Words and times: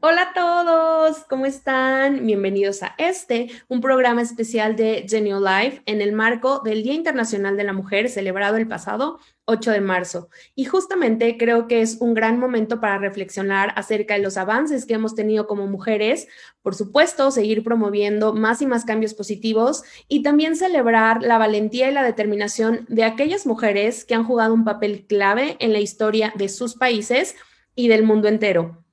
Hola 0.00 0.22
a 0.22 0.32
todos, 0.34 1.24
¿cómo 1.28 1.46
están? 1.46 2.26
Bienvenidos 2.26 2.82
a 2.82 2.94
este, 2.98 3.50
un 3.68 3.80
programa 3.80 4.20
especial 4.20 4.76
de 4.76 5.06
Genio 5.08 5.40
Life 5.40 5.82
en 5.86 6.02
el 6.02 6.12
marco 6.12 6.60
del 6.62 6.82
Día 6.82 6.92
Internacional 6.92 7.56
de 7.56 7.64
la 7.64 7.72
Mujer 7.72 8.10
celebrado 8.10 8.56
el 8.56 8.68
pasado 8.68 9.18
8 9.46 9.70
de 9.70 9.80
marzo. 9.80 10.28
Y 10.54 10.66
justamente 10.66 11.38
creo 11.38 11.68
que 11.68 11.80
es 11.80 11.96
un 12.00 12.12
gran 12.12 12.38
momento 12.38 12.80
para 12.80 12.98
reflexionar 12.98 13.72
acerca 13.76 14.14
de 14.14 14.20
los 14.20 14.36
avances 14.36 14.84
que 14.84 14.94
hemos 14.94 15.14
tenido 15.14 15.46
como 15.46 15.66
mujeres, 15.66 16.28
por 16.60 16.74
supuesto, 16.74 17.30
seguir 17.30 17.64
promoviendo 17.64 18.34
más 18.34 18.60
y 18.60 18.66
más 18.66 18.84
cambios 18.84 19.14
positivos 19.14 19.84
y 20.06 20.22
también 20.22 20.56
celebrar 20.56 21.22
la 21.22 21.38
valentía 21.38 21.90
y 21.90 21.94
la 21.94 22.02
determinación 22.02 22.84
de 22.88 23.04
aquellas 23.04 23.46
mujeres 23.46 24.04
que 24.04 24.14
han 24.14 24.24
jugado 24.24 24.52
un 24.52 24.64
papel 24.64 25.06
clave 25.06 25.56
en 25.60 25.72
la 25.72 25.80
historia 25.80 26.32
de 26.36 26.50
sus 26.50 26.74
países 26.74 27.36
y 27.74 27.88
del 27.88 28.02
mundo 28.02 28.28
entero. 28.28 28.83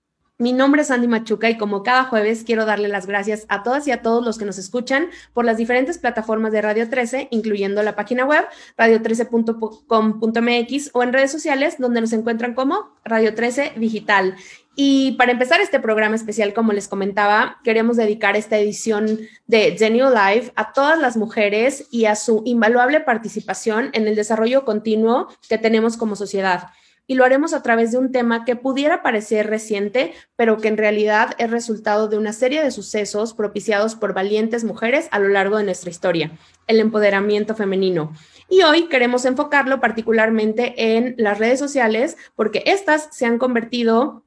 Mi 0.42 0.52
nombre 0.54 0.82
es 0.82 0.90
Andy 0.90 1.08
Machuca 1.08 1.52
y 1.52 1.58
como 1.60 1.84
cada 1.84 2.06
jueves 2.06 2.44
quiero 2.44 2.66
darle 2.66 2.88
las 2.88 3.06
gracias 3.06 3.46
a 3.48 3.62
todas 3.62 3.88
y 3.88 3.92
a 3.92 4.02
todos 4.02 4.26
los 4.26 4.40
que 4.40 4.46
nos 4.46 4.58
escuchan 4.58 5.12
por 5.34 5.46
las 5.46 5.58
diferentes 5.58 6.00
plataformas 6.00 6.52
de 6.52 6.64
Radio 6.64 6.90
13, 6.90 7.28
incluyendo 7.30 7.84
la 7.84 7.96
página 7.96 8.26
web 8.26 8.46
radio13.com.mx 8.76 10.90
o 10.94 11.04
en 11.04 11.14
redes 11.14 11.32
sociales 11.32 11.76
donde 11.78 12.02
nos 12.02 12.12
encuentran 12.12 12.56
como 12.56 12.90
Radio 13.06 13.36
13 13.36 13.74
Digital. 13.78 14.36
Y 14.76 15.12
para 15.12 15.32
empezar 15.32 15.62
este 15.62 15.80
programa 15.80 16.16
especial, 16.16 16.56
como 16.56 16.74
les 16.74 16.88
comentaba, 16.88 17.60
queremos 17.64 17.96
dedicar 17.96 18.36
esta 18.36 18.58
edición 18.58 19.20
de 19.46 19.76
Genio 19.78 20.10
Live 20.10 20.54
a 20.56 20.74
todas 20.74 20.98
las 20.98 21.18
mujeres 21.18 21.86
y 21.92 22.06
a 22.06 22.16
su 22.16 22.42
invaluable 22.46 23.02
participación 23.02 23.92
en 23.94 24.08
el 24.08 24.16
desarrollo 24.16 24.66
continuo 24.66 25.28
que 25.48 25.60
tenemos 25.60 25.98
como 25.98 26.16
sociedad 26.16 26.72
y 27.12 27.16
lo 27.16 27.26
haremos 27.26 27.54
a 27.54 27.62
través 27.62 27.92
de 27.92 27.98
un 27.98 28.14
tema 28.14 28.46
que 28.46 28.56
pudiera 28.56 29.04
parecer 29.04 29.48
reciente, 29.48 30.14
pero 30.38 30.56
que 30.60 30.70
en 30.70 30.78
realidad 30.78 31.36
es 31.40 31.52
resultado 31.52 32.08
de 32.08 32.18
una 32.18 32.32
serie 32.32 32.64
de 32.64 32.72
sucesos 32.72 33.34
propiciados 33.34 33.96
por 33.96 34.14
valientes 34.14 34.64
mujeres 34.64 35.10
a 35.12 35.20
lo 35.20 35.28
largo 35.28 35.58
de 35.58 35.66
nuestra 35.66 35.90
historia, 35.90 36.32
el 36.68 36.80
empoderamiento 36.80 37.54
femenino. 37.54 38.14
Y 38.48 38.62
hoy 38.62 38.88
queremos 38.88 39.26
enfocarlo 39.26 39.82
particularmente 39.82 40.96
en 40.96 41.16
las 41.18 41.38
redes 41.38 41.60
sociales 41.60 42.16
porque 42.38 42.64
estas 42.66 43.10
se 43.12 43.26
han 43.26 43.40
convertido 43.40 44.24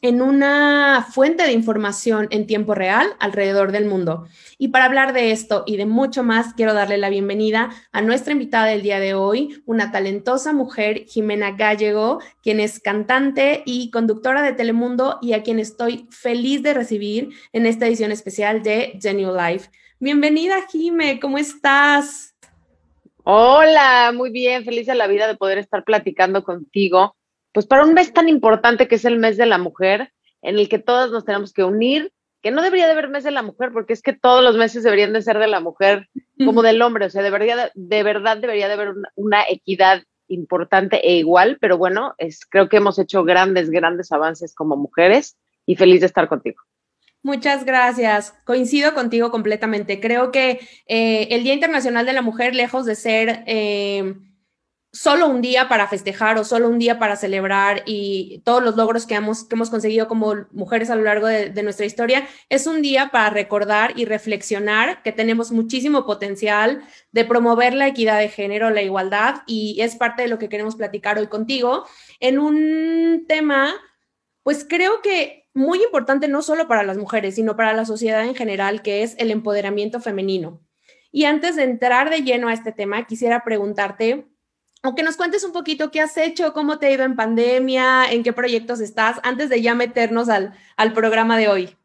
en 0.00 0.22
una 0.22 1.06
fuente 1.10 1.44
de 1.44 1.52
información 1.52 2.28
en 2.30 2.46
tiempo 2.46 2.74
real 2.74 3.08
alrededor 3.18 3.72
del 3.72 3.86
mundo. 3.86 4.26
Y 4.58 4.68
para 4.68 4.84
hablar 4.84 5.12
de 5.12 5.32
esto 5.32 5.64
y 5.66 5.76
de 5.76 5.86
mucho 5.86 6.22
más, 6.22 6.54
quiero 6.54 6.74
darle 6.74 6.98
la 6.98 7.10
bienvenida 7.10 7.70
a 7.92 8.00
nuestra 8.00 8.32
invitada 8.32 8.66
del 8.66 8.82
día 8.82 9.00
de 9.00 9.14
hoy, 9.14 9.62
una 9.66 9.90
talentosa 9.90 10.52
mujer, 10.52 11.04
Jimena 11.06 11.52
Gallego, 11.52 12.20
quien 12.42 12.60
es 12.60 12.80
cantante 12.80 13.62
y 13.66 13.90
conductora 13.90 14.42
de 14.42 14.52
Telemundo 14.52 15.18
y 15.20 15.32
a 15.32 15.42
quien 15.42 15.58
estoy 15.58 16.06
feliz 16.10 16.62
de 16.62 16.74
recibir 16.74 17.30
en 17.52 17.66
esta 17.66 17.86
edición 17.86 18.12
especial 18.12 18.62
de 18.62 18.98
Genial 19.02 19.36
Life. 19.36 19.70
Bienvenida, 20.00 20.56
Jime, 20.70 21.18
¿cómo 21.20 21.38
estás? 21.38 22.36
Hola, 23.24 24.12
muy 24.14 24.30
bien, 24.30 24.64
feliz 24.64 24.86
de 24.86 24.94
la 24.94 25.06
vida 25.06 25.26
de 25.26 25.36
poder 25.36 25.58
estar 25.58 25.84
platicando 25.84 26.44
contigo 26.44 27.17
pues 27.52 27.66
para 27.66 27.84
un 27.84 27.94
mes 27.94 28.12
tan 28.12 28.28
importante 28.28 28.88
que 28.88 28.96
es 28.96 29.04
el 29.04 29.18
mes 29.18 29.36
de 29.36 29.46
la 29.46 29.58
mujer, 29.58 30.12
en 30.42 30.58
el 30.58 30.68
que 30.68 30.78
todas 30.78 31.10
nos 31.10 31.24
tenemos 31.24 31.52
que 31.52 31.64
unir, 31.64 32.12
que 32.42 32.50
no 32.50 32.62
debería 32.62 32.86
de 32.86 32.92
haber 32.92 33.08
mes 33.08 33.24
de 33.24 33.30
la 33.30 33.42
mujer, 33.42 33.70
porque 33.72 33.92
es 33.92 34.02
que 34.02 34.12
todos 34.12 34.44
los 34.44 34.56
meses 34.56 34.84
deberían 34.84 35.12
de 35.12 35.22
ser 35.22 35.38
de 35.38 35.48
la 35.48 35.60
mujer 35.60 36.08
como 36.44 36.62
del 36.62 36.80
hombre, 36.82 37.06
o 37.06 37.10
sea, 37.10 37.22
debería 37.22 37.72
de, 37.74 38.02
verdad 38.02 38.36
debería 38.36 38.68
de 38.68 38.74
haber 38.74 38.94
una, 39.16 39.42
equidad 39.48 40.04
importante 40.28 41.08
e 41.08 41.16
igual, 41.16 41.58
pero 41.60 41.78
bueno, 41.78 42.14
es, 42.18 42.46
creo 42.46 42.68
que 42.68 42.76
hemos 42.76 42.98
hecho 42.98 43.24
grandes, 43.24 43.70
grandes 43.70 44.12
avances 44.12 44.54
como 44.54 44.76
mujeres 44.76 45.36
y 45.66 45.74
feliz 45.74 46.00
de 46.00 46.06
estar 46.06 46.28
contigo. 46.28 46.62
Muchas 47.22 47.64
gracias. 47.64 48.34
Coincido 48.44 48.94
contigo 48.94 49.30
completamente. 49.30 49.98
Creo 49.98 50.30
que 50.30 50.60
eh, 50.86 51.28
el 51.30 51.42
Día 51.42 51.54
Internacional 51.54 52.06
de 52.06 52.12
la 52.12 52.22
Mujer, 52.22 52.54
lejos 52.54 52.86
de 52.86 52.94
ser 52.94 53.42
eh, 53.46 54.14
solo 54.92 55.28
un 55.28 55.42
día 55.42 55.68
para 55.68 55.86
festejar 55.86 56.38
o 56.38 56.44
solo 56.44 56.68
un 56.68 56.78
día 56.78 56.98
para 56.98 57.16
celebrar 57.16 57.82
y 57.84 58.40
todos 58.44 58.62
los 58.62 58.76
logros 58.76 59.06
que 59.06 59.14
hemos, 59.14 59.44
que 59.44 59.54
hemos 59.54 59.68
conseguido 59.68 60.08
como 60.08 60.46
mujeres 60.50 60.88
a 60.90 60.96
lo 60.96 61.02
largo 61.02 61.26
de, 61.26 61.50
de, 61.50 61.62
nuestra 61.62 61.84
historia, 61.84 62.26
es 62.48 62.66
un 62.66 62.80
día 62.80 63.10
para 63.12 63.30
recordar 63.30 63.98
y 63.98 64.06
reflexionar 64.06 65.02
que 65.02 65.12
tenemos 65.12 65.52
muchísimo 65.52 66.06
potencial 66.06 66.82
de 67.12 67.24
promover 67.24 67.74
la 67.74 67.86
equidad 67.86 68.18
de 68.18 68.30
género, 68.30 68.70
la 68.70 68.82
igualdad, 68.82 69.42
y 69.46 69.80
es 69.80 69.96
parte 69.96 70.22
de 70.22 70.28
lo 70.28 70.38
que 70.38 70.48
queremos 70.48 70.76
platicar 70.76 71.18
hoy 71.18 71.26
contigo 71.26 71.84
en 72.20 72.38
un 72.38 73.26
tema, 73.28 73.74
pues 74.42 74.64
creo 74.68 75.02
que 75.02 75.48
muy 75.52 75.82
importante 75.82 76.28
no 76.28 76.40
solo 76.40 76.68
para 76.68 76.82
las 76.82 76.96
mujeres, 76.96 77.34
sino 77.34 77.56
para 77.56 77.74
la 77.74 77.84
sociedad 77.84 78.24
en 78.24 78.34
general, 78.34 78.80
que 78.80 79.02
es 79.02 79.16
el 79.18 79.30
empoderamiento 79.30 80.00
femenino. 80.00 80.62
Y 81.10 81.24
antes 81.24 81.56
de 81.56 81.64
entrar 81.64 82.10
de 82.10 82.22
lleno 82.22 82.48
a 82.48 82.52
este 82.52 82.72
tema, 82.72 83.06
quisiera 83.06 83.42
preguntarte, 83.44 84.26
o 84.82 84.94
que 84.94 85.02
nos 85.02 85.16
cuentes 85.16 85.44
un 85.44 85.52
poquito 85.52 85.90
qué 85.90 86.00
has 86.00 86.16
hecho, 86.16 86.52
cómo 86.52 86.78
te 86.78 86.86
ha 86.86 86.90
ido 86.90 87.04
en 87.04 87.16
pandemia, 87.16 88.10
en 88.10 88.22
qué 88.22 88.32
proyectos 88.32 88.80
estás, 88.80 89.18
antes 89.22 89.48
de 89.48 89.60
ya 89.60 89.74
meternos 89.74 90.28
al, 90.28 90.54
al 90.76 90.92
programa 90.92 91.36
de 91.36 91.48
hoy. 91.48 91.76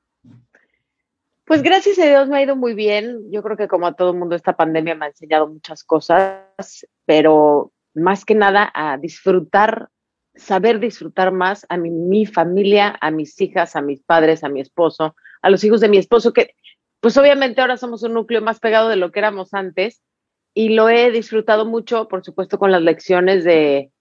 Pues 1.45 1.61
gracias 1.61 1.99
a 1.99 2.05
Dios 2.05 2.29
me 2.29 2.37
ha 2.37 2.43
ido 2.43 2.55
muy 2.55 2.73
bien. 2.73 3.31
Yo 3.31 3.43
creo 3.43 3.57
que 3.57 3.67
como 3.67 3.87
a 3.87 3.93
todo 3.93 4.11
el 4.11 4.17
mundo 4.17 4.35
esta 4.35 4.55
pandemia 4.55 4.95
me 4.95 5.05
ha 5.05 5.09
enseñado 5.09 5.47
muchas 5.47 5.83
cosas, 5.83 6.87
pero 7.05 7.73
más 7.93 8.25
que 8.25 8.35
nada 8.35 8.71
a 8.73 8.97
disfrutar, 8.97 9.89
saber 10.35 10.79
disfrutar 10.79 11.31
más 11.31 11.65
a 11.69 11.77
mi, 11.77 11.89
mi, 11.89 12.25
familia, 12.25 12.97
a 13.01 13.11
mis 13.11 13.39
hijas, 13.41 13.75
a 13.75 13.81
mis 13.81 14.01
padres, 14.03 14.43
a 14.43 14.49
mi 14.49 14.61
esposo, 14.61 15.15
a 15.41 15.49
los 15.49 15.63
hijos 15.63 15.81
de 15.81 15.89
mi 15.89 15.97
esposo, 15.97 16.31
que 16.31 16.55
pues 17.01 17.17
obviamente 17.17 17.59
ahora 17.59 17.75
somos 17.75 18.03
un 18.03 18.13
núcleo 18.13 18.41
más 18.41 18.61
pegado 18.61 18.87
de 18.87 18.95
lo 18.95 19.11
que 19.11 19.19
éramos 19.19 19.53
antes, 19.53 20.01
y 20.53 20.69
lo 20.69 20.89
he 20.89 21.11
disfrutado 21.11 21.65
mucho, 21.65 22.07
por 22.07 22.23
supuesto, 22.23 22.59
con 22.59 22.71
las 22.71 22.81
lecciones 22.81 23.43
de, 23.43 23.91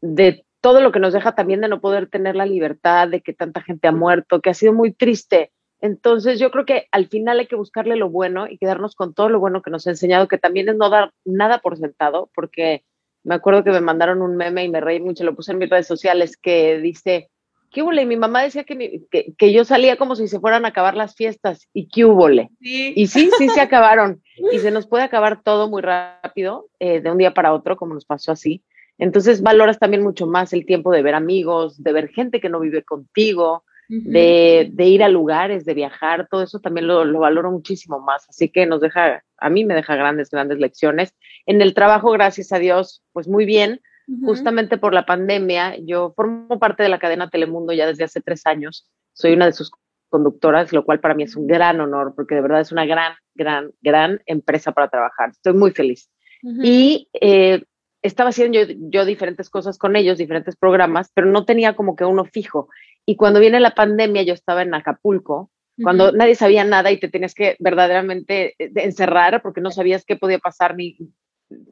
de 0.00 0.44
todo 0.60 0.80
lo 0.80 0.92
que 0.92 1.00
nos 1.00 1.12
deja 1.12 1.34
también 1.34 1.60
de 1.60 1.68
no 1.68 1.80
poder 1.80 2.08
tener 2.08 2.36
la 2.36 2.46
libertad, 2.46 3.08
de 3.08 3.22
que 3.22 3.32
tanta 3.32 3.62
gente 3.62 3.88
ha 3.88 3.92
muerto, 3.92 4.40
que 4.40 4.50
ha 4.50 4.54
sido 4.54 4.72
muy 4.72 4.92
triste. 4.92 5.52
Entonces 5.80 6.38
yo 6.38 6.50
creo 6.50 6.66
que 6.66 6.86
al 6.92 7.08
final 7.08 7.38
hay 7.38 7.46
que 7.46 7.56
buscarle 7.56 7.96
lo 7.96 8.10
bueno 8.10 8.46
y 8.46 8.58
quedarnos 8.58 8.94
con 8.94 9.14
todo 9.14 9.30
lo 9.30 9.40
bueno 9.40 9.62
que 9.62 9.70
nos 9.70 9.86
ha 9.86 9.90
enseñado, 9.90 10.28
que 10.28 10.38
también 10.38 10.68
es 10.68 10.76
no 10.76 10.90
dar 10.90 11.12
nada 11.24 11.60
por 11.60 11.78
sentado, 11.78 12.30
porque 12.34 12.84
me 13.24 13.34
acuerdo 13.34 13.64
que 13.64 13.70
me 13.70 13.80
mandaron 13.80 14.20
un 14.20 14.36
meme 14.36 14.64
y 14.64 14.68
me 14.68 14.80
reí 14.80 15.00
mucho, 15.00 15.24
lo 15.24 15.34
puse 15.34 15.52
en 15.52 15.58
mis 15.58 15.70
redes 15.70 15.86
sociales, 15.86 16.36
que 16.36 16.78
dice, 16.78 17.30
¿qué 17.70 17.82
hubo? 17.82 17.90
mi 17.90 18.16
mamá 18.16 18.42
decía 18.42 18.64
que, 18.64 19.02
que, 19.36 19.52
yo 19.52 19.64
salía 19.64 19.96
como 19.96 20.16
si 20.16 20.28
se 20.28 20.40
fueran 20.40 20.64
a 20.64 20.68
acabar 20.68 20.96
las 20.96 21.14
fiestas. 21.14 21.68
¿Y 21.72 21.88
qué 21.88 22.04
hubo? 22.04 22.28
Y 22.60 23.06
sí, 23.06 23.30
sí 23.38 23.48
se 23.48 23.60
acabaron. 23.60 24.22
Y 24.52 24.58
se 24.58 24.70
nos 24.70 24.86
puede 24.86 25.04
acabar 25.04 25.42
todo 25.42 25.68
muy 25.68 25.82
rápido, 25.82 26.68
eh, 26.78 27.00
de 27.00 27.10
un 27.10 27.18
día 27.18 27.34
para 27.34 27.52
otro, 27.52 27.76
como 27.76 27.94
nos 27.94 28.04
pasó 28.04 28.32
así. 28.32 28.62
Entonces 28.98 29.42
valoras 29.42 29.78
también 29.78 30.02
mucho 30.02 30.26
más 30.26 30.52
el 30.52 30.66
tiempo 30.66 30.92
de 30.92 31.02
ver 31.02 31.14
amigos, 31.14 31.82
de 31.82 31.92
ver 31.92 32.08
gente 32.08 32.40
que 32.40 32.50
no 32.50 32.60
vive 32.60 32.82
contigo, 32.82 33.64
de, 33.88 34.70
de, 34.72 34.86
ir 34.86 35.02
a 35.02 35.08
lugares, 35.08 35.64
de 35.64 35.74
viajar, 35.74 36.28
todo 36.30 36.44
eso 36.44 36.60
también 36.60 36.86
lo, 36.86 37.04
lo, 37.04 37.18
valoro 37.18 37.50
muchísimo 37.50 37.98
más. 37.98 38.28
Así 38.28 38.48
que 38.48 38.64
nos 38.64 38.80
deja, 38.80 39.24
a 39.38 39.50
mí 39.50 39.64
me 39.64 39.74
deja 39.74 39.96
grandes, 39.96 40.30
grandes 40.30 40.60
lecciones. 40.60 41.12
En 41.44 41.60
el 41.60 41.74
trabajo, 41.74 42.12
gracias 42.12 42.52
a 42.52 42.60
Dios, 42.60 43.02
pues 43.12 43.26
muy 43.26 43.46
bien 43.46 43.80
Justamente 44.24 44.76
por 44.76 44.92
la 44.92 45.06
pandemia, 45.06 45.76
yo 45.78 46.12
formo 46.16 46.58
parte 46.58 46.82
de 46.82 46.88
la 46.88 46.98
cadena 46.98 47.30
Telemundo 47.30 47.72
ya 47.72 47.86
desde 47.86 48.04
hace 48.04 48.20
tres 48.20 48.44
años. 48.44 48.88
Soy 49.12 49.34
una 49.34 49.46
de 49.46 49.52
sus 49.52 49.70
conductoras, 50.08 50.72
lo 50.72 50.84
cual 50.84 51.00
para 51.00 51.14
mí 51.14 51.22
es 51.22 51.36
un 51.36 51.46
gran 51.46 51.80
honor, 51.80 52.14
porque 52.16 52.34
de 52.34 52.40
verdad 52.40 52.60
es 52.60 52.72
una 52.72 52.84
gran, 52.84 53.14
gran, 53.34 53.70
gran 53.80 54.20
empresa 54.26 54.72
para 54.72 54.88
trabajar. 54.88 55.30
Estoy 55.30 55.54
muy 55.54 55.70
feliz. 55.70 56.10
Y 56.42 57.08
eh, 57.20 57.62
estaba 58.02 58.30
haciendo 58.30 58.58
yo, 58.90 59.04
diferentes 59.04 59.50
cosas 59.50 59.78
con 59.78 59.94
ellos, 59.94 60.18
diferentes 60.18 60.56
programas, 60.56 61.10
pero 61.14 61.26
no 61.26 61.44
tenía 61.44 61.74
como 61.74 61.96
que 61.96 62.04
uno 62.04 62.24
fijo. 62.24 62.68
Y 63.06 63.16
cuando 63.16 63.40
viene 63.40 63.60
la 63.60 63.74
pandemia, 63.74 64.22
yo 64.22 64.34
estaba 64.34 64.62
en 64.62 64.74
Acapulco, 64.74 65.50
cuando 65.82 66.12
nadie 66.12 66.34
sabía 66.34 66.62
nada 66.64 66.90
y 66.90 67.00
te 67.00 67.08
tenías 67.08 67.32
que 67.32 67.56
verdaderamente 67.58 68.54
eh, 68.58 68.70
encerrar 68.76 69.40
porque 69.40 69.62
no 69.62 69.70
sabías 69.70 70.04
qué 70.04 70.16
podía 70.16 70.38
pasar 70.38 70.76
ni 70.76 70.98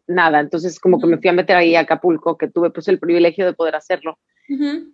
nada. 0.08 0.40
Entonces, 0.40 0.80
como 0.80 1.00
que 1.00 1.06
me 1.06 1.18
fui 1.18 1.28
a 1.28 1.32
meter 1.32 1.56
ahí 1.56 1.76
a 1.76 1.80
Acapulco, 1.80 2.36
que 2.36 2.48
tuve 2.48 2.70
pues 2.70 2.88
el 2.88 2.98
privilegio 2.98 3.46
de 3.46 3.52
poder 3.52 3.76
hacerlo. 3.76 4.18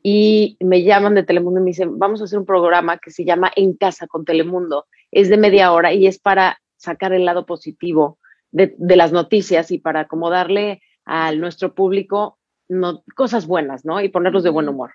Y 0.03 0.57
me 0.59 0.83
llaman 0.83 1.15
de 1.15 1.23
Telemundo 1.23 1.61
y 1.61 1.63
me 1.63 1.71
dicen, 1.71 1.97
vamos 1.97 2.21
a 2.21 2.25
hacer 2.25 2.41
un 2.41 2.45
programa 2.45 2.99
que 2.99 3.13
se 3.13 3.25
llama 3.25 3.53
En 3.55 3.75
Casa 3.75 4.09
con 4.09 4.25
Telemundo. 4.25 4.87
Es 5.13 5.29
de 5.29 5.37
media 5.37 5.73
hora 5.73 5.93
y 5.93 6.09
es 6.09 6.19
para 6.19 6.59
sacar 6.77 7.13
el 7.13 7.25
lado 7.25 7.47
positivo 7.47 8.19
de, 8.51 8.75
las 8.79 9.13
noticias 9.13 9.71
y 9.71 9.79
para 9.79 10.07
como 10.07 10.29
darle 10.29 10.83
a 11.05 11.33
nuestro 11.33 11.73
público 11.75 12.39
no, 12.69 13.05
cosas 13.15 13.47
buenas, 13.47 13.85
¿no? 13.85 14.01
Y 14.01 14.09
ponerlos 14.09 14.43
de 14.43 14.51
buen 14.51 14.69
humor. 14.69 14.95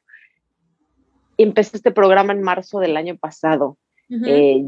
Empecé 1.38 1.78
este 1.78 1.92
programa 1.92 2.34
en 2.34 2.42
marzo 2.42 2.80
del 2.80 2.98
año 2.98 3.16
pasado, 3.16 3.78
eh, 4.10 4.66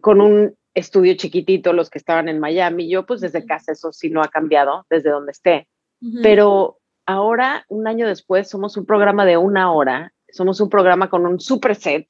con 0.00 0.20
un 0.20 0.54
estudio 0.74 1.14
chiquitito, 1.14 1.72
los 1.72 1.90
que 1.90 1.98
estaban 1.98 2.28
en 2.28 2.40
Miami, 2.40 2.88
yo 2.88 3.06
pues 3.06 3.20
desde 3.20 3.46
casa 3.46 3.72
eso 3.72 3.92
sí 3.92 4.10
no 4.10 4.22
ha 4.22 4.28
cambiado, 4.28 4.86
desde 4.90 5.10
donde 5.10 5.32
esté. 5.32 5.68
Pero 6.22 6.78
ahora, 7.06 7.64
un 7.68 7.86
año 7.86 8.06
después, 8.06 8.50
somos 8.50 8.76
un 8.76 8.84
programa 8.84 9.24
de 9.24 9.38
una 9.38 9.72
hora, 9.72 10.12
somos 10.30 10.60
un 10.60 10.68
programa 10.68 11.08
con 11.08 11.26
un 11.26 11.38
super 11.40 11.76
set. 11.76 12.06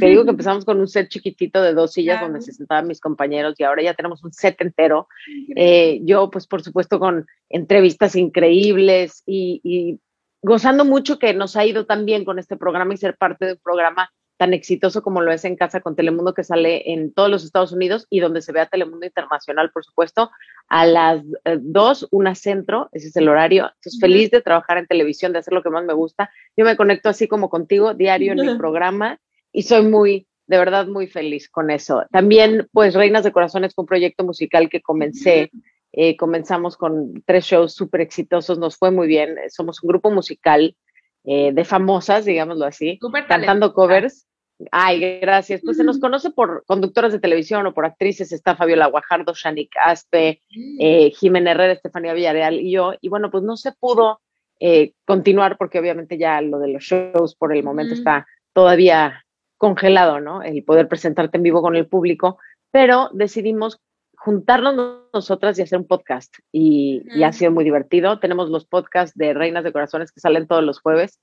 Te 0.00 0.06
digo 0.06 0.24
que 0.24 0.30
empezamos 0.30 0.64
con 0.64 0.80
un 0.80 0.88
set 0.88 1.08
chiquitito 1.08 1.62
de 1.62 1.74
dos 1.74 1.92
sillas 1.92 2.20
donde 2.22 2.40
se 2.40 2.52
sentaban 2.52 2.88
mis 2.88 3.00
compañeros 3.00 3.54
y 3.58 3.64
ahora 3.64 3.82
ya 3.82 3.94
tenemos 3.94 4.24
un 4.24 4.32
set 4.32 4.60
entero. 4.62 5.08
Eh, 5.54 6.00
yo, 6.02 6.30
pues, 6.30 6.46
por 6.46 6.62
supuesto, 6.62 6.98
con 6.98 7.26
entrevistas 7.50 8.16
increíbles 8.16 9.22
y, 9.26 9.60
y, 9.62 10.00
gozando 10.42 10.84
mucho 10.84 11.18
que 11.18 11.34
nos 11.34 11.56
ha 11.56 11.66
ido 11.66 11.86
tan 11.86 12.06
bien 12.06 12.24
con 12.24 12.38
este 12.38 12.56
programa 12.56 12.94
y 12.94 12.96
ser 12.96 13.16
parte 13.16 13.46
de 13.46 13.52
un 13.52 13.60
programa 13.62 14.10
tan 14.36 14.52
exitoso 14.52 15.02
como 15.02 15.20
lo 15.20 15.32
es 15.32 15.44
en 15.44 15.56
casa 15.56 15.80
con 15.80 15.96
Telemundo 15.96 16.34
que 16.34 16.44
sale 16.44 16.92
en 16.92 17.12
todos 17.12 17.30
los 17.30 17.44
Estados 17.44 17.72
Unidos 17.72 18.06
y 18.10 18.20
donde 18.20 18.42
se 18.42 18.52
ve 18.52 18.60
a 18.60 18.66
Telemundo 18.66 19.06
Internacional, 19.06 19.70
por 19.70 19.84
supuesto, 19.84 20.30
a 20.68 20.86
las 20.86 21.22
eh, 21.44 21.58
dos, 21.60 22.06
una 22.10 22.34
centro, 22.34 22.88
ese 22.92 23.08
es 23.08 23.16
el 23.16 23.28
horario. 23.28 23.64
Entonces, 23.64 23.98
feliz 24.00 24.30
de 24.30 24.42
trabajar 24.42 24.78
en 24.78 24.86
televisión, 24.86 25.32
de 25.32 25.38
hacer 25.38 25.54
lo 25.54 25.62
que 25.62 25.70
más 25.70 25.84
me 25.84 25.94
gusta. 25.94 26.30
Yo 26.56 26.64
me 26.64 26.76
conecto 26.76 27.08
así 27.08 27.28
como 27.28 27.48
contigo, 27.48 27.94
diario 27.94 28.32
en 28.32 28.46
mi 28.46 28.54
programa 28.58 29.18
y 29.52 29.62
soy 29.62 29.82
muy, 29.82 30.26
de 30.46 30.58
verdad, 30.58 30.86
muy 30.86 31.06
feliz 31.06 31.48
con 31.48 31.70
eso. 31.70 32.04
También, 32.10 32.68
pues, 32.72 32.94
Reinas 32.94 33.24
de 33.24 33.32
Corazones 33.32 33.74
fue 33.74 33.82
un 33.82 33.88
proyecto 33.88 34.24
musical 34.24 34.68
que 34.68 34.82
comencé. 34.82 35.50
Eh, 35.92 36.14
comenzamos 36.16 36.76
con 36.76 37.22
tres 37.24 37.46
shows 37.46 37.72
súper 37.72 38.02
exitosos, 38.02 38.58
nos 38.58 38.76
fue 38.76 38.90
muy 38.90 39.06
bien. 39.06 39.36
Somos 39.48 39.82
un 39.82 39.88
grupo 39.88 40.10
musical 40.10 40.76
eh, 41.26 41.52
de 41.52 41.64
famosas, 41.64 42.24
digámoslo 42.24 42.64
así, 42.64 42.98
cantando 43.28 43.74
covers. 43.74 44.26
Ay, 44.70 45.18
gracias. 45.20 45.60
Pues 45.62 45.76
se 45.76 45.84
nos 45.84 45.98
conoce 45.98 46.30
por 46.30 46.64
conductoras 46.66 47.12
de 47.12 47.18
televisión 47.18 47.66
o 47.66 47.74
por 47.74 47.84
actrices. 47.84 48.32
Está 48.32 48.56
Fabiola 48.56 48.86
Guajardo, 48.86 49.34
Shanik 49.34 49.70
Aspe, 49.84 50.40
eh, 50.78 51.10
Jimena 51.10 51.50
Herrera, 51.50 51.72
Estefanía 51.74 52.14
Villarreal 52.14 52.60
y 52.60 52.70
yo. 52.70 52.94
Y 53.00 53.08
bueno, 53.08 53.30
pues 53.30 53.42
no 53.42 53.56
se 53.56 53.72
pudo 53.72 54.20
eh, 54.60 54.92
continuar 55.04 55.58
porque 55.58 55.78
obviamente 55.78 56.16
ya 56.16 56.40
lo 56.40 56.58
de 56.58 56.68
los 56.68 56.82
shows 56.84 57.34
por 57.34 57.54
el 57.54 57.62
momento 57.62 57.92
está 57.92 58.26
todavía 58.54 59.26
congelado, 59.58 60.20
¿no? 60.20 60.42
El 60.42 60.64
poder 60.64 60.88
presentarte 60.88 61.36
en 61.36 61.42
vivo 61.42 61.60
con 61.60 61.76
el 61.76 61.86
público, 61.86 62.38
pero 62.70 63.10
decidimos 63.12 63.80
juntarnos 64.26 65.04
nosotras 65.14 65.56
y 65.56 65.62
hacer 65.62 65.78
un 65.78 65.86
podcast. 65.86 66.34
Y, 66.50 67.00
ha 67.22 67.32
sido 67.32 67.52
muy 67.52 67.62
divertido. 67.62 68.18
Tenemos 68.18 68.50
los 68.50 68.66
podcasts 68.66 69.16
de 69.16 69.32
Reinas 69.32 69.62
de 69.62 69.70
Corazones 69.70 70.10
que 70.10 70.18
salen 70.18 70.48
todos 70.48 70.64
los 70.64 70.80
jueves. 70.80 71.20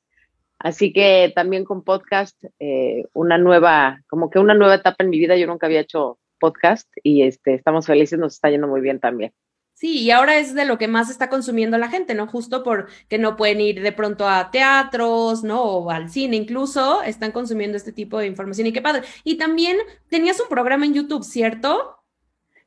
Así 0.58 0.94
que 0.94 1.30
también 1.36 1.66
con 1.66 1.84
podcast, 1.84 2.42
eh, 2.60 3.04
una 3.12 3.38
nueva, 3.38 4.00
como 4.08 4.30
que 4.30 4.40
una 4.40 4.54
nueva 4.54 4.76
etapa 4.76 5.04
en 5.04 5.10
mi 5.10 5.20
vida. 5.20 5.36
Yo 5.36 5.48
nunca 5.48 5.68
había 5.68 5.82
hecho 5.82 6.18
podcast 6.40 6.90
y 7.04 7.24
este, 7.24 7.56
estamos 7.56 7.88
felices, 7.88 8.18
nos 8.18 8.36
está 8.36 8.50
yendo 8.50 8.70
muy 8.70 8.80
bien 8.80 9.02
también. 9.02 9.34
Sí, 9.74 10.00
y 10.00 10.12
ahora 10.12 10.38
es 10.38 10.56
de 10.56 10.64
lo 10.64 10.78
que 10.78 10.88
más 10.88 11.10
está 11.10 11.28
consumiendo 11.28 11.78
la 11.78 11.90
gente, 11.90 12.16
¿no? 12.16 12.28
Justo 12.28 12.64
porque 12.64 13.18
no 13.18 13.36
pueden 13.36 13.60
ir 13.60 13.82
de 13.82 13.92
pronto 13.92 14.30
a 14.30 14.50
teatros, 14.50 15.44
¿no? 15.44 15.62
O 15.62 15.90
al 15.90 16.10
cine 16.10 16.38
incluso, 16.38 17.04
están 17.04 17.34
consumiendo 17.34 17.76
este 17.76 17.92
tipo 17.92 18.18
de 18.18 18.28
información 18.28 18.68
y 18.68 18.72
qué 18.72 18.82
padre. 18.82 19.02
Y 19.26 19.36
también 19.36 19.76
tenías 20.08 20.40
un 20.40 20.48
programa 20.48 20.86
en 20.86 20.94
YouTube, 20.94 21.26
¿cierto? 21.26 22.03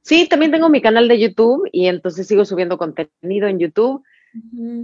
Sí, 0.07 0.29
también 0.29 0.53
tengo 0.53 0.69
mi 0.69 0.81
canal 0.81 1.09
de 1.09 1.19
YouTube 1.19 1.69
y 1.73 1.89
entonces 1.89 2.29
sigo 2.29 2.45
subiendo 2.45 2.79
contenido 2.79 3.49
en 3.49 3.59
YouTube. 3.59 4.05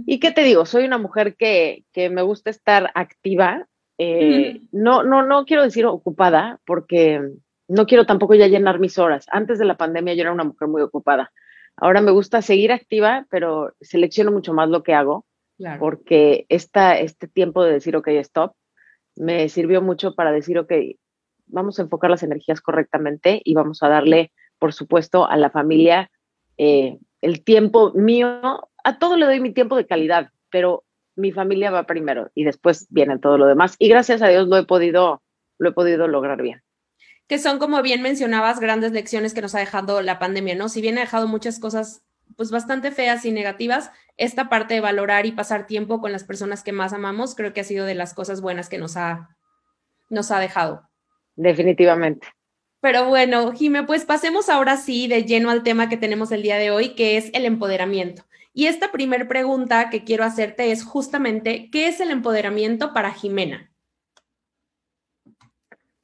¿Y 0.05 0.19
qué 0.19 0.31
te 0.31 0.43
digo? 0.43 0.65
Soy 0.65 0.83
una 0.83 0.97
mujer 0.97 1.37
que, 1.37 1.85
que 1.93 2.09
me 2.09 2.21
gusta 2.23 2.49
estar 2.49 2.91
activa. 2.93 3.65
Eh, 3.97 4.59
no, 4.73 5.03
no, 5.03 5.23
no 5.23 5.45
quiero 5.45 5.63
decir 5.63 5.85
ocupada, 5.85 6.59
porque 6.65 7.21
no 7.69 7.85
quiero 7.85 8.05
tampoco 8.05 8.35
ya 8.35 8.47
llenar 8.47 8.81
mis 8.81 8.97
horas. 8.99 9.25
Antes 9.31 9.59
de 9.59 9.63
la 9.63 9.77
pandemia 9.77 10.13
yo 10.13 10.23
era 10.23 10.33
una 10.33 10.43
mujer 10.43 10.67
muy 10.67 10.81
ocupada. 10.81 11.31
Ahora 11.77 12.01
me 12.01 12.11
gusta 12.11 12.41
seguir 12.41 12.73
activa, 12.73 13.25
pero 13.29 13.73
selecciono 13.79 14.29
mucho 14.29 14.53
más 14.53 14.67
lo 14.67 14.83
que 14.83 14.93
hago, 14.93 15.25
porque 15.79 16.45
esta, 16.49 16.99
este 16.99 17.29
tiempo 17.29 17.63
de 17.63 17.71
decir, 17.71 17.95
ok, 17.95 18.09
stop, 18.09 18.55
me 19.15 19.47
sirvió 19.47 19.81
mucho 19.81 20.15
para 20.15 20.33
decir, 20.33 20.59
ok, 20.59 20.73
vamos 21.45 21.79
a 21.79 21.83
enfocar 21.83 22.09
las 22.09 22.23
energías 22.23 22.59
correctamente 22.59 23.41
y 23.41 23.53
vamos 23.53 23.83
a 23.83 23.87
darle 23.87 24.33
por 24.63 24.71
supuesto, 24.71 25.29
a 25.29 25.35
la 25.35 25.49
familia, 25.49 26.09
eh, 26.57 26.97
el 27.19 27.43
tiempo 27.43 27.91
mío, 27.95 28.69
a 28.85 28.97
todo 28.97 29.17
le 29.17 29.25
doy 29.25 29.41
mi 29.41 29.51
tiempo 29.51 29.75
de 29.75 29.85
calidad, 29.85 30.31
pero 30.49 30.85
mi 31.17 31.33
familia 31.33 31.69
va 31.69 31.85
primero 31.85 32.31
y 32.33 32.45
después 32.45 32.87
viene 32.89 33.19
todo 33.19 33.37
lo 33.37 33.45
demás. 33.45 33.75
Y 33.77 33.89
gracias 33.89 34.21
a 34.21 34.29
Dios 34.29 34.47
lo 34.47 34.55
he 34.55 34.63
podido, 34.63 35.21
lo 35.57 35.67
he 35.67 35.73
podido 35.73 36.07
lograr 36.07 36.41
bien. 36.41 36.63
Que 37.27 37.39
son, 37.39 37.59
como 37.59 37.81
bien 37.81 38.01
mencionabas, 38.01 38.61
grandes 38.61 38.93
lecciones 38.93 39.33
que 39.33 39.41
nos 39.41 39.53
ha 39.53 39.59
dejado 39.59 40.01
la 40.01 40.17
pandemia, 40.17 40.55
¿no? 40.55 40.69
Si 40.69 40.79
bien 40.79 40.97
ha 40.97 41.01
dejado 41.01 41.27
muchas 41.27 41.59
cosas 41.59 42.05
pues 42.37 42.49
bastante 42.49 42.91
feas 42.91 43.25
y 43.25 43.33
negativas, 43.33 43.91
esta 44.15 44.47
parte 44.47 44.75
de 44.75 44.79
valorar 44.79 45.25
y 45.25 45.33
pasar 45.33 45.67
tiempo 45.67 45.99
con 45.99 46.13
las 46.13 46.23
personas 46.23 46.63
que 46.63 46.71
más 46.71 46.93
amamos, 46.93 47.35
creo 47.35 47.51
que 47.51 47.59
ha 47.59 47.65
sido 47.65 47.85
de 47.85 47.95
las 47.95 48.13
cosas 48.13 48.39
buenas 48.39 48.69
que 48.69 48.77
nos 48.77 48.95
ha, 48.95 49.35
nos 50.09 50.31
ha 50.31 50.39
dejado. 50.39 50.89
Definitivamente. 51.35 52.29
Pero 52.83 53.07
bueno, 53.07 53.53
Jime, 53.53 53.83
pues 53.83 54.03
pasemos 54.03 54.49
ahora 54.49 54.75
sí 54.75 55.07
de 55.07 55.23
lleno 55.23 55.49
al 55.49 55.63
tema 55.63 55.87
que 55.87 55.95
tenemos 55.95 56.33
el 56.33 56.41
día 56.41 56.57
de 56.57 56.69
hoy, 56.69 56.95
que 56.95 57.15
es 57.15 57.29
el 57.33 57.45
empoderamiento. 57.45 58.23
Y 58.53 58.65
esta 58.65 58.91
primera 58.91 59.25
pregunta 59.25 59.89
que 59.89 60.03
quiero 60.03 60.25
hacerte 60.25 60.69
es 60.69 60.83
justamente, 60.83 61.69
¿qué 61.71 61.87
es 61.87 62.01
el 62.01 62.11
empoderamiento 62.11 62.91
para 62.91 63.13
Jimena? 63.13 63.71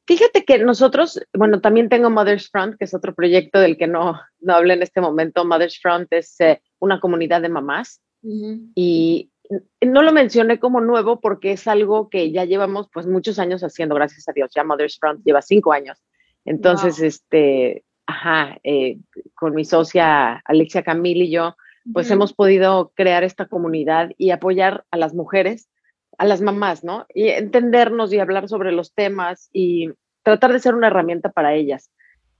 Fíjate 0.07 0.45
que 0.45 0.59
nosotros, 0.59 1.19
bueno, 1.33 1.59
también 1.59 1.89
tengo 1.89 2.09
Mother's 2.09 2.49
Front, 2.49 2.77
que 2.77 2.85
es 2.85 2.93
otro 2.93 3.13
proyecto 3.13 3.59
del 3.59 3.75
que 3.75 3.87
no, 3.87 4.17
no 4.39 4.55
hablé 4.55 4.75
en 4.75 4.83
este 4.83 5.01
momento. 5.01 5.43
Mother's 5.43 5.81
Front 5.81 6.07
es 6.13 6.39
eh, 6.39 6.61
una 6.79 7.01
comunidad 7.01 7.41
de 7.41 7.49
mamás 7.49 8.01
y 8.23 9.29
no 9.81 10.01
lo 10.01 10.13
mencioné 10.13 10.59
como 10.61 10.79
nuevo 10.79 11.19
porque 11.19 11.51
es 11.51 11.67
algo 11.67 12.09
que 12.09 12.31
ya 12.31 12.45
llevamos 12.45 12.87
pues 12.93 13.05
muchos 13.05 13.37
años 13.37 13.65
haciendo, 13.65 13.95
gracias 13.95 14.29
a 14.29 14.31
Dios. 14.31 14.49
Ya 14.55 14.63
Mother's 14.63 14.97
Front 14.97 15.25
lleva 15.25 15.41
cinco 15.41 15.73
años 15.73 16.01
entonces, 16.49 16.99
este, 16.99 17.83
ajá, 18.07 18.57
eh, 18.63 18.97
con 19.35 19.53
mi 19.53 19.65
socia 19.65 20.41
Alexia 20.45 20.81
Camil 20.81 21.21
y 21.21 21.29
yo, 21.29 21.55
pues 21.93 22.09
hemos 22.09 22.33
podido 22.33 22.91
crear 22.95 23.23
esta 23.23 23.45
comunidad 23.45 24.13
y 24.17 24.31
apoyar 24.31 24.83
a 24.89 24.97
las 24.97 25.13
mujeres, 25.13 25.69
a 26.17 26.25
las 26.25 26.41
mamás, 26.41 26.83
¿no? 26.83 27.05
Y 27.13 27.27
entendernos 27.27 28.11
y 28.11 28.17
hablar 28.17 28.49
sobre 28.49 28.71
los 28.71 28.95
temas 28.95 29.51
y 29.53 29.91
tratar 30.23 30.51
de 30.51 30.59
ser 30.59 30.73
una 30.73 30.87
herramienta 30.87 31.31
para 31.31 31.53
ellas. 31.53 31.91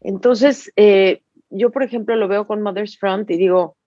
Entonces, 0.01 0.71
eh, 0.75 1.21
yo, 1.51 1.69
por 1.69 1.83
ejemplo, 1.83 2.15
lo 2.15 2.27
veo 2.27 2.47
con 2.47 2.63
Mother's 2.63 2.97
Front 2.97 3.29
y 3.29 3.37
digo, 3.37 3.77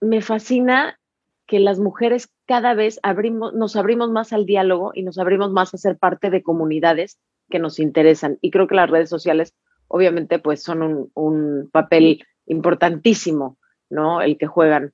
me 0.00 0.22
fascina 0.22 1.00
que 1.48 1.58
las 1.58 1.80
mujeres 1.80 2.28
cada 2.46 2.74
vez 2.74 3.00
abrimos, 3.02 3.52
nos 3.52 3.74
abrimos 3.74 4.10
más 4.10 4.32
al 4.32 4.46
diálogo 4.46 4.92
y 4.94 5.02
nos 5.02 5.18
abrimos 5.18 5.50
más 5.50 5.74
a 5.74 5.78
ser 5.78 5.98
parte 5.98 6.30
de 6.30 6.44
comunidades 6.44 7.18
que 7.50 7.58
nos 7.58 7.78
interesan. 7.78 8.38
Y 8.40 8.50
creo 8.50 8.66
que 8.66 8.74
las 8.74 8.90
redes 8.90 9.08
sociales, 9.08 9.54
obviamente, 9.88 10.38
pues 10.38 10.62
son 10.62 11.10
un, 11.14 11.70
papel 11.72 12.24
importantísimo, 12.46 13.58
¿no? 13.90 14.22
El 14.22 14.38
que 14.38 14.46
juegan 14.46 14.92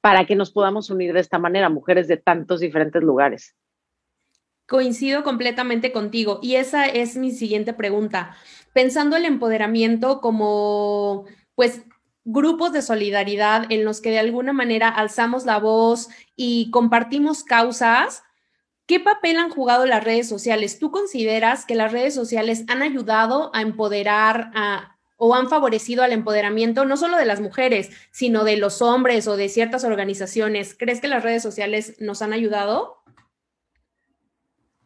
para 0.00 0.24
que 0.26 0.34
nos 0.34 0.50
podamos 0.50 0.90
unir 0.90 1.12
de 1.12 1.20
esta 1.20 1.38
manera, 1.38 1.68
mujeres 1.68 2.08
de 2.08 2.16
tantos 2.16 2.60
diferentes 2.60 3.02
lugares. 3.02 3.54
Coincido 4.66 5.24
completamente 5.24 5.92
contigo 5.92 6.38
y 6.42 6.54
esa 6.54 6.86
es 6.86 7.16
mi 7.16 7.32
siguiente 7.32 7.74
pregunta. 7.74 8.34
Pensando 8.72 9.16
el 9.16 9.24
empoderamiento 9.24 10.20
como, 10.20 11.26
pues, 11.54 11.82
grupos 12.24 12.72
de 12.72 12.82
solidaridad 12.82 13.70
en 13.70 13.84
los 13.84 14.00
que 14.00 14.10
de 14.10 14.20
alguna 14.20 14.52
manera 14.52 14.88
alzamos 14.88 15.44
la 15.44 15.58
voz 15.58 16.08
y 16.36 16.70
compartimos 16.70 17.42
causas, 17.44 18.22
¿Qué 18.90 18.98
papel 18.98 19.36
han 19.36 19.50
jugado 19.50 19.86
las 19.86 20.02
redes 20.02 20.28
sociales? 20.28 20.80
¿Tú 20.80 20.90
consideras 20.90 21.64
que 21.64 21.76
las 21.76 21.92
redes 21.92 22.12
sociales 22.12 22.64
han 22.66 22.82
ayudado 22.82 23.52
a 23.54 23.62
empoderar 23.62 24.50
o 25.16 25.36
han 25.36 25.48
favorecido 25.48 26.02
al 26.02 26.10
empoderamiento 26.10 26.84
no 26.84 26.96
solo 26.96 27.16
de 27.16 27.24
las 27.24 27.40
mujeres, 27.40 27.90
sino 28.10 28.42
de 28.42 28.56
los 28.56 28.82
hombres 28.82 29.28
o 29.28 29.36
de 29.36 29.48
ciertas 29.48 29.84
organizaciones? 29.84 30.74
¿Crees 30.76 31.00
que 31.00 31.06
las 31.06 31.22
redes 31.22 31.40
sociales 31.40 31.98
nos 32.00 32.20
han 32.20 32.32
ayudado? 32.32 32.96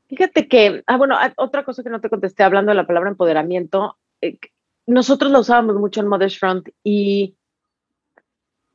Fíjate 0.08 0.48
que, 0.48 0.82
ah, 0.86 0.98
bueno, 0.98 1.16
ah, 1.18 1.32
otra 1.38 1.64
cosa 1.64 1.82
que 1.82 1.88
no 1.88 2.02
te 2.02 2.10
contesté 2.10 2.42
hablando 2.42 2.72
de 2.72 2.76
la 2.76 2.86
palabra 2.86 3.08
empoderamiento, 3.08 3.96
eh, 4.20 4.38
nosotros 4.86 5.32
la 5.32 5.38
usábamos 5.38 5.76
mucho 5.76 6.02
en 6.02 6.08
Mother's 6.08 6.38
Front 6.38 6.68
y, 6.82 7.38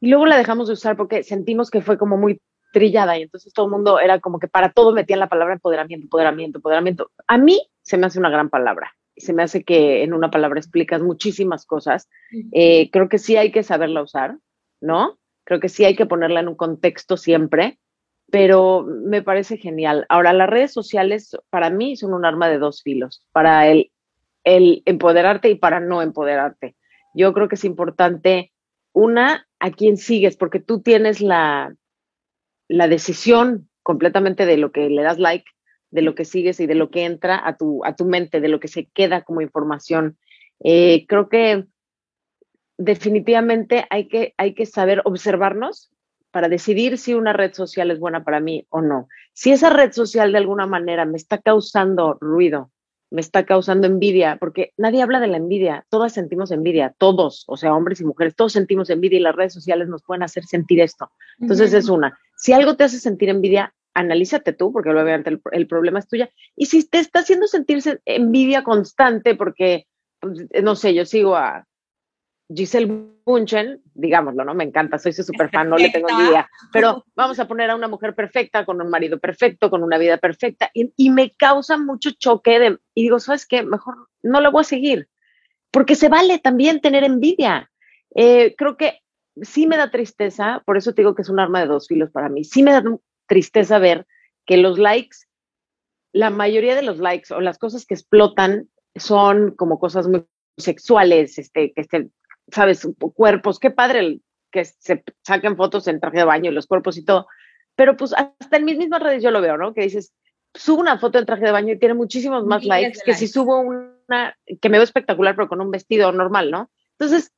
y 0.02 0.10
luego 0.10 0.26
la 0.26 0.38
dejamos 0.38 0.70
de 0.70 0.74
usar 0.74 0.98
porque 0.98 1.22
sentimos 1.22 1.70
que 1.70 1.84
fue 1.84 2.00
como 2.00 2.18
muy 2.18 2.42
trillada 2.72 3.18
y 3.18 3.24
entonces 3.24 3.54
todo 3.54 3.66
el 3.66 3.72
mundo 3.72 4.00
era 4.00 4.20
como 4.20 4.40
que 4.40 4.48
para 4.48 4.72
todo 4.72 4.94
metían 4.94 5.20
la 5.20 5.30
palabra 5.30 5.54
empoderamiento, 5.54 6.06
empoderamiento, 6.06 6.58
empoderamiento. 6.60 7.12
A 7.28 7.38
mí 7.38 7.62
se 7.82 7.98
me 7.98 8.08
hace 8.08 8.20
una 8.20 8.30
gran 8.30 8.50
palabra 8.50 8.94
se 9.20 9.34
me 9.34 9.44
hace 9.44 9.64
que 9.64 10.04
en 10.04 10.14
una 10.14 10.32
palabra 10.32 10.60
explicas 10.60 11.02
muchísimas 11.02 11.66
cosas. 11.66 12.10
Eh, 12.52 12.90
creo 12.92 13.10
que 13.10 13.18
sí 13.18 13.36
hay 13.36 13.52
que 13.52 13.64
saberla 13.64 14.02
usar, 14.02 14.38
¿no? 14.82 15.20
Creo 15.44 15.60
que 15.60 15.70
sí 15.70 15.86
hay 15.86 15.96
que 15.96 16.06
ponerla 16.06 16.40
en 16.40 16.48
un 16.48 16.56
contexto 16.56 17.18
siempre, 17.18 17.80
pero 18.32 18.86
me 18.86 19.22
parece 19.22 19.58
genial. 19.58 20.06
Ahora, 20.10 20.34
las 20.34 20.50
redes 20.50 20.72
sociales 20.72 21.36
para 21.50 21.70
mí 21.70 21.96
son 21.98 22.14
un 22.14 22.26
arma 22.26 22.48
de 22.50 22.60
dos 22.60 22.82
filos, 22.82 23.26
para 23.32 23.68
el, 23.68 23.92
el 24.44 24.84
empoderarte 24.86 25.50
y 25.50 25.56
para 25.56 25.80
no 25.80 26.02
empoderarte. 26.02 26.76
Yo 27.14 27.34
creo 27.34 27.50
que 27.50 27.56
es 27.56 27.66
importante, 27.66 28.54
una, 28.94 29.48
a 29.60 29.72
quién 29.72 29.98
sigues, 29.98 30.38
porque 30.38 30.60
tú 30.60 30.82
tienes 30.82 31.22
la, 31.22 31.76
la 32.70 32.88
decisión 32.88 33.68
completamente 33.84 34.46
de 34.46 34.56
lo 34.56 34.72
que 34.72 34.90
le 34.90 35.02
das 35.02 35.20
like 35.20 35.46
de 35.92 36.02
lo 36.02 36.16
que 36.16 36.26
sigues 36.26 36.60
y 36.60 36.68
de 36.68 36.76
lo 36.76 36.90
que 36.90 37.06
entra 37.06 37.42
a 37.44 37.58
tu, 37.58 37.84
a 37.84 37.96
tu 37.96 38.06
mente, 38.06 38.42
de 38.42 38.48
lo 38.48 38.60
que 38.60 38.68
se 38.68 38.86
queda 38.86 39.24
como 39.24 39.42
información. 39.42 40.18
Eh, 40.64 41.06
creo 41.08 41.30
que 41.30 41.66
definitivamente 42.78 43.86
hay 43.90 44.08
que, 44.08 44.34
hay 44.38 44.54
que 44.54 44.66
saber 44.66 45.02
observarnos 45.06 45.92
para 46.32 46.48
decidir 46.48 46.98
si 46.98 47.16
una 47.16 47.34
red 47.34 47.54
social 47.54 47.90
es 47.90 48.00
buena 48.00 48.24
para 48.24 48.40
mí 48.40 48.66
o 48.70 48.82
no. 48.82 49.08
Si 49.34 49.52
esa 49.52 49.70
red 49.72 49.92
social 49.92 50.32
de 50.32 50.38
alguna 50.38 50.68
manera 50.68 51.06
me 51.06 51.18
está 51.18 51.40
causando 51.40 52.18
ruido, 52.22 52.72
me 53.10 53.22
está 53.22 53.44
causando 53.46 53.88
envidia, 53.88 54.38
porque 54.40 54.72
nadie 54.78 55.02
habla 55.02 55.20
de 55.20 55.26
la 55.26 55.38
envidia, 55.38 55.86
todas 55.90 56.14
sentimos 56.14 56.52
envidia, 56.52 56.94
todos, 57.00 57.44
o 57.48 57.58
sea, 57.58 57.74
hombres 57.74 58.00
y 58.02 58.06
mujeres, 58.06 58.36
todos 58.36 58.54
sentimos 58.54 58.92
envidia 58.92 59.18
y 59.18 59.24
las 59.24 59.36
redes 59.36 59.54
sociales 59.54 59.88
nos 59.88 60.04
pueden 60.04 60.22
hacer 60.22 60.46
sentir 60.46 60.80
esto. 60.80 61.10
Entonces 61.40 61.74
es 61.74 61.90
una, 61.90 62.20
si 62.40 62.54
algo 62.54 62.78
te 62.78 62.86
hace 62.86 63.00
sentir 63.00 63.28
envidia, 63.28 63.74
analízate 63.94 64.54
tú, 64.54 64.72
porque 64.72 64.90
obviamente 64.90 65.30
el, 65.30 65.42
el, 65.52 65.68
problema 65.68 66.00
es 66.00 66.08
tuya. 66.08 66.30
Y 66.56 66.68
si 66.68 66.88
te 66.88 67.00
está 67.00 67.20
haciendo 67.20 67.48
sentirse 67.48 68.00
envidia 68.06 68.64
constante, 68.64 69.36
porque, 69.36 69.88
pues, 70.22 70.48
no 70.64 70.78
sé, 70.78 70.94
yo 70.94 71.06
sigo 71.06 71.36
a 71.36 71.66
Giselle 72.48 73.10
Bunchen, 73.26 73.82
digámoslo, 73.94 74.46
¿no? 74.46 74.54
Me 74.54 74.64
encanta, 74.64 74.98
soy 74.98 75.12
su 75.12 75.24
super 75.24 75.50
fan, 75.50 75.70
no 75.70 75.78
le 75.78 75.90
tengo 75.92 76.08
envidia, 76.10 76.50
pero 76.72 77.04
vamos 77.14 77.38
a 77.42 77.48
poner 77.48 77.70
a 77.72 77.76
una 77.76 77.90
mujer 77.90 78.16
perfecta, 78.16 78.64
con 78.64 78.82
un 78.82 78.90
marido 78.90 79.20
perfecto, 79.20 79.70
con 79.70 79.84
una 79.84 79.98
vida 79.98 80.16
perfecta, 80.18 80.72
y, 80.74 80.94
y 80.96 81.10
me 81.10 81.32
causa 81.32 81.78
mucho 81.78 82.12
choque 82.12 82.58
de, 82.58 82.80
y 82.96 83.04
digo, 83.04 83.20
¿sabes 83.20 83.46
qué? 83.46 83.64
Mejor 83.64 83.96
no 84.24 84.40
la 84.40 84.50
voy 84.50 84.62
a 84.62 84.64
seguir, 84.64 85.10
porque 85.72 85.96
se 85.96 86.08
vale 86.08 86.40
también 86.40 86.80
tener 86.80 87.04
envidia. 87.04 87.70
Eh, 88.16 88.56
creo 88.58 88.78
que 88.78 89.02
sí 89.42 89.68
me 89.68 89.78
da 89.78 89.92
tristeza, 89.92 90.64
por 90.66 90.78
eso 90.78 90.94
te 90.94 91.02
digo 91.02 91.16
que 91.16 91.22
es 91.22 91.30
un 91.30 91.40
arma 91.40 91.62
de 91.62 91.68
dos 91.68 91.88
filos 91.88 92.12
para 92.12 92.30
mí, 92.30 92.44
sí 92.44 92.64
me 92.64 92.72
da 92.72 92.84
tristeza 93.28 93.80
ver 93.80 94.08
que 94.46 94.58
los 94.58 94.80
likes, 94.80 95.18
la 96.12 96.30
mayoría 96.30 96.76
de 96.76 96.82
los 96.82 97.00
likes 97.00 97.34
o 97.34 97.42
las 97.42 97.58
cosas 97.58 97.86
que 97.86 97.94
explotan 97.94 98.70
son 98.96 99.52
como 99.56 99.80
cosas 99.80 100.08
muy 100.08 100.26
sexuales, 100.58 101.38
este, 101.38 101.74
que 101.74 101.82
estén, 101.82 102.12
sabes, 102.52 102.88
cuerpos, 103.14 103.60
qué 103.60 103.72
padre 103.72 104.20
que 104.52 104.66
se 104.66 105.04
saquen 105.24 105.56
fotos 105.56 105.88
en 105.88 106.00
traje 106.00 106.18
de 106.18 106.24
baño 106.24 106.52
y 106.52 106.54
los 106.54 106.68
cuerpos 106.68 106.98
y 106.98 107.06
todo, 107.06 107.28
pero 107.76 107.96
pues 107.96 108.14
hasta 108.14 108.58
en 108.58 108.66
mis 108.66 108.78
mismas 108.78 109.02
redes 109.02 109.24
yo 109.24 109.32
lo 109.32 109.42
veo, 109.42 109.58
¿no? 109.58 109.74
Que 109.74 109.84
dices, 109.84 110.14
subo 110.54 110.82
una 110.82 110.98
foto 110.98 111.20
en 111.20 111.26
traje 111.26 111.46
de 111.46 111.52
baño 111.52 111.74
y 111.74 111.80
tiene 111.80 111.94
muchísimos 111.94 112.46
más 112.46 112.66
likes 112.66 113.00
que 113.06 113.14
si 113.14 113.28
subo 113.28 113.60
una 113.60 114.36
que 114.62 114.70
me 114.70 114.78
veo 114.78 114.84
espectacular 114.84 115.36
pero 115.36 115.48
con 115.48 115.62
un 115.62 115.72
vestido 115.72 116.12
normal, 116.12 116.52
¿no? 116.52 116.72
Entonces, 116.98 117.32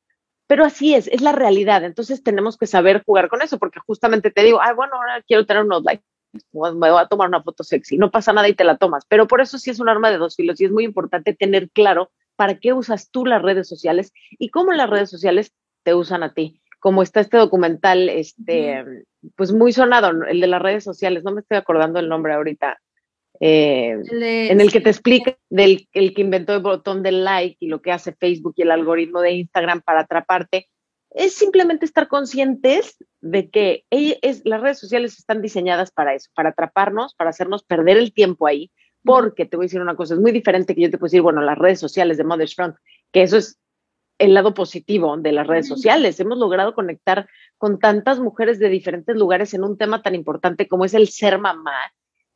pero 0.46 0.64
así 0.64 0.94
es, 0.94 1.08
es 1.08 1.22
la 1.22 1.32
realidad. 1.32 1.84
Entonces 1.84 2.22
tenemos 2.22 2.56
que 2.56 2.66
saber 2.66 3.02
jugar 3.04 3.28
con 3.28 3.42
eso, 3.42 3.58
porque 3.58 3.80
justamente 3.80 4.30
te 4.30 4.42
digo, 4.42 4.60
ay, 4.60 4.74
bueno, 4.74 4.94
ahora 4.94 5.22
quiero 5.26 5.46
tener 5.46 5.64
unos 5.64 5.82
likes, 5.82 6.04
me 6.52 6.90
voy 6.90 7.00
a 7.02 7.06
tomar 7.06 7.28
una 7.28 7.42
foto 7.42 7.64
sexy, 7.64 7.98
no 7.98 8.10
pasa 8.10 8.32
nada 8.32 8.48
y 8.48 8.54
te 8.54 8.64
la 8.64 8.76
tomas. 8.76 9.04
Pero 9.06 9.26
por 9.26 9.40
eso 9.40 9.58
sí 9.58 9.70
es 9.70 9.80
un 9.80 9.88
arma 9.88 10.10
de 10.10 10.18
dos 10.18 10.36
filos 10.36 10.60
y 10.60 10.64
es 10.64 10.72
muy 10.72 10.84
importante 10.84 11.34
tener 11.34 11.70
claro 11.70 12.10
para 12.36 12.58
qué 12.58 12.72
usas 12.72 13.10
tú 13.10 13.26
las 13.26 13.42
redes 13.42 13.68
sociales 13.68 14.12
y 14.30 14.50
cómo 14.50 14.72
las 14.72 14.90
redes 14.90 15.10
sociales 15.10 15.52
te 15.84 15.94
usan 15.94 16.22
a 16.22 16.34
ti. 16.34 16.60
Como 16.80 17.02
está 17.02 17.20
este 17.20 17.36
documental, 17.36 18.08
este, 18.08 19.04
pues 19.36 19.52
muy 19.52 19.72
sonado, 19.72 20.10
el 20.24 20.40
de 20.40 20.46
las 20.48 20.60
redes 20.60 20.82
sociales, 20.82 21.22
no 21.22 21.32
me 21.32 21.40
estoy 21.40 21.56
acordando 21.56 22.00
el 22.00 22.08
nombre 22.08 22.34
ahorita, 22.34 22.81
eh, 23.44 23.98
en 24.12 24.60
el 24.60 24.70
que 24.70 24.80
te 24.80 24.90
explica 24.90 25.36
del 25.50 25.88
el 25.94 26.14
que 26.14 26.20
inventó 26.20 26.54
el 26.54 26.62
botón 26.62 27.02
del 27.02 27.24
like 27.24 27.56
y 27.58 27.66
lo 27.66 27.82
que 27.82 27.90
hace 27.90 28.12
Facebook 28.12 28.54
y 28.56 28.62
el 28.62 28.70
algoritmo 28.70 29.20
de 29.20 29.32
Instagram 29.32 29.80
para 29.80 30.02
atraparte, 30.02 30.68
es 31.10 31.34
simplemente 31.34 31.84
estar 31.84 32.06
conscientes 32.06 32.96
de 33.20 33.50
que 33.50 33.84
es, 33.90 34.42
las 34.44 34.60
redes 34.60 34.78
sociales 34.78 35.18
están 35.18 35.42
diseñadas 35.42 35.90
para 35.90 36.14
eso, 36.14 36.30
para 36.34 36.50
atraparnos, 36.50 37.16
para 37.16 37.30
hacernos 37.30 37.64
perder 37.64 37.96
el 37.96 38.14
tiempo 38.14 38.46
ahí, 38.46 38.70
porque 39.02 39.44
te 39.44 39.56
voy 39.56 39.64
a 39.64 39.66
decir 39.66 39.80
una 39.80 39.96
cosa, 39.96 40.14
es 40.14 40.20
muy 40.20 40.30
diferente 40.30 40.76
que 40.76 40.82
yo 40.82 40.90
te 40.92 40.98
puedo 40.98 41.08
decir, 41.08 41.22
bueno, 41.22 41.40
las 41.40 41.58
redes 41.58 41.80
sociales 41.80 42.18
de 42.18 42.24
Mother's 42.24 42.54
Front, 42.54 42.76
que 43.10 43.22
eso 43.22 43.38
es 43.38 43.58
el 44.18 44.34
lado 44.34 44.54
positivo 44.54 45.16
de 45.16 45.32
las 45.32 45.48
redes 45.48 45.66
sociales. 45.66 46.20
Hemos 46.20 46.38
logrado 46.38 46.74
conectar 46.74 47.26
con 47.58 47.80
tantas 47.80 48.20
mujeres 48.20 48.60
de 48.60 48.68
diferentes 48.68 49.16
lugares 49.16 49.52
en 49.52 49.64
un 49.64 49.76
tema 49.76 50.00
tan 50.00 50.14
importante 50.14 50.68
como 50.68 50.84
es 50.84 50.94
el 50.94 51.08
ser 51.08 51.40
mamá. 51.40 51.74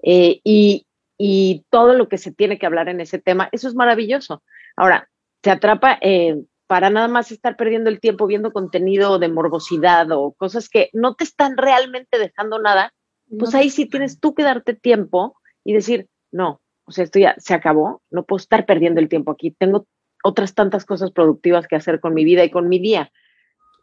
Eh, 0.03 0.41
y, 0.45 0.86
y 1.19 1.65
todo 1.71 1.95
lo 1.95 2.09
que 2.09 2.19
se 2.19 2.33
tiene 2.33 2.59
que 2.59 2.67
hablar 2.67 2.89
en 2.89 3.01
ese 3.01 3.19
tema. 3.19 3.49
Eso 3.53 3.69
es 3.69 3.75
maravilloso. 3.75 4.43
Ahora, 4.77 5.09
te 5.41 5.51
atrapa 5.51 5.99
eh, 6.01 6.37
para 6.67 6.91
nada 6.91 7.09
más 7.09 7.31
estar 7.31 7.57
perdiendo 7.57 7.91
el 7.91 8.01
tiempo 8.01 8.27
viendo 8.27 8.53
contenido 8.53 9.19
de 9.19 9.29
morbosidad 9.29 10.11
o 10.11 10.33
cosas 10.33 10.69
que 10.69 10.91
no 10.93 11.15
te 11.15 11.25
están 11.25 11.57
realmente 11.57 12.19
dejando 12.19 12.59
nada, 12.59 12.93
pues 13.39 13.55
ahí 13.55 13.71
sí 13.71 13.87
tienes 13.87 14.21
tú 14.21 14.35
que 14.35 14.43
darte 14.43 14.75
tiempo 14.75 15.37
y 15.65 15.73
decir, 15.73 16.09
no, 16.31 16.61
o 16.85 16.93
sea, 16.93 17.05
esto 17.05 17.19
ya 17.19 17.35
se 17.39 17.55
acabó, 17.55 18.03
no 18.11 18.25
puedo 18.25 18.39
estar 18.39 18.67
perdiendo 18.67 19.01
el 19.01 19.09
tiempo 19.09 19.33
aquí, 19.33 19.51
tengo 19.51 19.87
otras 20.23 20.55
tantas 20.55 20.85
cosas 20.85 21.13
productivas 21.13 21.67
que 21.67 21.77
hacer 21.77 22.01
con 22.01 22.15
mi 22.15 22.25
vida 22.25 22.45
y 22.45 22.51
con 22.51 22.69
mi 22.69 22.79
día. 22.79 23.11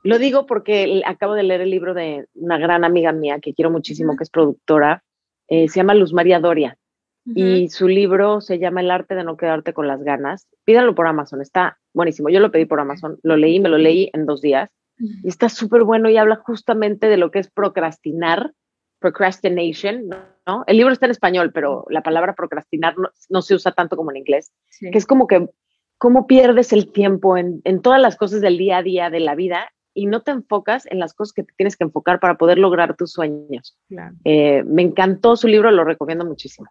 Lo 0.03 0.19
digo 0.19 0.45
porque 0.45 1.01
acabo 1.05 1.33
de 1.33 1.43
leer 1.43 1.61
el 1.61 1.69
libro 1.69 1.93
de 1.93 2.27
una 2.33 2.57
gran 2.57 2.83
amiga 2.83 3.13
mía 3.13 3.39
que 3.41 3.53
quiero 3.53 3.71
muchísimo, 3.71 4.17
que 4.17 4.23
es 4.23 4.29
productora, 4.29 5.03
eh, 5.47 5.69
se 5.69 5.75
llama 5.79 5.93
Luz 5.93 6.13
María 6.13 6.39
Doria 6.39 6.77
y 7.25 7.69
su 7.69 7.87
libro 7.87 8.41
se 8.41 8.59
llama 8.59 8.81
El 8.81 8.91
arte 8.91 9.15
de 9.15 9.23
no 9.23 9.37
quedarte 9.37 9.73
con 9.73 9.87
las 9.87 10.03
ganas. 10.03 10.47
Pídanlo 10.65 10.93
por 10.95 11.07
Amazon, 11.07 11.41
está 11.41 11.79
buenísimo. 11.93 12.29
Yo 12.29 12.39
lo 12.39 12.51
pedí 12.51 12.65
por 12.65 12.79
Amazon, 12.79 13.17
lo 13.23 13.37
leí, 13.37 13.59
me 13.59 13.69
lo 13.69 13.77
leí 13.77 14.09
en 14.13 14.25
dos 14.25 14.41
días 14.41 14.69
y 14.97 15.27
está 15.27 15.49
súper 15.49 15.83
bueno 15.83 16.09
y 16.09 16.17
habla 16.17 16.37
justamente 16.37 17.07
de 17.07 17.17
lo 17.17 17.31
que 17.31 17.39
es 17.39 17.49
procrastinar, 17.49 18.53
procrastination, 18.99 20.09
¿no? 20.45 20.63
El 20.67 20.77
libro 20.77 20.93
está 20.93 21.05
en 21.05 21.11
español, 21.11 21.51
pero 21.53 21.85
la 21.89 22.03
palabra 22.03 22.35
procrastinar 22.35 22.95
no, 23.29 23.41
se 23.41 23.55
usa 23.55 23.71
tanto 23.71 23.95
como 23.95 24.11
en 24.11 24.17
inglés, 24.17 24.53
que 24.79 24.97
es 24.97 25.05
como 25.05 25.27
que 25.27 25.49
cómo 25.97 26.27
pierdes 26.27 26.73
el 26.73 26.91
tiempo 26.91 27.37
en, 27.37 27.61
en 27.63 27.81
todas 27.81 28.01
las 28.01 28.17
cosas 28.17 28.41
del 28.41 28.57
día 28.57 28.77
a 28.77 28.83
día 28.83 29.09
de 29.09 29.19
la 29.19 29.35
vida 29.35 29.69
y 29.93 30.07
no 30.07 30.21
te 30.21 30.31
enfocas 30.31 30.85
en 30.87 30.99
las 30.99 31.13
cosas 31.13 31.33
que 31.33 31.43
te 31.43 31.53
tienes 31.55 31.77
que 31.77 31.83
enfocar 31.83 32.19
para 32.19 32.37
poder 32.37 32.57
lograr 32.57 32.95
tus 32.95 33.11
sueños. 33.11 33.77
Eh, 34.23 34.63
me 34.63 34.81
encantó 34.81 35.35
su 35.35 35.47
libro, 35.47 35.71
lo 35.71 35.83
recomiendo 35.83 36.25
muchísimo. 36.25 36.67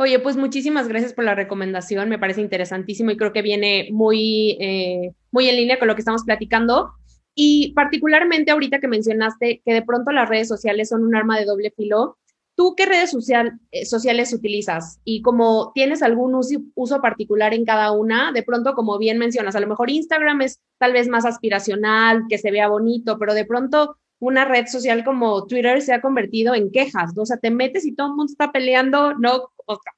Oye, 0.00 0.20
pues 0.20 0.36
muchísimas 0.36 0.86
gracias 0.86 1.12
por 1.12 1.24
la 1.24 1.34
recomendación, 1.34 2.08
me 2.08 2.20
parece 2.20 2.40
interesantísimo 2.40 3.10
y 3.10 3.16
creo 3.16 3.32
que 3.32 3.42
viene 3.42 3.88
muy, 3.90 4.56
eh, 4.60 5.12
muy 5.32 5.48
en 5.48 5.56
línea 5.56 5.80
con 5.80 5.88
lo 5.88 5.96
que 5.96 6.02
estamos 6.02 6.22
platicando. 6.22 6.92
Y 7.34 7.72
particularmente 7.72 8.52
ahorita 8.52 8.78
que 8.78 8.86
mencionaste 8.86 9.60
que 9.64 9.74
de 9.74 9.82
pronto 9.82 10.12
las 10.12 10.28
redes 10.28 10.46
sociales 10.46 10.90
son 10.90 11.02
un 11.02 11.16
arma 11.16 11.36
de 11.36 11.46
doble 11.46 11.72
filo, 11.76 12.16
¿tú 12.54 12.76
qué 12.76 12.86
redes 12.86 13.10
social, 13.10 13.58
eh, 13.72 13.86
sociales 13.86 14.32
utilizas? 14.32 15.00
Y 15.02 15.20
como 15.20 15.72
tienes 15.74 16.00
algún 16.04 16.36
uso, 16.36 16.60
uso, 16.76 17.00
particular 17.00 17.52
en 17.52 17.64
cada 17.64 17.90
una, 17.90 18.30
de 18.30 18.44
pronto, 18.44 18.74
como 18.74 18.98
bien 18.98 19.18
mencionas, 19.18 19.56
a 19.56 19.60
lo 19.60 19.66
mejor 19.66 19.90
Instagram 19.90 20.42
es 20.42 20.60
tal 20.78 20.92
vez 20.92 21.08
más 21.08 21.24
aspiracional, 21.24 22.22
que 22.28 22.38
se 22.38 22.52
vea 22.52 22.68
bonito, 22.68 23.18
pero 23.18 23.34
de 23.34 23.46
pronto 23.46 23.96
una 24.20 24.44
red 24.44 24.66
social 24.66 25.04
como 25.04 25.46
Twitter 25.46 25.80
se 25.82 25.92
ha 25.92 26.00
convertido 26.00 26.54
en 26.54 26.70
quejas, 26.70 27.14
¿no? 27.14 27.22
o 27.22 27.26
sea, 27.26 27.36
te 27.36 27.50
metes 27.50 27.86
y 27.86 27.94
todo 27.94 28.08
el 28.08 28.14
mundo 28.14 28.30
está 28.30 28.50
peleando, 28.52 29.14
no, 29.14 29.50
o 29.66 29.74
sea, 29.74 29.92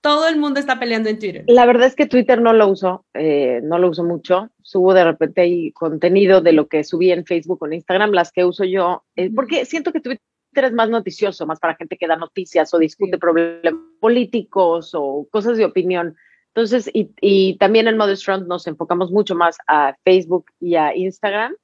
todo 0.00 0.26
el 0.28 0.38
mundo 0.38 0.58
está 0.58 0.80
peleando 0.80 1.08
en 1.08 1.18
Twitter. 1.18 1.44
La 1.46 1.64
verdad 1.64 1.86
es 1.86 1.94
que 1.94 2.06
Twitter 2.06 2.40
no 2.40 2.52
lo 2.52 2.68
uso, 2.68 3.06
eh, 3.14 3.60
no 3.62 3.78
lo 3.78 3.88
uso 3.88 4.04
mucho, 4.04 4.50
subo 4.62 4.94
de 4.94 5.04
repente 5.04 5.42
ahí 5.42 5.70
contenido 5.72 6.40
de 6.40 6.52
lo 6.52 6.66
que 6.66 6.82
subí 6.82 7.12
en 7.12 7.24
Facebook 7.24 7.62
o 7.62 7.66
en 7.66 7.74
Instagram, 7.74 8.10
las 8.10 8.32
que 8.32 8.44
uso 8.44 8.64
yo, 8.64 9.04
eh, 9.16 9.30
porque 9.34 9.64
siento 9.64 9.92
que 9.92 10.00
Twitter 10.00 10.20
es 10.54 10.72
más 10.72 10.90
noticioso, 10.90 11.46
más 11.46 11.60
para 11.60 11.76
gente 11.76 11.96
que 11.96 12.08
da 12.08 12.16
noticias 12.16 12.74
o 12.74 12.78
discute 12.78 13.16
problemas 13.16 13.74
políticos 14.00 14.90
o 14.94 15.26
cosas 15.30 15.56
de 15.56 15.64
opinión. 15.64 16.16
Entonces, 16.48 16.90
y, 16.92 17.10
y 17.20 17.56
también 17.58 17.86
en 17.86 17.96
Mother's 17.96 18.24
Front 18.24 18.46
nos 18.46 18.66
enfocamos 18.66 19.10
mucho 19.10 19.34
más 19.34 19.56
a 19.68 19.94
Facebook 20.04 20.46
y 20.60 20.74
a 20.74 20.94
Instagram 20.94 21.54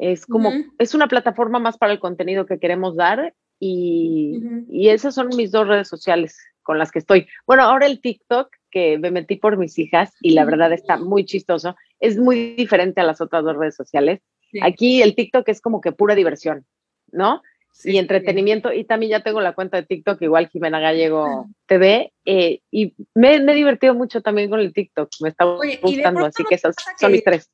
es 0.00 0.24
como, 0.24 0.50
es 0.78 0.94
una 0.94 1.08
plataforma 1.08 1.58
más 1.58 1.76
para 1.76 1.92
el 1.92 2.00
contenido 2.00 2.46
que 2.46 2.58
queremos 2.58 2.96
dar 2.96 3.34
y, 3.58 4.40
y, 4.68 4.88
esas 4.88 5.14
son 5.14 5.28
mis 5.36 5.50
dos 5.50 5.68
redes 5.68 5.88
sociales 5.88 6.38
con 6.62 6.78
las 6.78 6.90
que 6.90 7.00
estoy. 7.00 7.26
Bueno, 7.46 7.64
ahora 7.64 7.86
el 7.86 8.00
TikTok, 8.00 8.48
que 8.70 8.98
me 8.98 9.10
metí 9.10 9.36
por 9.36 9.58
mis 9.58 9.78
hijas 9.78 10.14
y 10.22 10.30
la 10.30 10.46
verdad 10.46 10.72
está 10.72 10.96
muy 10.96 11.26
chistoso, 11.26 11.76
es 11.98 12.16
muy 12.16 12.54
diferente 12.54 13.02
a 13.02 13.04
las 13.04 13.20
otras 13.20 13.44
dos 13.44 13.56
redes 13.56 13.76
sociales. 13.76 14.20
Aquí 14.62 15.02
el 15.02 15.14
TikTok 15.14 15.46
es 15.48 15.60
como 15.60 15.80
que 15.80 15.92
pura 15.92 16.14
diversión, 16.14 16.64
¿no? 17.12 17.42
y 17.84 17.98
entretenimiento. 17.98 18.72
Y 18.72 18.84
también 18.84 19.10
ya 19.10 19.20
tengo 19.20 19.40
la 19.40 19.54
cuenta 19.54 19.76
de 19.76 19.86
TikTok, 19.86 20.20
igual 20.22 20.48
Jimena 20.48 20.80
Gallego 20.80 21.46
TV. 21.66 22.12
Eh, 22.24 22.60
y 22.70 22.94
me, 23.14 23.34
he 23.36 23.54
divertido 23.54 23.94
mucho 23.94 24.20
también 24.20 24.50
con 24.50 24.60
el 24.60 24.72
TikTok. 24.72 25.08
Me 25.20 25.28
está 25.30 25.44
gustando, 25.44 26.26
así 26.26 26.44
que 26.44 26.54
esas 26.54 26.74
son 26.98 27.12
mis 27.12 27.24
tres. 27.24 27.50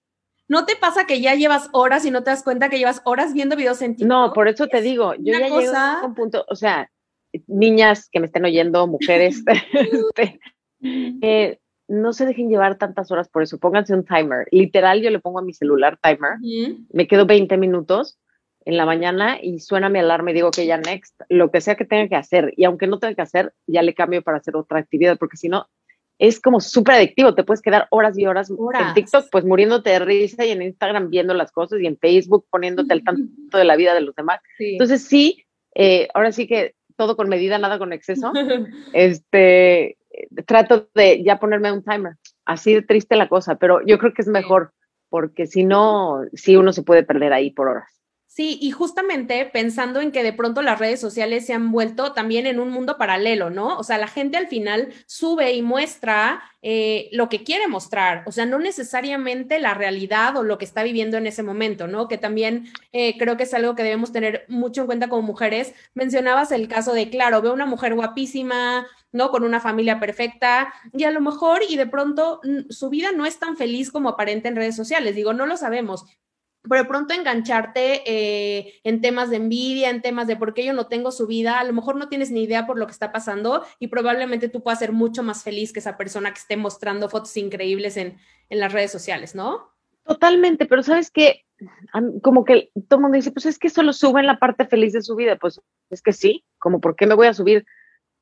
¿No 0.48 0.64
te 0.64 0.76
pasa 0.76 1.06
que 1.06 1.20
ya 1.20 1.34
llevas 1.34 1.68
horas 1.72 2.04
y 2.04 2.10
no 2.10 2.22
te 2.22 2.30
das 2.30 2.42
cuenta 2.42 2.68
que 2.68 2.78
llevas 2.78 3.02
horas 3.04 3.34
viendo 3.34 3.56
videos 3.56 3.82
en 3.82 3.96
TikTok? 3.96 4.08
No, 4.08 4.32
por 4.32 4.48
eso 4.48 4.68
te 4.68 4.80
digo, 4.80 5.14
yo 5.14 5.32
ya 5.32 5.48
llego 5.48 5.76
a 5.76 6.04
un 6.04 6.14
punto, 6.14 6.44
o 6.48 6.54
sea, 6.54 6.90
niñas 7.46 8.08
que 8.10 8.20
me 8.20 8.26
estén 8.26 8.44
oyendo, 8.44 8.86
mujeres, 8.86 9.42
este, 9.72 10.40
eh, 10.82 11.58
no 11.88 12.12
se 12.12 12.26
dejen 12.26 12.48
llevar 12.48 12.78
tantas 12.78 13.10
horas 13.10 13.28
por 13.28 13.42
eso, 13.42 13.58
pónganse 13.58 13.94
un 13.94 14.04
timer. 14.04 14.46
Literal, 14.50 15.02
yo 15.02 15.10
le 15.10 15.18
pongo 15.18 15.40
a 15.40 15.42
mi 15.42 15.52
celular 15.52 15.98
timer, 16.00 16.38
me 16.92 17.06
quedo 17.06 17.26
20 17.26 17.56
minutos 17.56 18.18
en 18.64 18.76
la 18.76 18.84
mañana 18.84 19.38
y 19.40 19.60
suena 19.60 19.88
mi 19.88 20.00
alarma 20.00 20.32
y 20.32 20.34
digo 20.34 20.50
que 20.50 20.66
ya 20.66 20.76
next, 20.76 21.20
lo 21.28 21.50
que 21.50 21.60
sea 21.60 21.76
que 21.76 21.84
tenga 21.84 22.08
que 22.08 22.16
hacer. 22.16 22.52
Y 22.56 22.64
aunque 22.64 22.88
no 22.88 22.98
tenga 22.98 23.14
que 23.14 23.22
hacer, 23.22 23.54
ya 23.66 23.82
le 23.82 23.94
cambio 23.94 24.22
para 24.22 24.38
hacer 24.38 24.56
otra 24.56 24.80
actividad, 24.80 25.18
porque 25.18 25.36
si 25.36 25.48
no, 25.48 25.68
es 26.18 26.40
como 26.40 26.60
súper 26.60 26.96
adictivo. 26.96 27.34
Te 27.34 27.44
puedes 27.44 27.62
quedar 27.62 27.86
horas 27.90 28.18
y 28.18 28.26
horas, 28.26 28.50
en 28.50 28.94
TikTok, 28.94 29.26
pues 29.30 29.44
muriéndote 29.44 29.90
de 29.90 29.98
risa 29.98 30.44
y 30.44 30.50
en 30.50 30.62
Instagram 30.62 31.10
viendo 31.10 31.34
las 31.34 31.52
cosas 31.52 31.80
y 31.80 31.86
en 31.86 31.98
Facebook 31.98 32.46
poniéndote 32.50 32.92
al 32.92 33.04
tanto 33.04 33.22
de 33.58 33.64
la 33.64 33.76
vida 33.76 33.94
de 33.94 34.00
los 34.00 34.14
demás. 34.14 34.40
Entonces, 34.58 35.02
sí, 35.02 35.44
eh, 35.74 36.08
ahora 36.14 36.32
sí 36.32 36.46
que 36.46 36.74
todo 36.96 37.16
con 37.16 37.28
medida, 37.28 37.58
nada 37.58 37.78
con 37.78 37.92
exceso. 37.92 38.32
este, 38.92 39.98
trato 40.46 40.88
de 40.94 41.22
ya 41.22 41.38
ponerme 41.38 41.72
un 41.72 41.84
timer. 41.84 42.14
Así 42.44 42.74
de 42.74 42.82
triste 42.82 43.16
la 43.16 43.28
cosa, 43.28 43.56
pero 43.56 43.84
yo 43.84 43.98
creo 43.98 44.14
que 44.14 44.22
es 44.22 44.28
mejor 44.28 44.72
porque 45.08 45.46
si 45.46 45.64
no, 45.64 46.22
sí 46.32 46.56
uno 46.56 46.72
se 46.72 46.82
puede 46.82 47.02
perder 47.02 47.32
ahí 47.32 47.50
por 47.50 47.68
horas. 47.68 47.90
Sí, 48.36 48.58
y 48.60 48.70
justamente 48.70 49.46
pensando 49.46 50.02
en 50.02 50.12
que 50.12 50.22
de 50.22 50.34
pronto 50.34 50.60
las 50.60 50.78
redes 50.78 51.00
sociales 51.00 51.46
se 51.46 51.54
han 51.54 51.72
vuelto 51.72 52.12
también 52.12 52.46
en 52.46 52.60
un 52.60 52.68
mundo 52.68 52.98
paralelo, 52.98 53.48
¿no? 53.48 53.78
O 53.78 53.82
sea, 53.82 53.96
la 53.96 54.08
gente 54.08 54.36
al 54.36 54.46
final 54.46 54.92
sube 55.06 55.54
y 55.54 55.62
muestra 55.62 56.42
eh, 56.60 57.08
lo 57.12 57.30
que 57.30 57.44
quiere 57.44 57.66
mostrar, 57.66 58.24
o 58.26 58.32
sea, 58.32 58.44
no 58.44 58.58
necesariamente 58.58 59.58
la 59.58 59.72
realidad 59.72 60.36
o 60.36 60.42
lo 60.42 60.58
que 60.58 60.66
está 60.66 60.82
viviendo 60.82 61.16
en 61.16 61.26
ese 61.26 61.42
momento, 61.42 61.86
¿no? 61.86 62.08
Que 62.08 62.18
también 62.18 62.66
eh, 62.92 63.16
creo 63.16 63.38
que 63.38 63.44
es 63.44 63.54
algo 63.54 63.74
que 63.74 63.84
debemos 63.84 64.12
tener 64.12 64.44
mucho 64.48 64.82
en 64.82 64.86
cuenta 64.88 65.08
como 65.08 65.22
mujeres. 65.22 65.72
Mencionabas 65.94 66.52
el 66.52 66.68
caso 66.68 66.92
de, 66.92 67.08
claro, 67.08 67.40
veo 67.40 67.54
una 67.54 67.64
mujer 67.64 67.94
guapísima, 67.94 68.86
¿no? 69.12 69.30
Con 69.30 69.44
una 69.44 69.60
familia 69.60 69.98
perfecta 69.98 70.74
y 70.92 71.04
a 71.04 71.10
lo 71.10 71.22
mejor 71.22 71.62
y 71.66 71.76
de 71.76 71.86
pronto 71.86 72.42
su 72.68 72.90
vida 72.90 73.12
no 73.12 73.24
es 73.24 73.38
tan 73.38 73.56
feliz 73.56 73.90
como 73.90 74.10
aparenta 74.10 74.48
en 74.50 74.56
redes 74.56 74.76
sociales. 74.76 75.14
Digo, 75.14 75.32
no 75.32 75.46
lo 75.46 75.56
sabemos, 75.56 76.04
pero 76.68 76.82
de 76.82 76.88
pronto 76.88 77.14
engancharte 77.14 78.02
eh, 78.06 78.74
en 78.84 79.00
temas 79.00 79.30
de 79.30 79.36
envidia, 79.36 79.90
en 79.90 80.02
temas 80.02 80.26
de 80.26 80.36
por 80.36 80.54
qué 80.54 80.64
yo 80.64 80.72
no 80.72 80.86
tengo 80.86 81.12
su 81.12 81.26
vida, 81.26 81.58
a 81.58 81.64
lo 81.64 81.72
mejor 81.72 81.96
no 81.96 82.08
tienes 82.08 82.30
ni 82.30 82.42
idea 82.42 82.66
por 82.66 82.78
lo 82.78 82.86
que 82.86 82.92
está 82.92 83.12
pasando 83.12 83.64
y 83.78 83.88
probablemente 83.88 84.48
tú 84.48 84.62
puedas 84.62 84.78
ser 84.78 84.92
mucho 84.92 85.22
más 85.22 85.42
feliz 85.42 85.72
que 85.72 85.80
esa 85.80 85.96
persona 85.96 86.32
que 86.32 86.40
esté 86.40 86.56
mostrando 86.56 87.08
fotos 87.08 87.36
increíbles 87.36 87.96
en, 87.96 88.18
en 88.48 88.60
las 88.60 88.72
redes 88.72 88.92
sociales, 88.92 89.34
¿no? 89.34 89.70
Totalmente, 90.04 90.66
pero 90.66 90.82
sabes 90.82 91.10
que 91.10 91.44
como 92.22 92.44
que 92.44 92.70
todo 92.88 92.98
el 92.98 93.02
mundo 93.02 93.16
dice, 93.16 93.32
pues 93.32 93.46
es 93.46 93.58
que 93.58 93.70
solo 93.70 93.92
suben 93.92 94.26
la 94.26 94.38
parte 94.38 94.66
feliz 94.66 94.92
de 94.92 95.02
su 95.02 95.16
vida, 95.16 95.36
pues 95.36 95.60
es 95.90 96.02
que 96.02 96.12
sí, 96.12 96.44
como 96.58 96.80
por 96.80 96.96
qué 96.96 97.06
me 97.06 97.14
voy 97.14 97.26
a 97.26 97.34
subir, 97.34 97.64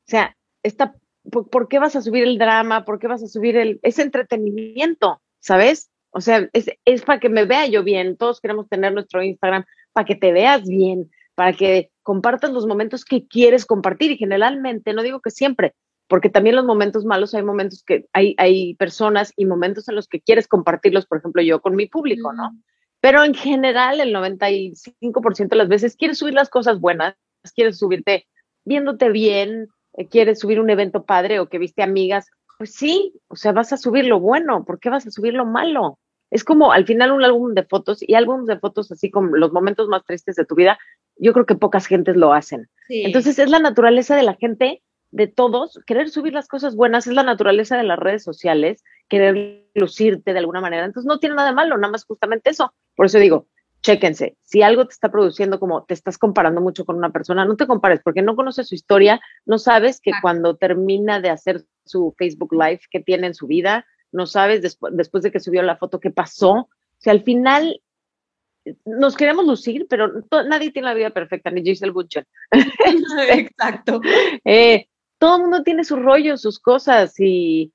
o 0.06 0.10
sea, 0.10 0.36
esta, 0.62 0.94
¿por, 1.30 1.68
qué 1.68 1.78
vas 1.78 1.96
a 1.96 2.02
subir 2.02 2.24
el 2.24 2.38
drama? 2.38 2.84
¿Por 2.84 2.98
qué 2.98 3.06
vas 3.06 3.22
a 3.22 3.28
subir 3.28 3.56
el, 3.56 3.80
ese 3.82 4.02
entretenimiento? 4.02 5.20
¿Sabes? 5.40 5.90
O 6.16 6.20
sea, 6.20 6.48
es, 6.52 7.02
para 7.02 7.18
que 7.18 7.28
me 7.28 7.44
vea 7.44 7.66
yo 7.66 7.82
bien. 7.82 8.16
Todos 8.16 8.40
queremos 8.40 8.68
tener 8.68 8.92
nuestro 8.92 9.20
Instagram 9.20 9.64
para 9.92 10.06
que 10.06 10.14
te 10.14 10.32
veas 10.32 10.62
bien, 10.64 11.10
para 11.34 11.52
que 11.52 11.90
compartas 12.02 12.52
los 12.52 12.66
momentos 12.66 13.04
que 13.04 13.26
quieres 13.26 13.66
compartir. 13.66 14.12
Y 14.12 14.16
generalmente, 14.16 14.92
no 14.92 15.02
digo 15.02 15.20
que 15.20 15.32
siempre, 15.32 15.74
porque 16.06 16.30
también 16.30 16.54
los 16.54 16.64
momentos 16.64 17.04
malos 17.04 17.34
hay 17.34 17.42
momentos 17.42 17.82
que 17.82 18.06
hay, 18.12 18.36
hay 18.38 18.76
personas 18.76 19.32
y 19.36 19.44
momentos 19.44 19.88
en 19.88 19.96
los 19.96 20.06
que 20.06 20.20
quieres 20.20 20.46
compartirlos, 20.46 21.06
por 21.06 21.18
ejemplo, 21.18 21.42
yo 21.42 21.60
con 21.60 21.74
mi 21.74 21.86
público, 21.86 22.32
¿no? 22.32 22.52
Pero 23.00 23.24
en 23.24 23.34
general, 23.34 24.00
el 24.00 24.14
95% 24.14 25.48
de 25.48 25.56
las 25.56 25.68
veces 25.68 25.96
quieres 25.96 26.18
subir 26.18 26.34
las 26.34 26.48
cosas 26.48 26.78
buenas, 26.78 27.16
quieres 27.56 27.76
subirte 27.76 28.26
viéndote 28.64 29.10
bien, 29.10 29.66
eh, 29.94 30.06
quieres 30.06 30.38
subir 30.38 30.60
un 30.60 30.70
evento 30.70 31.04
padre 31.04 31.40
o 31.40 31.48
que 31.48 31.58
viste 31.58 31.82
amigas. 31.82 32.30
Pues 32.56 32.72
sí, 32.72 33.12
o 33.26 33.34
sea, 33.34 33.50
vas 33.50 33.72
a 33.72 33.76
subir 33.76 34.06
lo 34.06 34.20
bueno, 34.20 34.64
¿por 34.64 34.78
qué 34.78 34.90
vas 34.90 35.08
a 35.08 35.10
subir 35.10 35.34
lo 35.34 35.44
malo? 35.44 35.98
Es 36.34 36.42
como 36.42 36.72
al 36.72 36.84
final 36.84 37.12
un 37.12 37.22
álbum 37.22 37.54
de 37.54 37.62
fotos 37.62 37.98
y 38.02 38.14
álbumes 38.14 38.46
de 38.46 38.58
fotos 38.58 38.90
así 38.90 39.08
como 39.08 39.36
los 39.36 39.52
momentos 39.52 39.86
más 39.86 40.04
tristes 40.04 40.34
de 40.34 40.44
tu 40.44 40.56
vida, 40.56 40.76
yo 41.16 41.32
creo 41.32 41.46
que 41.46 41.54
pocas 41.54 41.86
gentes 41.86 42.16
lo 42.16 42.32
hacen. 42.32 42.68
Entonces 42.88 43.38
es 43.38 43.48
la 43.48 43.60
naturaleza 43.60 44.16
de 44.16 44.24
la 44.24 44.34
gente, 44.34 44.82
de 45.12 45.28
todos, 45.28 45.78
querer 45.86 46.10
subir 46.10 46.32
las 46.32 46.48
cosas 46.48 46.74
buenas, 46.74 47.06
es 47.06 47.14
la 47.14 47.22
naturaleza 47.22 47.76
de 47.76 47.84
las 47.84 48.00
redes 48.00 48.24
sociales, 48.24 48.82
querer 49.08 49.68
lucirte 49.76 50.32
de 50.32 50.40
alguna 50.40 50.60
manera. 50.60 50.84
Entonces 50.84 51.06
no 51.06 51.20
tiene 51.20 51.36
nada 51.36 51.50
de 51.50 51.54
malo, 51.54 51.78
nada 51.78 51.92
más 51.92 52.04
justamente 52.04 52.50
eso. 52.50 52.74
Por 52.96 53.06
eso 53.06 53.20
digo, 53.20 53.46
chéquense, 53.82 54.36
si 54.42 54.62
algo 54.62 54.88
te 54.88 54.92
está 54.92 55.12
produciendo 55.12 55.60
como 55.60 55.84
te 55.84 55.94
estás 55.94 56.18
comparando 56.18 56.60
mucho 56.60 56.84
con 56.84 56.96
una 56.96 57.12
persona, 57.12 57.44
no 57.44 57.54
te 57.54 57.68
compares 57.68 58.00
porque 58.02 58.22
no 58.22 58.34
conoces 58.34 58.66
su 58.66 58.74
historia, 58.74 59.20
no 59.46 59.58
sabes 59.58 60.00
que 60.00 60.10
cuando 60.20 60.56
termina 60.56 61.20
de 61.20 61.30
hacer 61.30 61.62
su 61.84 62.12
Facebook 62.18 62.52
Live 62.52 62.80
que 62.90 62.98
tiene 62.98 63.28
en 63.28 63.34
su 63.34 63.46
vida, 63.46 63.86
no 64.14 64.26
sabes 64.26 64.62
después 64.62 65.22
de 65.22 65.32
que 65.32 65.40
subió 65.40 65.62
la 65.62 65.76
foto 65.76 66.00
qué 66.00 66.10
pasó. 66.10 66.52
O 66.52 66.68
sea, 66.98 67.12
al 67.12 67.22
final 67.22 67.80
nos 68.86 69.16
queremos 69.16 69.44
lucir, 69.44 69.86
pero 69.90 70.08
nadie 70.48 70.70
tiene 70.70 70.88
la 70.88 70.94
vida 70.94 71.10
perfecta, 71.10 71.50
ni 71.50 71.62
Giselle 71.62 71.92
Butcher. 71.92 72.26
Exacto. 73.28 74.00
Eh, 74.44 74.86
todo 75.18 75.36
el 75.36 75.42
mundo 75.42 75.62
tiene 75.62 75.84
su 75.84 75.96
rollo, 75.96 76.36
sus 76.36 76.60
cosas 76.60 77.18
y, 77.18 77.72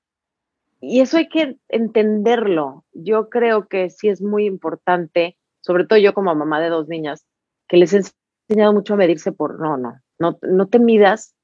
y 0.80 1.02
eso 1.02 1.17
hay 1.17 1.28
que 1.28 1.58
entenderlo. 1.67 2.86
Yo 2.93 3.30
creo 3.30 3.67
que 3.67 3.89
sí 3.89 4.08
es 4.08 4.21
muy 4.21 4.45
importante, 4.45 5.38
sobre 5.60 5.86
todo 5.86 5.99
yo 5.99 6.13
como 6.13 6.34
mamá 6.34 6.62
de 6.62 6.69
dos 6.69 6.88
niñas, 6.88 7.25
que 7.67 7.78
les 7.78 7.93
he 7.93 8.02
enseñado 8.47 8.73
mucho 8.73 8.93
a 8.93 8.97
medirse 8.97 9.32
por, 9.32 9.60
no, 9.60 9.78
no, 9.78 9.99
no, 10.17 10.39
no 10.41 10.67
te 10.67 10.80
midas 10.80 11.36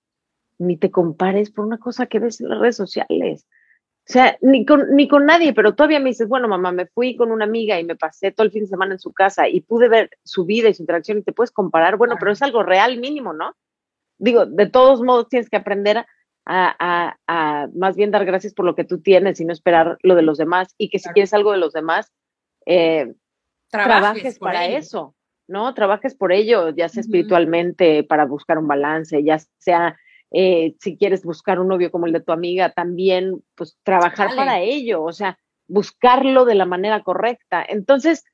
ni 0.57 0.77
te 0.77 0.89
compares 0.89 1.51
por 1.51 1.65
una 1.65 1.79
cosa 1.79 2.05
que 2.05 2.19
ves 2.19 2.39
en 2.39 2.49
las 2.49 2.59
redes 2.59 2.77
sociales. 2.77 3.45
O 4.07 4.11
sea, 4.11 4.37
ni 4.41 4.65
con, 4.65 4.95
ni 4.95 5.07
con 5.07 5.25
nadie, 5.25 5.53
pero 5.53 5.73
todavía 5.73 5.99
me 5.99 6.09
dices, 6.09 6.27
bueno, 6.27 6.47
mamá, 6.47 6.71
me 6.71 6.85
fui 6.85 7.15
con 7.15 7.31
una 7.31 7.45
amiga 7.45 7.79
y 7.79 7.83
me 7.83 7.95
pasé 7.95 8.31
todo 8.31 8.45
el 8.45 8.51
fin 8.51 8.61
de 8.61 8.67
semana 8.67 8.93
en 8.93 8.99
su 8.99 9.11
casa 9.11 9.47
y 9.47 9.61
pude 9.61 9.89
ver 9.89 10.11
su 10.23 10.45
vida 10.45 10.69
y 10.69 10.75
su 10.75 10.83
interacción 10.83 11.17
y 11.17 11.23
te 11.23 11.33
puedes 11.33 11.49
comparar, 11.49 11.97
bueno, 11.97 12.15
pero 12.19 12.31
es 12.31 12.41
algo 12.43 12.61
real 12.61 12.99
mínimo, 12.99 13.33
¿no? 13.33 13.55
Digo, 14.19 14.45
de 14.45 14.67
todos 14.67 15.01
modos 15.01 15.27
tienes 15.27 15.49
que 15.49 15.57
aprender 15.57 16.05
a, 16.45 17.15
a, 17.27 17.67
más 17.73 17.95
bien 17.95 18.11
dar 18.11 18.25
gracias 18.25 18.53
por 18.53 18.65
lo 18.65 18.75
que 18.75 18.83
tú 18.83 19.01
tienes 19.01 19.39
y 19.39 19.45
no 19.45 19.53
esperar 19.53 19.97
lo 20.03 20.13
de 20.13 20.21
los 20.21 20.37
demás 20.37 20.75
y 20.77 20.89
que 20.89 20.99
si 20.99 21.09
quieres 21.09 21.33
algo 21.33 21.51
de 21.51 21.57
los 21.57 21.73
demás, 21.73 22.13
eh, 22.67 23.11
trabajes, 23.69 24.37
para 24.37 24.67
eso, 24.67 25.15
¿no? 25.47 25.73
Trabajes 25.73 26.13
por 26.13 26.31
ello, 26.31 26.69
ya 26.69 26.89
sea 26.89 27.01
espiritualmente, 27.01 28.03
para 28.03 28.25
buscar 28.25 28.59
un 28.59 28.67
balance, 28.67 29.23
ya 29.23 29.39
sea 29.57 29.97
eh, 30.37 30.75
si 30.81 30.97
quieres 30.97 31.23
buscar 31.23 31.61
un 31.61 31.69
novio 31.69 31.89
como 31.91 32.07
el 32.07 32.11
de 32.11 32.19
tu 32.19 32.33
amiga, 32.33 32.69
también 32.69 33.41
pues 33.55 33.77
trabajar 33.83 34.35
para 34.35 34.59
ello, 34.59 35.01
o 35.01 35.13
sea, 35.13 35.39
buscarlo 35.69 36.43
de 36.43 36.55
la 36.55 36.65
manera 36.65 37.03
correcta. 37.03 37.65
Entonces, 37.65 38.25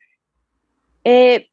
eh, 1.04 1.50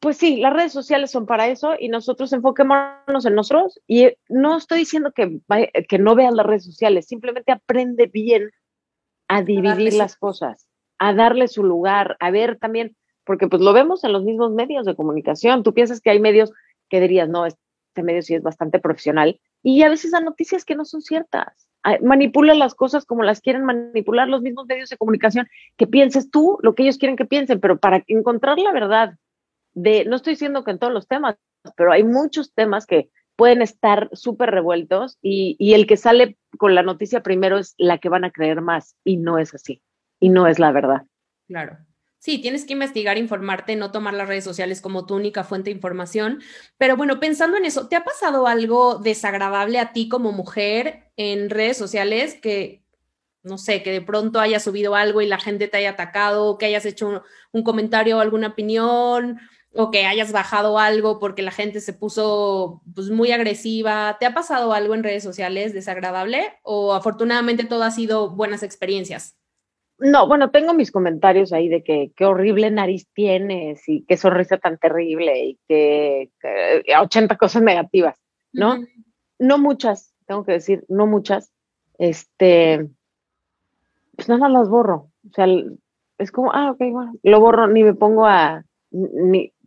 pues 0.00 0.16
sí, 0.16 0.38
las 0.38 0.52
redes 0.52 0.72
sociales 0.72 1.12
son 1.12 1.24
para 1.26 1.46
eso 1.46 1.74
y 1.78 1.88
nosotros 1.88 2.32
enfoquémonos 2.32 3.26
en 3.26 3.36
nosotros 3.36 3.80
y 3.86 4.08
no 4.28 4.56
estoy 4.56 4.80
diciendo 4.80 5.12
que, 5.12 5.40
que 5.88 5.98
no 6.00 6.16
veas 6.16 6.34
las 6.34 6.46
redes 6.46 6.64
sociales, 6.64 7.06
simplemente 7.06 7.52
aprende 7.52 8.06
bien 8.06 8.50
a 9.28 9.42
dividir 9.42 9.94
las 9.94 10.16
cosas, 10.16 10.66
a 10.98 11.14
darle 11.14 11.46
su 11.46 11.62
lugar, 11.62 12.16
a 12.18 12.32
ver 12.32 12.58
también, 12.58 12.96
porque 13.22 13.46
pues 13.46 13.62
lo 13.62 13.72
vemos 13.72 14.02
en 14.02 14.12
los 14.12 14.24
mismos 14.24 14.50
medios 14.50 14.84
de 14.84 14.96
comunicación. 14.96 15.62
Tú 15.62 15.72
piensas 15.72 16.00
que 16.00 16.10
hay 16.10 16.18
medios 16.18 16.52
que 16.88 17.00
dirías, 17.00 17.28
no, 17.28 17.46
este 17.94 18.02
medio 18.02 18.22
sí 18.22 18.34
es 18.34 18.42
bastante 18.42 18.80
profesional 18.80 19.40
y 19.62 19.82
a 19.82 19.88
veces 19.88 20.10
dan 20.10 20.24
noticias 20.24 20.64
que 20.64 20.74
no 20.74 20.84
son 20.84 21.00
ciertas. 21.00 21.68
Manipulan 22.02 22.58
las 22.58 22.74
cosas 22.74 23.04
como 23.04 23.22
las 23.22 23.40
quieren 23.40 23.64
manipular 23.64 24.26
los 24.28 24.42
mismos 24.42 24.66
medios 24.66 24.88
de 24.88 24.96
comunicación, 24.96 25.46
que 25.76 25.86
pienses 25.86 26.30
tú 26.30 26.58
lo 26.62 26.74
que 26.74 26.82
ellos 26.82 26.98
quieren 26.98 27.16
que 27.16 27.24
piensen, 27.24 27.60
pero 27.60 27.78
para 27.78 28.02
encontrar 28.08 28.58
la 28.58 28.72
verdad 28.72 29.14
de, 29.74 30.04
no 30.06 30.16
estoy 30.16 30.32
diciendo 30.32 30.64
que 30.64 30.72
en 30.72 30.78
todos 30.78 30.92
los 30.92 31.06
temas, 31.06 31.36
pero 31.76 31.92
hay 31.92 32.02
muchos 32.02 32.52
temas 32.52 32.86
que 32.86 33.10
pueden 33.36 33.62
estar 33.62 34.08
súper 34.12 34.50
revueltos 34.50 35.18
y, 35.22 35.56
y 35.60 35.74
el 35.74 35.86
que 35.86 35.96
sale 35.96 36.36
con 36.58 36.74
la 36.74 36.82
noticia 36.82 37.22
primero 37.22 37.58
es 37.58 37.74
la 37.78 37.98
que 37.98 38.08
van 38.08 38.24
a 38.24 38.32
creer 38.32 38.60
más 38.60 38.96
y 39.04 39.18
no 39.18 39.38
es 39.38 39.54
así 39.54 39.82
y 40.18 40.30
no 40.30 40.48
es 40.48 40.58
la 40.58 40.72
verdad. 40.72 41.02
Claro. 41.46 41.76
Sí, 42.24 42.38
tienes 42.38 42.64
que 42.64 42.72
investigar, 42.72 43.18
informarte, 43.18 43.76
no 43.76 43.90
tomar 43.92 44.14
las 44.14 44.26
redes 44.26 44.44
sociales 44.44 44.80
como 44.80 45.04
tu 45.04 45.14
única 45.14 45.44
fuente 45.44 45.68
de 45.68 45.76
información. 45.76 46.40
Pero 46.78 46.96
bueno, 46.96 47.20
pensando 47.20 47.58
en 47.58 47.66
eso, 47.66 47.86
¿te 47.88 47.96
ha 47.96 48.04
pasado 48.04 48.46
algo 48.46 48.94
desagradable 48.94 49.78
a 49.78 49.92
ti 49.92 50.08
como 50.08 50.32
mujer 50.32 51.10
en 51.18 51.50
redes 51.50 51.76
sociales 51.76 52.32
que, 52.40 52.82
no 53.42 53.58
sé, 53.58 53.82
que 53.82 53.92
de 53.92 54.00
pronto 54.00 54.40
haya 54.40 54.58
subido 54.58 54.94
algo 54.94 55.20
y 55.20 55.26
la 55.26 55.38
gente 55.38 55.68
te 55.68 55.76
haya 55.76 55.90
atacado, 55.90 56.56
que 56.56 56.64
hayas 56.64 56.86
hecho 56.86 57.22
un, 57.52 57.62
comentario 57.62 58.16
o 58.16 58.20
alguna 58.20 58.48
opinión, 58.48 59.38
o 59.74 59.90
que 59.90 60.06
hayas 60.06 60.32
bajado 60.32 60.78
algo 60.78 61.18
porque 61.18 61.42
la 61.42 61.50
gente 61.50 61.82
se 61.82 61.92
puso 61.92 62.80
pues, 62.94 63.10
muy 63.10 63.32
agresiva? 63.32 64.16
¿Te 64.18 64.24
ha 64.24 64.32
pasado 64.32 64.72
algo 64.72 64.94
en 64.94 65.04
redes 65.04 65.24
sociales 65.24 65.74
desagradable 65.74 66.54
o 66.62 66.94
afortunadamente 66.94 67.64
todo 67.64 67.82
ha 67.82 67.90
sido 67.90 68.30
buenas 68.30 68.62
experiencias? 68.62 69.36
No, 69.98 70.26
bueno, 70.26 70.50
tengo 70.50 70.74
mis 70.74 70.90
comentarios 70.90 71.52
ahí 71.52 71.68
de 71.68 71.84
que 71.84 72.10
qué 72.16 72.24
horrible 72.26 72.70
nariz 72.70 73.08
tienes 73.14 73.88
y 73.88 74.04
qué 74.04 74.16
sonrisa 74.16 74.58
tan 74.58 74.76
terrible 74.78 75.44
y 75.44 75.58
que, 75.68 76.30
80 76.98 77.36
cosas 77.36 77.62
negativas, 77.62 78.18
¿no? 78.52 78.84
No 79.38 79.58
muchas, 79.58 80.12
tengo 80.26 80.44
que 80.44 80.52
decir, 80.52 80.84
no 80.88 81.06
muchas. 81.06 81.52
Este, 81.98 82.88
pues 84.16 84.28
nada 84.28 84.40
más 84.40 84.52
las 84.52 84.68
borro. 84.68 85.10
O 85.28 85.32
sea, 85.32 85.46
es 86.18 86.32
como, 86.32 86.52
ah, 86.52 86.72
ok, 86.72 86.78
bueno, 86.90 87.12
lo 87.22 87.40
borro, 87.40 87.68
ni 87.68 87.84
me 87.84 87.94
pongo 87.94 88.26
a, 88.26 88.64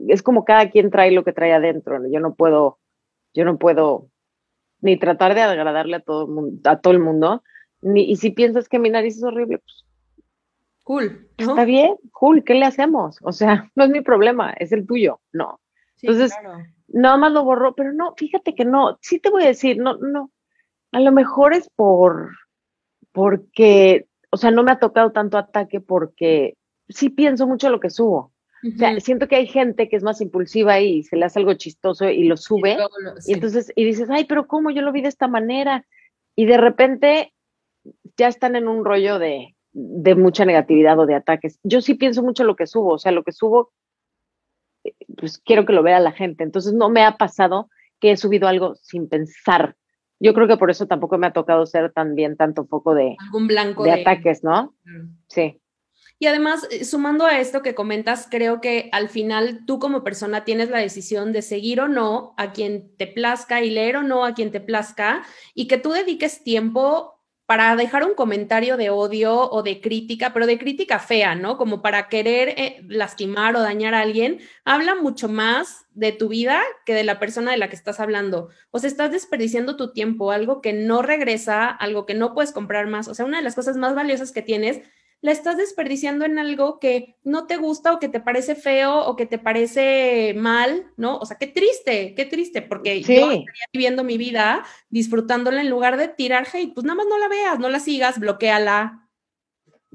es 0.08 0.24
como 0.24 0.46
cada 0.46 0.70
quien 0.70 0.92
trae 0.92 1.12
lo 1.12 1.24
que 1.24 1.34
trae 1.34 1.54
adentro. 1.54 2.02
Yo 2.12 2.20
no 2.20 2.36
puedo, 2.36 2.80
yo 3.34 3.46
no 3.46 3.58
puedo 3.58 4.10
ni 4.82 4.98
tratar 4.98 5.36
de 5.36 5.42
agradarle 5.42 5.98
a 5.98 6.02
todo 6.02 6.26
el 6.26 6.32
mundo, 6.32 6.70
a 6.70 6.80
todo 6.80 6.94
el 6.94 7.00
mundo, 7.00 7.44
ni, 7.82 8.04
y 8.04 8.18
si 8.18 8.32
piensas 8.32 8.70
que 8.70 8.80
mi 8.80 8.90
nariz 8.90 9.18
es 9.18 9.24
horrible, 9.24 9.60
pues 9.60 9.87
cool. 10.88 11.28
Está 11.36 11.66
bien, 11.66 11.98
cool, 12.14 12.46
¿qué 12.46 12.54
le 12.54 12.66
hacemos? 12.66 13.20
O 13.22 13.34
sea, 13.34 13.70
no 13.76 13.84
es 13.84 13.90
mi 13.90 14.00
problema, 14.00 14.54
es 14.54 14.72
el 14.72 14.88
tuyo, 14.88 15.20
no. 15.34 15.60
Entonces, 16.02 16.32
nada 16.88 17.18
más 17.18 17.34
lo 17.34 17.44
borró, 17.44 17.76
pero 17.76 17.92
no, 17.92 18.14
fíjate 18.16 18.56
que 18.56 18.64
no, 18.64 18.98
sí 19.02 19.20
te 19.20 19.30
voy 19.30 19.44
a 19.44 19.48
decir, 19.48 19.78
no, 19.80 19.98
no, 19.98 20.32
a 20.94 21.02
lo 21.02 21.12
mejor 21.12 21.54
es 21.54 21.70
por, 21.76 22.30
porque, 23.12 24.08
o 24.30 24.38
sea, 24.38 24.52
no 24.52 24.64
me 24.64 24.72
ha 24.72 24.80
tocado 24.80 25.12
tanto 25.12 25.38
ataque 25.38 25.82
porque 25.82 26.56
sí 26.88 27.10
pienso 27.10 27.48
mucho 27.48 27.70
lo 27.70 27.82
que 27.82 27.90
subo. 27.90 28.32
O 28.64 28.78
sea, 28.78 28.98
siento 29.02 29.28
que 29.28 29.36
hay 29.36 29.48
gente 29.48 29.90
que 29.90 29.98
es 29.98 30.04
más 30.04 30.22
impulsiva 30.22 30.80
y 30.80 31.04
se 31.04 31.16
le 31.16 31.26
hace 31.26 31.40
algo 31.40 31.54
chistoso 31.54 32.10
y 32.10 32.24
lo 32.24 32.38
sube. 32.38 32.78
Y, 33.26 33.34
entonces, 33.34 33.72
y 33.76 33.86
dices, 33.86 34.10
ay, 34.10 34.26
pero 34.26 34.48
¿cómo 34.48 34.72
yo 34.72 34.82
lo 34.82 34.92
vi 34.92 35.02
de 35.02 35.10
esta 35.10 35.28
manera? 35.28 35.86
Y 36.36 36.46
de 36.46 36.58
repente 36.58 37.34
ya 38.18 38.28
están 38.28 38.56
en 38.56 38.68
un 38.68 38.84
rollo 38.84 39.20
de, 39.20 39.57
de 39.80 40.16
mucha 40.16 40.44
negatividad 40.44 40.98
o 40.98 41.06
de 41.06 41.14
ataques. 41.14 41.60
Yo 41.62 41.82
sí 41.82 41.94
pienso 41.94 42.24
mucho 42.24 42.44
lo 42.44 42.56
que 42.56 42.66
subo, 42.66 42.94
o 42.94 42.98
sea, 42.98 43.12
lo 43.12 43.24
que 43.24 43.32
subo, 43.32 43.72
eh, 44.84 44.94
pues 45.16 45.38
quiero 45.38 45.68
que 45.68 45.74
lo 45.74 45.84
vea 45.84 46.00
la 46.00 46.12
gente. 46.12 46.44
Entonces, 46.44 46.74
no 46.74 46.90
me 46.90 47.06
ha 47.06 47.18
pasado 47.18 47.70
que 48.00 48.12
he 48.12 48.18
subido 48.18 48.48
algo 48.48 48.74
sin 48.76 49.08
pensar. 49.08 49.76
Yo 50.20 50.34
creo 50.34 50.48
que 50.48 50.58
por 50.58 50.72
eso 50.72 50.88
tampoco 50.88 51.20
me 51.20 51.28
ha 51.28 51.34
tocado 51.34 51.68
ser 51.68 51.94
también 51.94 52.38
tanto 52.38 52.66
foco 52.66 52.96
de, 52.96 53.16
Algún 53.20 53.46
blanco 53.46 53.84
de, 53.84 53.92
ataques, 53.92 54.44
¿no? 54.44 54.74
Sí. 55.28 55.62
Y 56.18 56.26
además, 56.26 56.68
eh, 56.72 56.84
sumando 56.84 57.28
a 57.28 57.40
esto 57.40 57.62
que 57.62 57.76
comentas, 57.76 58.28
creo 58.32 58.60
que 58.60 58.90
al 58.92 59.10
final 59.10 59.64
tú 59.68 59.78
como 59.78 60.04
persona 60.04 60.44
tienes 60.44 60.72
la 60.72 60.80
decisión 60.80 61.34
de 61.34 61.44
seguir 61.44 61.82
o 61.82 61.88
no 61.88 62.34
a 62.38 62.52
quien 62.52 62.96
te 62.98 63.06
plazca 63.06 63.62
y 63.62 63.70
leer 63.70 63.98
o 63.98 64.02
no 64.02 64.26
a 64.26 64.34
quien 64.34 64.50
te 64.50 64.60
plazca 64.60 65.22
y 65.54 65.68
que 65.68 65.78
tú 65.78 65.92
dediques 65.92 66.44
tiempo 66.44 67.17
para 67.48 67.78
dejar 67.78 68.04
un 68.04 68.14
comentario 68.14 68.76
de 68.76 68.90
odio 68.90 69.50
o 69.50 69.64
de 69.64 69.80
crítica, 69.80 70.34
pero 70.34 70.46
de 70.46 70.60
crítica 70.60 71.00
fea, 71.00 71.34
¿no? 71.34 71.58
Como 71.58 71.82
para 71.82 72.10
querer 72.10 72.50
eh, 72.50 72.84
lastimar 72.90 73.56
o 73.56 73.62
dañar 73.62 73.94
a 73.94 74.02
alguien, 74.02 74.42
habla 74.66 74.96
mucho 74.96 75.30
más 75.30 75.86
de 75.94 76.12
tu 76.12 76.28
vida 76.28 76.62
que 76.86 76.94
de 76.94 77.06
la 77.06 77.20
persona 77.20 77.52
de 77.52 77.58
la 77.58 77.70
que 77.70 77.78
estás 77.78 78.02
hablando. 78.02 78.50
O 78.72 78.80
sea, 78.80 78.90
estás 78.90 79.12
desperdiciando 79.12 79.78
tu 79.78 79.94
tiempo, 79.94 80.32
algo 80.32 80.62
que 80.62 80.74
no 80.74 81.02
regresa, 81.02 81.70
algo 81.70 82.06
que 82.06 82.16
no 82.16 82.34
puedes 82.34 82.52
comprar 82.52 82.86
más. 82.88 83.08
O 83.08 83.16
sea, 83.16 83.26
una 83.26 83.38
de 83.38 83.44
las 83.44 83.56
cosas 83.56 83.78
más 83.78 83.96
valiosas 83.96 84.34
que 84.34 84.42
tienes 84.42 84.82
la 85.22 85.32
estás 85.32 85.58
desperdiciando 85.58 86.26
en 86.26 86.38
algo 86.38 86.80
que 86.80 87.16
no 87.24 87.48
te 87.48 87.58
gusta 87.58 87.94
o 87.94 88.00
que 88.00 88.10
te 88.10 88.20
parece 88.20 88.56
feo 88.56 89.06
o 89.06 89.16
que 89.16 89.26
te 89.26 89.40
parece 89.40 90.34
mal, 90.38 90.92
¿no? 90.96 91.18
O 91.18 91.26
sea, 91.26 91.38
qué 91.38 91.48
triste, 91.48 92.14
qué 92.16 92.26
triste, 92.26 92.62
porque 92.62 93.02
yo 93.02 93.14
estaría 93.14 93.66
viviendo 93.74 94.04
mi 94.04 94.18
vida 94.18 94.64
disfrutándola 94.90 95.62
en 95.62 95.70
lugar 95.70 95.98
de 95.98 96.08
tirar 96.08 96.48
hate, 96.52 96.74
pues 96.74 96.86
nada 96.86 96.98
más 96.98 97.08
no 97.08 97.18
la 97.18 97.28
veas, 97.28 97.60
no 97.60 97.70
la 97.70 97.80
sigas, 97.80 98.20
bloqueala. 98.20 99.10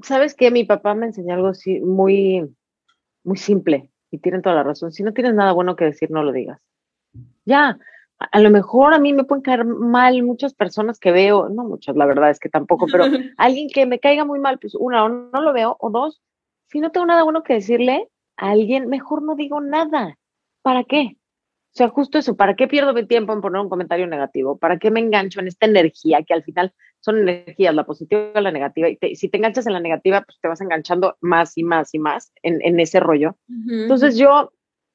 ¿Sabes 0.01 0.35
qué? 0.35 0.51
Mi 0.51 0.65
papá 0.65 0.93
me 0.93 1.05
enseñó 1.05 1.33
algo 1.33 1.47
así 1.47 1.79
muy, 1.79 2.53
muy 3.23 3.37
simple 3.37 3.91
y 4.11 4.17
tienen 4.17 4.41
toda 4.41 4.55
la 4.55 4.63
razón. 4.63 4.91
Si 4.91 5.03
no 5.03 5.13
tienes 5.13 5.33
nada 5.33 5.53
bueno 5.53 5.75
que 5.75 5.85
decir, 5.85 6.11
no 6.11 6.23
lo 6.23 6.33
digas. 6.33 6.59
Ya, 7.45 7.79
a 8.19 8.39
lo 8.39 8.49
mejor 8.49 8.93
a 8.93 8.99
mí 8.99 9.13
me 9.13 9.23
pueden 9.23 9.41
caer 9.41 9.65
mal 9.65 10.21
muchas 10.23 10.53
personas 10.53 10.99
que 10.99 11.11
veo, 11.11 11.49
no 11.49 11.63
muchas, 11.63 11.95
la 11.95 12.05
verdad 12.05 12.29
es 12.29 12.39
que 12.39 12.49
tampoco, 12.49 12.87
pero 12.91 13.05
alguien 13.37 13.69
que 13.69 13.85
me 13.85 13.99
caiga 13.99 14.25
muy 14.25 14.39
mal, 14.39 14.59
pues 14.59 14.75
una, 14.75 15.03
o 15.03 15.09
no 15.09 15.41
lo 15.41 15.53
veo, 15.53 15.75
o 15.79 15.89
dos, 15.89 16.21
si 16.67 16.79
no 16.79 16.91
tengo 16.91 17.05
nada 17.05 17.23
bueno 17.23 17.43
que 17.43 17.53
decirle 17.53 18.09
a 18.37 18.51
alguien, 18.51 18.87
mejor 18.87 19.21
no 19.21 19.35
digo 19.35 19.61
nada. 19.61 20.17
¿Para 20.61 20.83
qué? 20.83 21.17
O 21.73 21.75
sea, 21.75 21.89
justo 21.89 22.19
eso, 22.19 22.35
¿para 22.35 22.55
qué 22.55 22.67
pierdo 22.67 22.93
mi 22.93 23.05
tiempo 23.05 23.33
en 23.33 23.41
poner 23.41 23.59
un 23.59 23.69
comentario 23.69 24.05
negativo? 24.05 24.57
¿Para 24.57 24.77
qué 24.77 24.91
me 24.91 24.99
engancho 24.99 25.39
en 25.39 25.47
esta 25.47 25.65
energía 25.65 26.21
que 26.21 26.33
al 26.33 26.43
final 26.43 26.71
son 26.99 27.17
energías, 27.17 27.73
la 27.73 27.83
positiva 27.83 28.31
y 28.35 28.41
la 28.41 28.51
negativa? 28.51 28.89
Y 28.89 29.15
si 29.15 29.27
te 29.27 29.37
enganchas 29.37 29.65
en 29.65 29.73
la 29.73 29.79
negativa, 29.79 30.21
pues 30.21 30.39
te 30.39 30.47
vas 30.47 30.61
enganchando 30.61 31.17
más 31.19 31.57
y 31.57 31.63
más 31.63 31.93
y 31.95 31.99
más 31.99 32.31
en, 32.43 32.61
en 32.61 32.79
ese 32.79 32.99
rollo. 32.99 33.37
Entonces 33.67 34.17
yo 34.17 34.51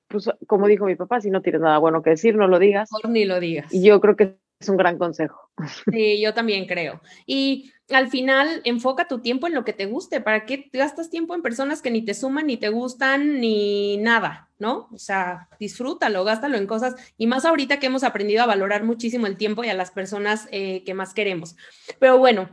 pues 0.08 0.30
como 0.46 0.66
dijo 0.66 0.86
mi 0.86 0.96
papá, 0.96 1.20
si 1.20 1.30
no 1.30 1.42
tienes 1.42 1.60
nada 1.60 1.78
bueno 1.78 2.02
que 2.02 2.10
decir, 2.10 2.36
no 2.36 2.48
lo 2.48 2.58
digas. 2.58 2.90
Mejor 2.92 3.10
ni 3.10 3.24
lo 3.24 3.40
digas. 3.40 3.72
Y 3.72 3.82
yo 3.82 4.00
creo 4.00 4.16
que 4.16 4.38
es 4.60 4.68
un 4.68 4.76
gran 4.76 4.98
consejo. 4.98 5.50
Sí, 5.92 6.20
yo 6.20 6.34
también 6.34 6.66
creo. 6.66 7.00
Y 7.26 7.72
al 7.90 8.08
final, 8.08 8.60
enfoca 8.64 9.08
tu 9.08 9.20
tiempo 9.20 9.46
en 9.46 9.54
lo 9.54 9.64
que 9.64 9.72
te 9.72 9.86
guste. 9.86 10.20
¿Para 10.20 10.46
qué 10.46 10.68
gastas 10.72 11.10
tiempo 11.10 11.34
en 11.34 11.42
personas 11.42 11.82
que 11.82 11.90
ni 11.90 12.04
te 12.04 12.14
suman, 12.14 12.46
ni 12.46 12.56
te 12.56 12.68
gustan, 12.68 13.40
ni 13.40 13.96
nada? 13.96 14.48
¿No? 14.58 14.88
O 14.92 14.98
sea, 14.98 15.48
disfrútalo, 15.58 16.24
gástalo 16.24 16.56
en 16.56 16.66
cosas. 16.66 16.94
Y 17.16 17.26
más 17.26 17.44
ahorita 17.44 17.78
que 17.78 17.86
hemos 17.86 18.04
aprendido 18.04 18.42
a 18.42 18.46
valorar 18.46 18.84
muchísimo 18.84 19.26
el 19.26 19.36
tiempo 19.36 19.64
y 19.64 19.68
a 19.68 19.74
las 19.74 19.90
personas 19.90 20.48
eh, 20.50 20.84
que 20.84 20.94
más 20.94 21.14
queremos. 21.14 21.56
Pero 21.98 22.18
bueno, 22.18 22.50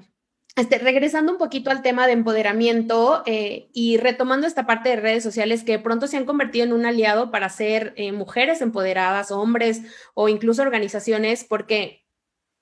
este, 0.56 0.78
regresando 0.78 1.34
un 1.34 1.38
poquito 1.38 1.70
al 1.70 1.82
tema 1.82 2.08
de 2.08 2.14
empoderamiento 2.14 3.24
eh, 3.26 3.70
y 3.74 3.98
retomando 3.98 4.48
esta 4.48 4.66
parte 4.66 4.90
de 4.90 4.96
redes 4.96 5.24
sociales 5.24 5.64
que 5.64 5.80
pronto 5.80 6.08
se 6.08 6.18
han 6.18 6.26
convertido 6.26 6.66
en 6.66 6.74
un 6.74 6.86
aliado 6.86 7.30
para 7.30 7.50
ser 7.50 7.94
eh, 7.98 8.14
mujeres 8.14 8.62
empoderadas, 8.62 9.32
hombres 9.32 9.82
o 10.14 10.30
incluso 10.30 10.62
organizaciones, 10.62 11.44
porque 11.44 12.06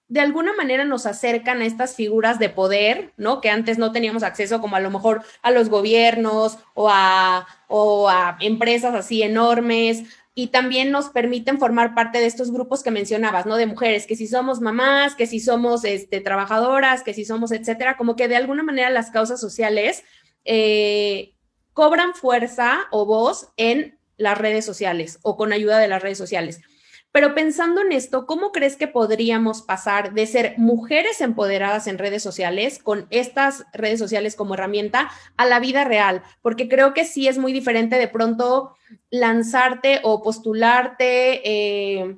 de 0.08 0.20
alguna 0.20 0.54
manera 0.54 0.86
nos 0.86 1.06
acercan 1.06 1.62
a 1.62 1.66
estas 1.66 1.96
figuras 1.96 2.38
de 2.38 2.50
poder, 2.50 3.14
¿no? 3.18 3.42
Que 3.42 3.50
antes 3.50 3.78
no 3.78 3.92
teníamos 3.92 4.24
acceso 4.24 4.60
como 4.60 4.76
a 4.76 4.80
lo 4.80 4.92
mejor 4.92 5.24
a 5.42 5.52
los 5.52 5.70
gobiernos 5.70 6.60
o 6.74 6.90
a, 6.90 7.48
o 7.68 8.10
a 8.10 8.38
empresas 8.42 8.94
así 8.94 9.24
enormes, 9.24 10.04
y 10.36 10.48
también 10.48 10.92
nos 10.92 11.10
permiten 11.10 11.60
formar 11.60 11.94
parte 11.94 12.20
de 12.20 12.26
estos 12.26 12.52
grupos 12.52 12.82
que 12.82 12.92
mencionabas, 12.92 13.46
¿no? 13.46 13.56
De 13.56 13.68
mujeres, 13.68 14.08
que 14.08 14.16
si 14.16 14.28
somos 14.28 14.62
mamás, 14.62 15.16
que 15.16 15.28
si 15.28 15.40
somos 15.40 15.84
este, 15.84 16.22
trabajadoras, 16.22 17.04
que 17.04 17.14
si 17.14 17.24
somos, 17.24 17.52
etcétera, 17.52 17.98
como 17.98 18.16
que 18.16 18.28
de 18.28 18.36
alguna 18.36 18.64
manera 18.64 18.90
las 18.90 19.12
causas 19.12 19.40
sociales 19.40 20.04
eh, 20.44 21.36
cobran 21.74 22.16
fuerza 22.16 22.80
o 22.92 23.06
voz 23.06 23.50
en 23.58 24.00
las 24.18 24.38
redes 24.38 24.66
sociales 24.66 25.20
o 25.22 25.38
con 25.38 25.54
ayuda 25.54 25.78
de 25.78 25.88
las 25.88 26.02
redes 26.02 26.18
sociales. 26.18 26.62
Pero 27.14 27.36
pensando 27.36 27.82
en 27.82 27.92
esto, 27.92 28.26
¿cómo 28.26 28.52
crees 28.52 28.76
que 28.76 28.88
podríamos 28.88 29.62
pasar 29.62 30.14
de 30.14 30.26
ser 30.26 30.56
mujeres 30.58 31.22
empoderadas 31.22 31.86
en 31.86 32.00
redes 32.00 32.24
sociales 32.24 32.80
con 32.82 33.06
estas 33.12 33.66
redes 33.72 34.00
sociales 34.00 34.36
como 34.36 34.56
herramienta 34.56 35.12
a 35.38 35.46
la 35.46 35.60
vida 35.60 35.84
real? 35.84 36.24
Porque 36.42 36.68
creo 36.68 36.96
que 36.96 37.06
sí 37.06 37.28
es 37.28 37.38
muy 37.38 37.54
diferente 37.54 37.98
de 37.98 38.08
pronto 38.08 38.76
lanzarte 39.12 40.00
o 40.02 40.24
postularte 40.24 41.48
eh, 41.48 42.18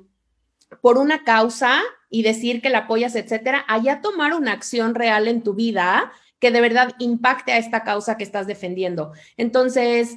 por 0.80 0.96
una 0.96 1.24
causa 1.24 1.82
y 2.08 2.22
decir 2.22 2.62
que 2.62 2.70
la 2.70 2.78
apoyas, 2.78 3.16
etcétera, 3.16 3.66
allá 3.68 4.00
tomar 4.00 4.32
una 4.32 4.52
acción 4.52 4.94
real 4.94 5.28
en 5.28 5.42
tu 5.42 5.52
vida 5.52 6.10
que 6.38 6.50
de 6.50 6.62
verdad 6.62 6.94
impacte 6.98 7.52
a 7.52 7.58
esta 7.58 7.84
causa 7.84 8.16
que 8.16 8.24
estás 8.24 8.46
defendiendo. 8.46 9.12
Entonces, 9.36 10.16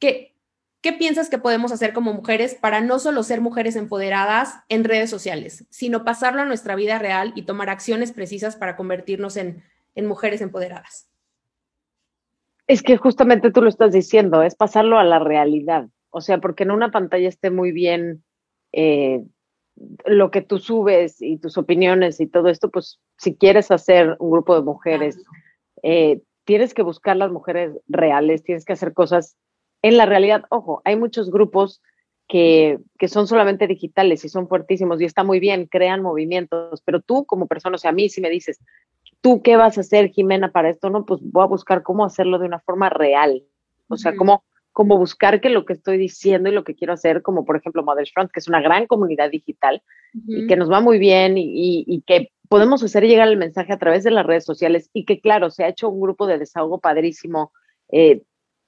¿qué, 0.00 0.35
¿Qué 0.86 0.92
piensas 0.92 1.28
que 1.28 1.38
podemos 1.38 1.72
hacer 1.72 1.92
como 1.92 2.12
mujeres 2.12 2.54
para 2.54 2.80
no 2.80 3.00
solo 3.00 3.24
ser 3.24 3.40
mujeres 3.40 3.74
empoderadas 3.74 4.60
en 4.68 4.84
redes 4.84 5.10
sociales, 5.10 5.66
sino 5.68 6.04
pasarlo 6.04 6.42
a 6.42 6.44
nuestra 6.44 6.76
vida 6.76 7.00
real 7.00 7.32
y 7.34 7.42
tomar 7.42 7.70
acciones 7.70 8.12
precisas 8.12 8.54
para 8.54 8.76
convertirnos 8.76 9.36
en, 9.36 9.64
mujeres 9.96 10.42
empoderadas? 10.42 11.10
Es 12.68 12.84
que 12.84 12.98
justamente 12.98 13.50
tú 13.50 13.62
lo 13.62 13.68
estás 13.68 13.94
diciendo, 13.94 14.44
es 14.44 14.54
pasarlo 14.54 15.00
a 15.00 15.02
la 15.02 15.18
realidad. 15.18 15.88
O 16.10 16.20
sea, 16.20 16.38
porque 16.38 16.62
en 16.62 16.70
una 16.70 16.92
pantalla 16.92 17.28
esté 17.28 17.50
muy 17.50 17.72
bien 17.72 18.22
eh, 18.70 19.24
lo 20.04 20.30
que 20.30 20.42
tú 20.42 20.58
subes 20.58 21.20
y 21.20 21.38
tus 21.38 21.58
opiniones 21.58 22.20
y 22.20 22.28
todo 22.28 22.46
esto, 22.46 22.70
pues 22.70 23.00
si 23.18 23.34
quieres 23.34 23.72
hacer 23.72 24.14
un 24.20 24.30
grupo 24.30 24.54
de 24.54 24.62
mujeres, 24.62 25.20
eh, 25.82 26.22
tienes 26.44 26.74
que 26.74 26.82
buscar 26.82 27.16
las 27.16 27.32
mujeres 27.32 27.76
reales, 27.88 28.44
tienes 28.44 28.64
que 28.64 28.74
hacer 28.74 28.94
cosas 28.94 29.36
en 29.86 29.96
la 29.96 30.06
realidad, 30.06 30.44
ojo, 30.50 30.82
hay 30.84 30.96
muchos 30.96 31.30
grupos 31.30 31.80
que, 32.28 32.80
son 33.06 33.28
solamente 33.28 33.68
digitales 33.68 34.24
y 34.24 34.28
son 34.28 34.48
fuertísimos 34.48 35.00
y 35.00 35.04
está 35.04 35.22
muy 35.22 35.38
bien, 35.38 35.66
crean 35.66 36.02
movimientos, 36.02 36.82
pero 36.84 37.00
tú 37.00 37.24
como 37.24 37.46
persona, 37.46 37.76
o 37.76 37.78
sea, 37.78 37.90
a 37.90 37.94
mí 37.94 38.08
si 38.08 38.20
me 38.20 38.28
dices, 38.28 38.58
¿tú 39.20 39.42
qué 39.42 39.56
vas 39.56 39.78
a 39.78 39.82
hacer, 39.82 40.10
Jimena, 40.10 40.50
para 40.50 40.70
esto? 40.70 40.90
No, 40.90 41.06
pues 41.06 41.20
voy 41.22 41.44
a 41.44 41.46
buscar 41.46 41.84
cómo 41.84 42.04
hacerlo 42.04 42.40
de 42.40 42.46
una 42.46 42.58
forma 42.58 42.88
real, 42.88 43.44
o 43.88 43.96
sea, 43.96 44.16
cómo, 44.16 44.42
cómo 44.72 44.98
buscar 44.98 45.40
que 45.40 45.50
lo 45.50 45.64
que 45.64 45.74
estoy 45.74 45.98
diciendo 45.98 46.48
y 46.48 46.52
lo 46.52 46.64
que 46.64 46.74
quiero 46.74 46.94
hacer, 46.94 47.22
como 47.22 47.44
por 47.44 47.56
ejemplo 47.56 47.84
Mother's 47.84 48.12
Front, 48.12 48.32
que 48.32 48.40
es 48.40 48.48
una 48.48 48.60
gran 48.60 48.88
comunidad 48.88 49.30
digital 49.30 49.82
y 50.26 50.48
que 50.48 50.56
nos 50.56 50.68
va 50.68 50.80
muy 50.80 50.98
bien 50.98 51.34
y, 51.36 52.02
que 52.06 52.32
podemos 52.48 52.82
hacer 52.82 53.04
llegar 53.04 53.28
el 53.28 53.36
mensaje 53.36 53.72
a 53.72 53.78
través 53.78 54.02
de 54.02 54.10
las 54.10 54.26
redes 54.26 54.44
sociales 54.44 54.90
y 54.92 55.04
que 55.04 55.20
claro, 55.20 55.50
se 55.50 55.62
ha 55.62 55.68
hecho 55.68 55.88
un 55.88 56.00
grupo 56.00 56.26
de 56.26 56.38
desahogo 56.38 56.80
padrísimo. 56.80 57.52
Eh, 57.92 58.22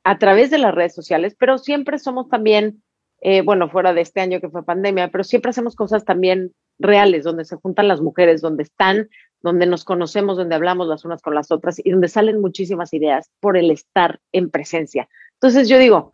a 0.04 0.18
través 0.18 0.50
de 0.50 0.58
las 0.58 0.74
redes 0.74 0.94
sociales, 0.94 1.36
pero 1.38 1.58
siempre 1.58 1.98
somos 1.98 2.28
también, 2.28 2.82
eh, 3.20 3.42
bueno, 3.42 3.68
fuera 3.68 3.92
de 3.92 4.00
este 4.00 4.20
año 4.20 4.40
que 4.40 4.48
fue 4.48 4.64
pandemia, 4.64 5.08
pero 5.10 5.24
siempre 5.24 5.50
hacemos 5.50 5.76
cosas 5.76 6.04
también 6.04 6.52
reales, 6.78 7.24
donde 7.24 7.44
se 7.44 7.56
juntan 7.56 7.88
las 7.88 8.00
mujeres, 8.00 8.40
donde 8.40 8.62
están, 8.62 9.08
donde 9.42 9.66
nos 9.66 9.84
conocemos, 9.84 10.36
donde 10.36 10.54
hablamos 10.54 10.88
las 10.88 11.04
unas 11.04 11.22
con 11.22 11.34
las 11.34 11.50
otras 11.50 11.80
y 11.84 11.90
donde 11.90 12.08
salen 12.08 12.40
muchísimas 12.40 12.92
ideas 12.92 13.30
por 13.40 13.56
el 13.56 13.70
estar 13.70 14.20
en 14.32 14.50
presencia. 14.50 15.08
Entonces 15.34 15.68
yo 15.68 15.78
digo, 15.78 16.12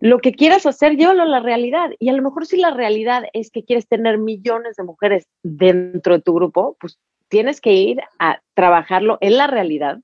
lo 0.00 0.18
que 0.18 0.32
quieras 0.32 0.66
hacer, 0.66 0.96
llévalo 0.96 1.22
a 1.22 1.26
la 1.26 1.40
realidad. 1.40 1.90
Y 1.98 2.08
a 2.10 2.12
lo 2.12 2.22
mejor 2.22 2.46
si 2.46 2.58
la 2.58 2.70
realidad 2.70 3.24
es 3.32 3.50
que 3.50 3.64
quieres 3.64 3.88
tener 3.88 4.18
millones 4.18 4.76
de 4.76 4.84
mujeres 4.84 5.26
dentro 5.42 6.14
de 6.14 6.22
tu 6.22 6.34
grupo, 6.34 6.76
pues 6.80 6.98
tienes 7.28 7.60
que 7.60 7.72
ir 7.72 8.00
a 8.18 8.40
trabajarlo 8.54 9.18
en 9.20 9.36
la 9.36 9.46
realidad, 9.46 9.98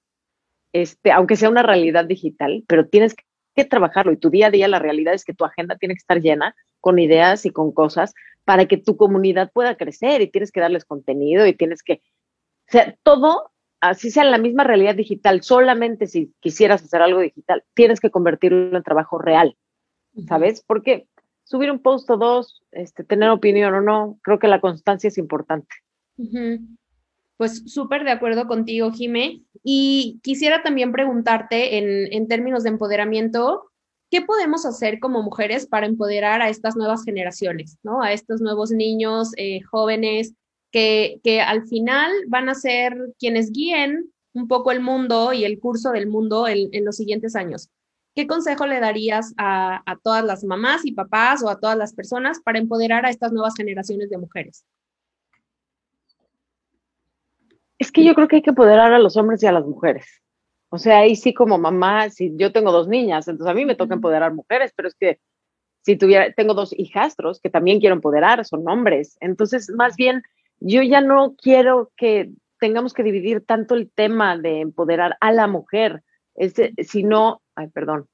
este, 0.73 1.13
aunque 1.13 1.37
sea 1.37 1.51
una 1.51 1.63
realidad 1.63 2.05
digital, 2.05 2.65
pero 2.67 2.89
tienes 2.89 3.15
que 3.55 3.65
trabajarlo. 3.65 4.13
Y 4.13 4.17
tu 4.17 4.31
día 4.31 4.47
a 4.47 4.51
día, 4.51 4.69
la 4.69 4.79
realidad 4.79 5.15
es 5.15 5.25
que 5.25 5.35
tu 5.35 5.45
agenda 5.45 5.77
tiene 5.77 5.95
que 5.95 6.01
estar 6.01 6.21
llena 6.21 6.55
con 6.81 6.99
ideas 6.99 7.47
y 7.47 7.51
con 7.51 7.73
cosas 7.73 8.15
para 8.45 8.67
que 8.67 8.77
tu 8.77 8.97
comunidad 8.97 9.53
pueda 9.53 9.77
crecer 9.77 10.21
y 10.21 10.31
tienes 10.31 10.51
que 10.51 10.61
darles 10.61 10.85
contenido 10.85 11.47
y 11.47 11.55
tienes 11.55 11.83
que, 11.83 12.03
o 12.69 12.73
sea, 12.73 12.97
todo, 13.03 13.53
así 13.81 14.11
sea 14.11 14.25
en 14.25 14.31
la 14.31 14.39
misma 14.39 14.65
realidad 14.65 14.95
digital, 14.95 15.43
solamente 15.43 16.07
si 16.07 16.33
quisieras 16.41 16.83
hacer 16.83 17.03
algo 17.03 17.21
digital, 17.21 17.65
tienes 17.75 18.01
que 18.01 18.11
convertirlo 18.11 18.77
en 18.77 18.83
trabajo 18.83 19.19
real, 19.19 19.57
¿sabes? 20.27 20.65
Porque 20.67 21.07
subir 21.45 21.71
un 21.71 21.81
post 21.81 22.11
o 22.11 22.17
dos, 22.17 22.63
este, 22.73 23.05
tener 23.05 23.31
opinión 23.31 23.75
o 23.75 23.81
no, 23.81 24.19
creo 24.23 24.39
que 24.39 24.49
la 24.49 24.61
constancia 24.61 25.09
es 25.09 25.19
importante. 25.19 25.75
Pues 27.43 27.65
súper 27.67 28.05
de 28.05 28.13
acuerdo 28.13 28.47
contigo, 28.47 28.93
Jime. 28.93 29.43
Y 29.65 30.21
quisiera 30.23 30.63
también 30.63 30.93
preguntarte 30.93 31.77
en, 32.15 32.29
términos 32.29 32.63
de 32.63 32.69
empoderamiento, 32.69 33.69
¿qué 34.13 34.23
podemos 34.23 34.65
hacer 34.65 35.01
como 35.01 35.25
mujeres 35.25 35.67
para 35.67 35.87
empoderar 35.87 36.41
a 36.41 36.51
estas 36.51 36.77
nuevas 36.77 37.03
generaciones, 37.03 37.79
¿no? 37.83 38.01
A 38.01 38.13
estos 38.13 38.41
nuevos 38.41 38.71
niños, 38.71 39.33
eh, 39.39 39.61
jóvenes, 39.63 40.35
que, 40.71 41.21
que, 41.25 41.41
al 41.41 41.67
final 41.67 42.13
van 42.29 42.49
a 42.49 42.55
ser 42.55 42.97
quienes 43.19 43.51
guíen 43.51 44.13
un 44.35 44.47
poco 44.47 44.71
el 44.71 44.79
mundo 44.79 45.33
y 45.33 45.45
el 45.45 45.59
curso 45.59 45.91
del 45.91 46.07
mundo 46.07 46.47
en, 46.47 46.85
los 46.85 46.95
siguientes 46.95 47.35
años. 47.35 47.71
¿Qué 48.15 48.29
consejo 48.29 48.69
le 48.69 48.79
darías 48.79 49.35
a, 49.37 49.83
a, 49.85 49.97
todas 49.97 50.25
las 50.25 50.45
mamás 50.45 50.87
y 50.87 50.93
papás 50.93 51.43
o 51.43 51.49
a 51.49 51.59
todas 51.59 51.77
las 51.77 51.93
personas 51.93 52.39
para 52.41 52.61
empoderar 52.61 53.05
a 53.05 53.11
estas 53.11 53.33
nuevas 53.33 53.55
generaciones 53.57 54.11
de 54.11 54.19
mujeres? 54.19 54.65
Es 57.83 57.91
que 57.91 58.05
yo 58.05 58.15
creo 58.15 58.29
que 58.29 58.37
hay 58.37 58.43
que 58.43 58.51
empoderar 58.51 58.93
a 58.93 59.01
los 59.01 59.17
hombres 59.17 59.43
y 59.43 59.47
a 59.49 59.53
las 59.53 59.67
mujeres. 59.67 60.07
O 60.69 60.79
sea, 60.79 60.99
ahí 60.99 61.17
sí 61.17 61.35
como 61.35 61.59
mamá, 61.59 62.11
si 62.11 62.33
yo 62.37 62.53
tengo 62.53 62.71
dos 62.71 62.87
niñas, 62.87 63.27
entonces 63.27 63.51
a 63.51 63.57
mí 63.57 63.65
me 63.65 63.75
toca 63.75 63.95
empoderar 63.95 64.33
mujeres, 64.33 64.73
pero 64.77 64.87
es 64.87 64.95
que 64.95 65.19
si 65.85 65.97
tuviera, 65.97 66.33
tengo 66.33 66.55
dos 66.55 66.73
hijastros 66.79 67.41
que 67.41 67.51
también 67.51 67.81
quiero 67.81 67.97
empoderar, 67.97 68.45
son 68.45 68.69
hombres. 68.69 69.17
Entonces, 69.19 69.69
más 69.77 69.97
bien, 69.97 70.23
yo 70.61 70.81
ya 70.83 71.01
no 71.01 71.35
quiero 71.35 71.91
que 71.97 72.31
tengamos 72.61 72.95
que 72.95 73.03
dividir 73.03 73.45
tanto 73.45 73.75
el 73.75 73.91
tema 73.91 74.39
de 74.39 74.61
empoderar 74.61 75.17
a 75.21 75.33
la 75.33 75.49
mujer, 75.49 76.05
es, 76.37 76.55
sino, 76.85 77.43
ay, 77.57 77.67
perdón. 77.67 78.07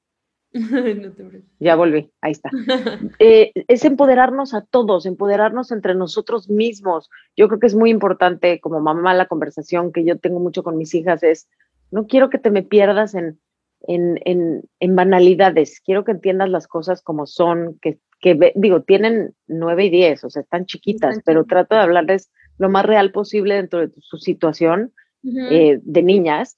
Ya 1.59 1.75
volví, 1.75 2.11
ahí 2.21 2.31
está. 2.31 2.49
Eh, 3.19 3.51
es 3.67 3.85
empoderarnos 3.85 4.53
a 4.53 4.61
todos, 4.61 5.05
empoderarnos 5.05 5.71
entre 5.71 5.93
nosotros 5.93 6.49
mismos. 6.49 7.09
Yo 7.35 7.47
creo 7.47 7.59
que 7.59 7.67
es 7.67 7.75
muy 7.75 7.89
importante 7.89 8.59
como 8.59 8.79
mamá 8.79 9.13
la 9.13 9.27
conversación 9.27 9.91
que 9.91 10.05
yo 10.05 10.17
tengo 10.17 10.39
mucho 10.39 10.63
con 10.63 10.77
mis 10.77 10.93
hijas 10.95 11.21
es, 11.23 11.49
no 11.91 12.07
quiero 12.07 12.29
que 12.29 12.37
te 12.37 12.51
me 12.51 12.63
pierdas 12.63 13.13
en, 13.15 13.39
en, 13.87 14.95
banalidades, 14.95 15.81
quiero 15.81 16.03
que 16.03 16.11
entiendas 16.11 16.49
las 16.49 16.67
cosas 16.67 17.01
como 17.01 17.25
son, 17.25 17.77
que, 17.81 17.99
que 18.19 18.53
digo, 18.55 18.83
tienen 18.83 19.33
nueve 19.47 19.85
y 19.85 19.89
diez, 19.89 20.23
o 20.23 20.29
sea, 20.29 20.41
están 20.41 20.65
chiquitas, 20.65 21.19
pero 21.25 21.45
trato 21.45 21.75
de 21.75 21.81
hablarles 21.81 22.31
lo 22.57 22.69
más 22.69 22.85
real 22.85 23.11
posible 23.11 23.55
dentro 23.55 23.79
de 23.79 23.91
su 23.99 24.17
situación 24.17 24.93
eh, 25.23 25.79
de 25.81 26.03
niñas. 26.03 26.57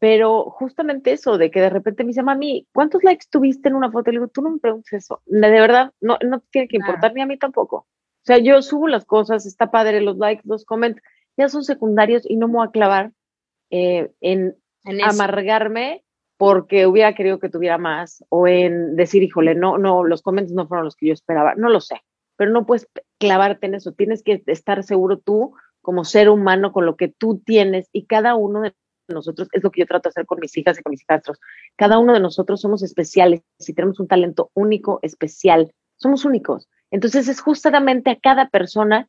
Pero 0.00 0.44
justamente 0.44 1.12
eso, 1.12 1.38
de 1.38 1.50
que 1.50 1.60
de 1.60 1.70
repente 1.70 2.04
me 2.04 2.08
dice, 2.08 2.22
mami, 2.22 2.68
¿cuántos 2.72 3.02
likes 3.02 3.26
tuviste 3.30 3.68
en 3.68 3.74
una 3.74 3.90
foto? 3.90 4.10
Le 4.10 4.18
digo, 4.18 4.28
tú 4.28 4.42
no 4.42 4.50
me 4.50 4.58
preguntes 4.58 4.92
eso. 4.92 5.22
De 5.26 5.50
verdad, 5.50 5.92
no, 6.00 6.18
no 6.24 6.40
tiene 6.50 6.68
que 6.68 6.76
importar 6.76 7.12
ni 7.14 7.22
a 7.22 7.26
mí 7.26 7.36
tampoco. 7.36 7.76
O 7.76 8.24
sea, 8.24 8.38
yo 8.38 8.62
subo 8.62 8.88
las 8.88 9.04
cosas, 9.04 9.46
está 9.46 9.70
padre, 9.70 10.00
los 10.00 10.18
likes, 10.18 10.42
los 10.44 10.64
comments, 10.64 11.02
ya 11.36 11.48
son 11.48 11.64
secundarios 11.64 12.28
y 12.28 12.36
no 12.36 12.46
me 12.48 12.54
voy 12.54 12.66
a 12.66 12.70
clavar 12.70 13.12
eh, 13.70 14.10
en 14.20 14.56
amargarme 15.04 16.04
porque 16.36 16.86
hubiera 16.86 17.14
querido 17.14 17.40
que 17.40 17.48
tuviera 17.48 17.78
más 17.78 18.24
o 18.28 18.46
en 18.46 18.96
decir, 18.96 19.22
híjole, 19.22 19.54
no, 19.54 19.76
no, 19.76 20.04
los 20.04 20.22
comentarios 20.22 20.56
no 20.56 20.68
fueron 20.68 20.84
los 20.84 20.96
que 20.96 21.06
yo 21.06 21.12
esperaba, 21.12 21.54
no 21.56 21.68
lo 21.68 21.80
sé, 21.80 22.00
pero 22.36 22.52
no 22.52 22.64
puedes 22.64 22.88
clavarte 23.18 23.66
en 23.66 23.74
eso, 23.74 23.92
tienes 23.92 24.22
que 24.22 24.42
estar 24.46 24.84
seguro 24.84 25.18
tú 25.18 25.54
como 25.82 26.04
ser 26.04 26.28
humano 26.28 26.72
con 26.72 26.86
lo 26.86 26.96
que 26.96 27.08
tú 27.08 27.42
tienes 27.44 27.88
y 27.92 28.06
cada 28.06 28.36
uno 28.36 28.60
de 28.60 28.74
nosotros, 29.08 29.48
es 29.52 29.62
lo 29.62 29.70
que 29.70 29.80
yo 29.80 29.86
trato 29.86 30.08
de 30.08 30.10
hacer 30.10 30.26
con 30.26 30.40
mis 30.40 30.56
hijas 30.56 30.78
y 30.78 30.82
con 30.82 30.90
mis 30.90 31.02
hijastros, 31.02 31.38
cada 31.76 31.98
uno 31.98 32.12
de 32.12 32.20
nosotros 32.20 32.60
somos 32.60 32.82
especiales 32.82 33.42
y 33.58 33.74
tenemos 33.74 34.00
un 34.00 34.08
talento 34.08 34.50
único, 34.54 34.98
especial, 35.02 35.72
somos 35.96 36.24
únicos. 36.24 36.68
Entonces 36.90 37.28
es 37.28 37.40
justamente 37.40 38.10
a 38.10 38.18
cada 38.18 38.48
persona 38.48 39.08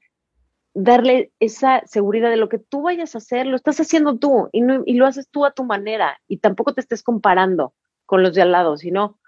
darle 0.74 1.32
esa 1.40 1.82
seguridad 1.86 2.30
de 2.30 2.38
lo 2.38 2.50
que 2.50 2.60
tú 2.60 2.84
vayas 2.84 3.16
a 3.16 3.20
hacer, 3.20 3.48
lo 3.48 3.56
estás 3.56 3.80
haciendo 3.80 4.18
tú 4.18 4.50
y, 4.52 4.62
y 4.86 4.94
lo 4.96 5.06
haces 5.06 5.30
tú 5.30 5.46
a 5.46 5.52
tu 5.52 5.64
manera 5.64 6.20
y 6.28 6.38
tampoco 6.38 6.74
te 6.74 6.82
estés 6.82 7.04
comparando 7.04 7.74
con 8.06 8.24
los 8.24 8.34
de 8.34 8.42
al 8.42 8.52
lado, 8.52 8.78
sino 8.78 9.20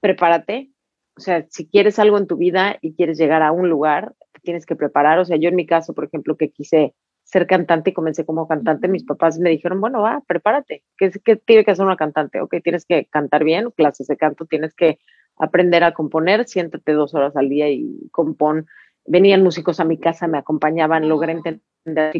prepárate. 0.00 0.70
O 1.16 1.20
sea, 1.20 1.46
si 1.48 1.68
quieres 1.68 1.98
algo 1.98 2.18
en 2.18 2.26
tu 2.26 2.36
vida 2.36 2.76
y 2.80 2.94
quieres 2.94 3.18
llegar 3.18 3.42
a 3.42 3.52
un 3.52 3.68
lugar, 3.68 4.14
tienes 4.42 4.66
que 4.66 4.76
preparar. 4.76 5.18
O 5.18 5.24
sea, 5.24 5.36
yo 5.36 5.48
en 5.48 5.56
mi 5.56 5.66
caso, 5.66 5.94
por 5.94 6.04
ejemplo, 6.04 6.36
que 6.36 6.50
quise 6.50 6.94
ser 7.24 7.46
cantante 7.46 7.90
y 7.90 7.92
comencé 7.92 8.24
como 8.24 8.46
cantante, 8.46 8.86
mis 8.86 9.04
papás 9.04 9.38
me 9.38 9.50
dijeron, 9.50 9.80
bueno, 9.80 10.02
va, 10.02 10.22
prepárate. 10.26 10.84
¿Qué, 10.96 11.10
qué 11.24 11.36
tiene 11.36 11.64
que 11.64 11.72
hacer 11.72 11.84
una 11.84 11.96
cantante? 11.96 12.40
Ok, 12.40 12.56
tienes 12.62 12.84
que 12.84 13.06
cantar 13.06 13.44
bien, 13.44 13.70
clases 13.70 14.06
de 14.06 14.16
canto, 14.16 14.44
tienes 14.44 14.74
que 14.74 14.98
aprender 15.36 15.82
a 15.82 15.94
componer, 15.94 16.46
siéntate 16.46 16.92
dos 16.92 17.14
horas 17.14 17.34
al 17.36 17.48
día 17.48 17.68
y 17.68 18.08
compón 18.12 18.66
venían 19.06 19.42
músicos 19.42 19.80
a 19.80 19.84
mi 19.84 19.98
casa, 19.98 20.26
me 20.26 20.38
acompañaban, 20.38 21.08
logré 21.08 21.32
entender 21.32 22.12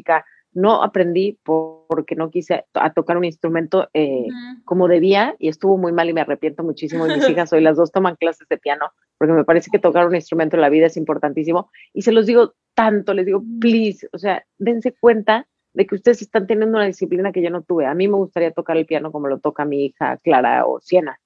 no 0.55 0.83
aprendí 0.83 1.39
porque 1.43 2.15
no 2.15 2.31
quise 2.31 2.65
a 2.75 2.93
tocar 2.93 3.17
un 3.17 3.25
instrumento 3.25 3.89
eh, 3.93 4.27
como 4.65 4.89
debía 4.89 5.35
y 5.39 5.49
estuvo 5.49 5.77
muy 5.77 5.93
mal 5.93 6.09
y 6.09 6.13
me 6.13 6.21
arrepiento 6.21 6.63
muchísimo. 6.63 7.07
mis 7.07 7.29
hijas 7.29 7.53
hoy 7.53 7.61
las 7.61 7.77
dos 7.77 7.93
toman 7.93 8.17
clases 8.17 8.49
de 8.49 8.57
piano 8.57 8.87
porque 9.19 9.35
me 9.35 9.45
parece 9.45 9.71
que 9.71 9.79
tocar 9.79 10.07
un 10.07 10.15
instrumento 10.15 10.57
en 10.57 10.63
la 10.63 10.69
vida 10.69 10.87
es 10.87 10.97
importantísimo 10.97 11.71
y 11.93 12.03
se 12.03 12.13
los 12.13 12.27
digo 12.27 12.55
tanto, 12.75 13.15
les 13.15 13.27
digo, 13.27 13.43
please, 13.61 14.09
o 14.13 14.19
sea, 14.19 14.45
dense 14.59 14.93
cuenta 14.93 15.47
de 15.75 15.87
que 15.87 15.97
ustedes 15.97 16.23
están 16.23 16.47
teniendo 16.47 16.77
una 16.77 16.87
disciplina 16.87 17.33
que 17.33 17.43
yo 17.43 17.51
no 17.51 17.63
tuve. 17.63 17.87
A 17.87 17.95
mí 17.95 18.07
me 18.07 18.17
gustaría 18.17 18.53
tocar 18.53 18.77
el 18.77 18.87
piano 18.87 19.11
como 19.11 19.27
lo 19.27 19.41
toca 19.41 19.65
mi 19.65 19.87
hija 19.87 20.19
Clara 20.19 20.67
o 20.67 20.81
Siena. 20.81 21.21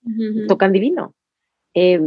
Tocan 0.49 0.73
divino. 0.73 1.15
Eh, 1.75 2.01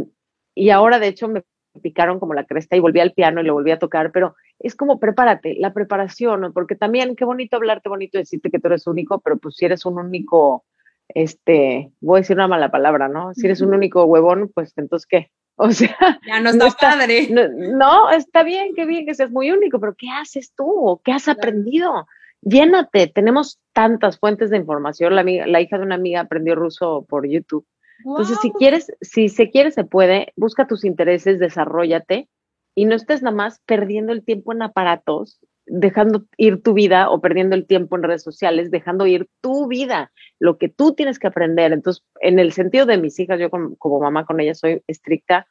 y 0.54 0.70
ahora, 0.70 0.98
de 0.98 1.06
hecho, 1.06 1.28
me 1.28 1.44
picaron 1.80 2.18
como 2.18 2.34
la 2.34 2.44
cresta 2.44 2.76
y 2.76 2.80
volví 2.80 3.00
al 3.00 3.12
piano 3.12 3.40
y 3.40 3.44
lo 3.44 3.54
volví 3.54 3.70
a 3.70 3.78
tocar, 3.78 4.10
pero 4.12 4.34
es 4.62 4.74
como 4.74 4.98
prepárate, 4.98 5.56
la 5.58 5.72
preparación, 5.72 6.52
porque 6.52 6.74
también 6.74 7.16
qué 7.16 7.24
bonito 7.24 7.56
hablarte, 7.56 7.88
bonito 7.88 8.18
decirte 8.18 8.50
que 8.50 8.58
tú 8.58 8.68
eres 8.68 8.86
único, 8.86 9.20
pero 9.20 9.36
pues 9.38 9.56
si 9.56 9.64
eres 9.64 9.84
un 9.86 9.98
único, 9.98 10.64
este, 11.08 11.92
voy 12.00 12.18
a 12.18 12.20
decir 12.20 12.36
una 12.36 12.48
mala 12.48 12.70
palabra, 12.70 13.08
¿no? 13.08 13.34
Si 13.34 13.46
eres 13.46 13.60
un 13.60 13.74
único 13.74 14.04
huevón, 14.04 14.50
pues 14.54 14.72
entonces 14.76 15.06
qué. 15.06 15.30
O 15.56 15.70
sea, 15.70 16.18
ya 16.26 16.40
no 16.40 16.48
está, 16.48 16.74
padre. 16.80 17.28
No, 17.30 18.10
está 18.10 18.42
bien, 18.42 18.74
qué 18.74 18.86
bien 18.86 19.04
que 19.04 19.14
seas 19.14 19.30
muy 19.30 19.50
único, 19.50 19.78
pero 19.78 19.94
¿qué 19.96 20.08
haces 20.08 20.54
tú? 20.56 21.00
¿Qué 21.04 21.12
has 21.12 21.28
aprendido? 21.28 22.06
Llénate, 22.40 23.06
tenemos 23.08 23.60
tantas 23.74 24.18
fuentes 24.18 24.48
de 24.48 24.56
información. 24.56 25.14
La, 25.14 25.22
la 25.22 25.60
hija 25.60 25.76
de 25.76 25.84
una 25.84 25.96
amiga 25.96 26.20
aprendió 26.20 26.54
ruso 26.54 27.04
por 27.06 27.28
YouTube 27.28 27.66
entonces, 28.04 28.38
si 28.40 28.50
quieres, 28.52 28.92
si 29.00 29.28
se 29.28 29.50
quiere, 29.50 29.70
se 29.70 29.84
puede, 29.84 30.32
busca 30.36 30.66
tus 30.66 30.84
intereses, 30.84 31.38
desarrollate 31.38 32.28
y 32.74 32.84
no 32.86 32.94
estés 32.94 33.22
nada 33.22 33.36
más 33.36 33.60
perdiendo 33.66 34.12
el 34.12 34.24
tiempo 34.24 34.52
en 34.52 34.62
aparatos, 34.62 35.40
dejando 35.66 36.24
ir 36.36 36.62
tu 36.62 36.74
vida 36.74 37.10
o 37.10 37.20
perdiendo 37.20 37.54
el 37.54 37.66
tiempo 37.66 37.96
en 37.96 38.02
redes 38.02 38.22
sociales, 38.22 38.70
dejando 38.70 39.06
ir 39.06 39.28
tu 39.40 39.68
vida, 39.68 40.10
lo 40.38 40.58
que 40.58 40.68
tú 40.68 40.94
tienes 40.94 41.18
que 41.18 41.28
aprender. 41.28 41.72
Entonces, 41.72 42.04
en 42.20 42.38
el 42.38 42.52
sentido 42.52 42.84
de 42.86 42.98
mis 42.98 43.18
hijas, 43.20 43.38
yo 43.38 43.50
como, 43.50 44.00
mamá 44.00 44.24
con 44.24 44.40
ellas 44.40 44.58
soy 44.58 44.82
estricta, 44.86 45.46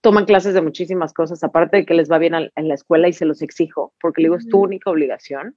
toman 0.00 0.26
clases 0.26 0.54
de 0.54 0.60
muchísimas 0.60 1.12
cosas, 1.12 1.42
aparte 1.42 1.78
de 1.78 1.86
que 1.86 1.94
les 1.94 2.10
va 2.10 2.18
bien 2.18 2.34
en 2.34 2.68
la 2.68 2.74
escuela 2.74 3.08
y 3.08 3.12
se 3.12 3.24
los 3.24 3.42
exijo, 3.42 3.94
porque 4.00 4.22
digo, 4.22 4.36
es 4.36 4.46
tu 4.48 4.60
única 4.60 4.90
obligación. 4.90 5.56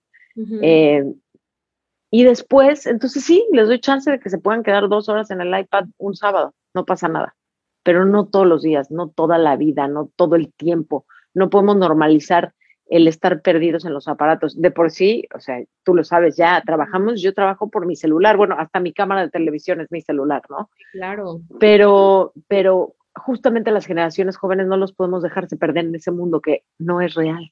Y 2.13 2.23
después, 2.23 2.87
entonces 2.87 3.23
sí, 3.23 3.45
les 3.51 3.67
doy 3.67 3.79
chance 3.79 4.09
de 4.09 4.19
que 4.19 4.29
se 4.29 4.37
puedan 4.37 4.63
quedar 4.63 4.89
dos 4.89 5.09
horas 5.09 5.31
en 5.31 5.41
el 5.41 5.57
iPad 5.57 5.85
un 5.97 6.15
sábado, 6.15 6.53
no 6.73 6.85
pasa 6.85 7.07
nada, 7.07 7.35
pero 7.83 8.05
no 8.05 8.27
todos 8.27 8.47
los 8.47 8.61
días, 8.61 8.91
no 8.91 9.09
toda 9.09 9.37
la 9.37 9.55
vida, 9.55 9.87
no 9.87 10.09
todo 10.15 10.35
el 10.35 10.53
tiempo. 10.53 11.05
No 11.33 11.49
podemos 11.49 11.77
normalizar 11.77 12.53
el 12.87 13.07
estar 13.07 13.41
perdidos 13.41 13.85
en 13.85 13.93
los 13.93 14.07
aparatos. 14.07 14.59
De 14.59 14.69
por 14.69 14.91
sí, 14.91 15.25
o 15.33 15.39
sea, 15.39 15.63
tú 15.83 15.95
lo 15.95 16.03
sabes, 16.03 16.35
ya 16.35 16.61
trabajamos, 16.65 17.21
yo 17.21 17.33
trabajo 17.33 17.69
por 17.69 17.85
mi 17.85 17.95
celular, 17.95 18.35
bueno, 18.35 18.55
hasta 18.59 18.79
mi 18.79 18.93
cámara 18.93 19.21
de 19.21 19.29
televisión 19.29 19.79
es 19.79 19.91
mi 19.91 20.01
celular, 20.01 20.41
¿no? 20.49 20.69
Claro. 20.91 21.39
Pero, 21.59 22.33
pero 22.47 22.95
justamente 23.15 23.71
las 23.71 23.85
generaciones 23.85 24.35
jóvenes 24.35 24.67
no 24.67 24.77
los 24.77 24.93
podemos 24.93 25.23
dejarse 25.23 25.55
perder 25.55 25.85
en 25.85 25.95
ese 25.95 26.11
mundo 26.11 26.41
que 26.41 26.63
no 26.77 27.01
es 27.01 27.13
real 27.15 27.51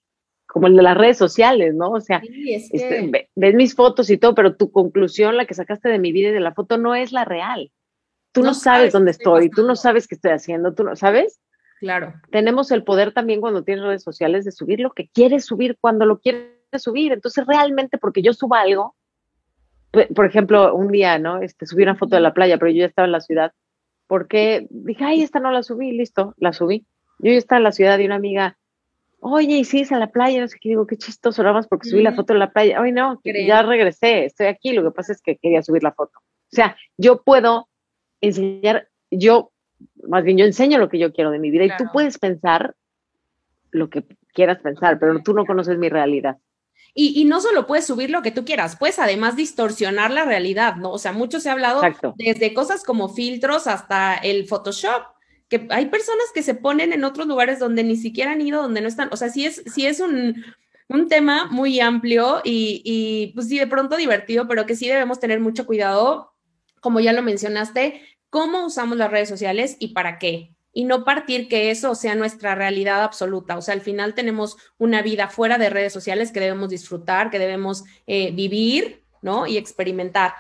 como 0.50 0.66
el 0.66 0.76
de 0.76 0.82
las 0.82 0.98
redes 0.98 1.18
sociales, 1.18 1.76
¿no? 1.76 1.92
O 1.92 2.02
sea, 2.02 2.22
este, 2.24 3.30
ves 3.36 3.54
mis 3.54 3.76
fotos 3.76 4.10
y 4.10 4.18
todo, 4.18 4.34
pero 4.34 4.56
tu 4.56 4.72
conclusión, 4.72 5.38
la 5.38 5.46
que 5.46 5.54
sacaste 5.54 5.90
de 5.90 6.00
mi 6.00 6.12
vida 6.12 6.30
y 6.30 6.34
de 6.34 6.40
la 6.40 6.56
foto, 6.56 6.80
no 6.80 6.96
es 6.96 7.12
la 7.12 7.24
real. 7.24 7.72
Tú 8.32 8.44
no, 8.44 8.54
sabes, 8.54 8.94
dónde 8.94 9.12
estoy, 9.12 9.50
tú 9.50 9.66
no 9.66 9.76
sabes 9.76 10.08
qué 10.08 10.16
estoy 10.16 10.32
haciendo, 10.32 10.74
tú 10.74 10.84
no 10.84 10.96
sabes. 10.96 11.40
Claro. 11.80 12.14
Tenemos 12.30 12.72
el 12.72 12.84
poder 12.84 13.14
también 13.14 13.40
cuando 13.40 13.64
tienes 13.64 13.86
redes 13.86 14.04
sociales 14.04 14.44
de 14.46 14.52
subir 14.52 14.80
lo 14.82 14.92
que 14.92 15.08
quieres 15.08 15.46
subir 15.46 15.78
cuando 15.80 16.06
lo 16.06 16.20
quieres 16.20 16.52
subir. 16.78 17.14
Entonces, 17.14 17.46
realmente, 17.48 17.98
porque 17.98 18.22
yo 18.22 18.34
suba 18.34 18.62
algo, 18.62 18.96
por 20.14 20.26
ejemplo, 20.26 20.76
un 20.76 20.90
día, 20.92 21.18
¿no? 21.20 21.42
Este, 21.42 21.66
subí 21.66 21.84
una 21.84 21.96
foto 21.96 22.16
de 22.16 22.22
la 22.22 22.34
playa, 22.34 22.58
pero 22.58 22.72
yo 22.72 22.80
ya 22.80 22.86
estaba 22.86 23.06
en 23.06 23.14
la 23.14 23.22
ciudad, 23.22 23.54
porque 24.08 24.68
dije, 24.70 25.04
ay, 25.04 25.22
esta 25.24 25.40
no 25.40 25.52
la 25.52 25.64
subí, 25.64 25.92
listo, 25.92 26.36
la 26.38 26.54
subí. 26.54 26.86
Yo 27.20 27.32
ya 27.32 27.38
estaba 27.38 27.58
en 27.58 27.64
la 27.64 27.72
ciudad 27.72 27.98
y 28.00 28.06
una 28.06 28.16
amiga, 28.16 28.58
oye, 29.20 29.58
y 29.58 29.66
sí, 29.66 29.82
es 29.82 29.92
a 29.92 29.98
la 29.98 30.08
playa, 30.08 30.42
no 30.42 30.48
sé 30.48 30.58
qué, 30.60 30.70
digo, 30.70 30.86
qué 30.86 30.98
chistoso, 30.98 31.42
nada 31.44 31.54
más 31.54 31.68
porque 31.68 31.90
subí 31.90 32.04
la 32.04 32.14
foto 32.14 32.34
de 32.34 32.40
la 32.40 32.52
playa. 32.52 32.82
Ay, 32.82 32.92
no, 32.92 33.22
ya 33.24 33.62
regresé, 33.62 34.26
estoy 34.26 34.48
aquí, 34.48 34.74
lo 34.74 34.84
que 34.84 34.92
pasa 34.92 35.14
es 35.14 35.22
que 35.22 35.38
quería 35.38 35.64
subir 35.64 35.84
la 35.84 35.94
foto. 35.94 36.20
O 36.20 36.56
sea, 36.56 36.76
yo 36.98 37.24
puedo 37.24 37.69
enseñar, 38.22 38.90
yo, 39.12 39.52
más 40.08 40.24
bien 40.24 40.38
yo 40.38 40.46
enseño 40.46 40.78
lo 40.78 40.90
que 40.90 41.00
yo 41.00 41.14
quiero 41.14 41.32
de 41.32 41.40
mi 41.40 41.52
vida 41.52 41.66
y 41.66 41.78
tú 41.78 41.86
puedes 41.92 42.18
pensar 42.18 42.76
lo 43.72 43.90
que 43.90 44.04
quieras 44.34 44.60
pensar, 44.62 45.00
pero 45.00 45.22
tú 45.22 45.34
no 45.34 45.46
conoces 45.46 45.78
mi 45.78 45.90
realidad. 45.90 46.38
Y, 46.96 47.24
no 47.26 47.40
solo 47.40 47.68
puedes 47.68 47.86
subir 47.86 48.10
lo 48.10 48.22
que 48.22 48.32
tú 48.32 48.44
quieras, 48.44 48.76
puedes 48.76 49.00
además 49.00 49.36
distorsionar 49.36 50.12
la 50.12 50.26
realidad, 50.26 50.76
¿no? 50.76 50.92
O 50.92 50.98
sea, 50.98 51.14
mucho 51.14 51.40
se 51.40 51.50
ha 51.50 51.54
hablado 51.54 51.82
desde 52.18 52.54
cosas 52.54 52.84
como 52.84 53.10
filtros 53.10 53.68
hasta 53.68 54.16
el 54.16 54.48
Photoshop, 54.48 55.04
que 55.48 55.68
hay 55.70 55.86
personas 55.86 56.26
que 56.34 56.44
se 56.44 56.56
ponen 56.56 56.92
en 56.92 57.04
otros 57.04 57.28
lugares 57.28 57.60
donde 57.60 57.84
ni 57.84 57.96
siquiera 57.96 58.32
han 58.32 58.42
ido, 58.42 58.62
donde 58.62 58.82
no 58.82 58.88
están. 58.88 59.10
O 59.12 59.18
sea, 59.18 59.30
sí 59.30 59.46
es, 59.46 59.64
sí 59.74 59.86
es 59.86 60.00
un, 60.00 60.44
tema 61.08 61.46
muy 61.46 61.80
amplio 61.80 62.42
y, 62.44 62.82
y, 62.84 63.34
pues 63.34 63.48
sí, 63.48 63.60
de 63.60 63.68
pronto 63.68 63.96
divertido, 63.96 64.48
pero 64.48 64.66
que 64.66 64.76
sí 64.76 64.88
debemos 64.88 65.20
tener 65.20 65.40
mucho 65.40 65.66
cuidado, 65.66 66.34
como 66.82 67.00
ya 67.00 67.14
lo 67.14 67.22
mencionaste, 67.22 68.02
cómo 68.30 68.66
usamos 68.66 68.98
las 68.98 69.12
redes 69.12 69.30
sociales 69.30 69.78
y 69.80 69.90
para 69.90 70.20
qué 70.20 70.54
y 70.72 70.86
no 70.86 71.04
partir 71.04 71.48
que 71.48 71.72
eso 71.72 71.96
sea 71.96 72.16
nuestra 72.16 72.56
realidad 72.56 73.04
absoluta. 73.04 73.58
O 73.58 73.62
sea, 73.62 73.74
al 73.74 73.82
final 73.82 74.14
tenemos 74.14 74.58
una 74.78 75.02
vida 75.02 75.28
fuera 75.28 75.58
de 75.58 75.70
redes 75.70 75.94
sociales 75.94 76.32
que 76.32 76.40
debemos 76.40 76.70
disfrutar, 76.70 77.30
que 77.30 77.40
debemos 77.40 77.84
eh, 78.08 78.32
vivir, 78.32 79.04
¿no? 79.22 79.48
Y 79.48 79.58
experimentar. 79.58 80.34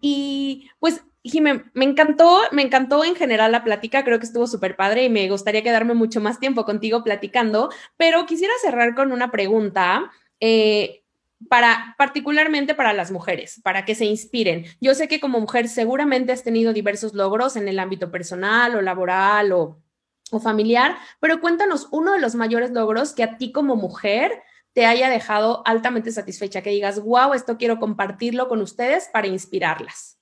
Y 0.00 0.68
pues, 0.80 1.02
Jimé, 1.22 1.64
me 1.74 1.84
encantó, 1.84 2.42
me 2.52 2.62
encantó 2.62 3.04
en 3.04 3.14
general 3.16 3.52
la 3.52 3.64
plática, 3.64 4.04
creo 4.04 4.18
que 4.18 4.26
estuvo 4.26 4.46
súper 4.46 4.76
padre 4.76 5.04
y 5.04 5.08
me 5.08 5.28
gustaría 5.28 5.62
quedarme 5.62 5.94
mucho 5.94 6.20
más 6.20 6.38
tiempo 6.38 6.64
contigo 6.64 7.02
platicando, 7.02 7.70
pero 7.96 8.26
quisiera 8.26 8.54
cerrar 8.60 8.94
con 8.94 9.12
una 9.12 9.30
pregunta. 9.30 10.10
Eh, 10.40 11.04
para 11.48 11.94
particularmente 11.98 12.74
para 12.74 12.92
las 12.92 13.10
mujeres, 13.10 13.60
para 13.62 13.84
que 13.84 13.94
se 13.94 14.04
inspiren. 14.04 14.64
Yo 14.80 14.94
sé 14.94 15.08
que 15.08 15.20
como 15.20 15.40
mujer 15.40 15.68
seguramente 15.68 16.32
has 16.32 16.42
tenido 16.42 16.72
diversos 16.72 17.14
logros 17.14 17.56
en 17.56 17.68
el 17.68 17.78
ámbito 17.78 18.10
personal 18.10 18.74
o 18.74 18.82
laboral 18.82 19.52
o, 19.52 19.82
o 20.30 20.40
familiar, 20.40 20.96
pero 21.20 21.40
cuéntanos 21.40 21.88
uno 21.92 22.12
de 22.12 22.20
los 22.20 22.34
mayores 22.34 22.70
logros 22.70 23.12
que 23.12 23.22
a 23.22 23.36
ti 23.36 23.52
como 23.52 23.76
mujer 23.76 24.42
te 24.72 24.84
haya 24.84 25.08
dejado 25.08 25.62
altamente 25.64 26.10
satisfecha, 26.12 26.62
que 26.62 26.70
digas, 26.70 27.02
wow, 27.02 27.32
esto 27.32 27.56
quiero 27.56 27.78
compartirlo 27.78 28.46
con 28.48 28.60
ustedes 28.60 29.08
para 29.10 29.26
inspirarlas. 29.26 30.18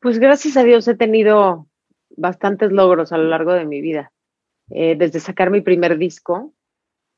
Pues 0.00 0.18
gracias 0.18 0.56
a 0.56 0.64
Dios 0.64 0.88
he 0.88 0.96
tenido 0.96 1.68
bastantes 2.16 2.72
logros 2.72 3.12
a 3.12 3.18
lo 3.18 3.28
largo 3.28 3.52
de 3.52 3.64
mi 3.64 3.80
vida. 3.80 4.12
Eh, 4.70 4.96
desde 4.96 5.20
sacar 5.20 5.50
mi 5.50 5.60
primer 5.60 5.98
disco, 5.98 6.52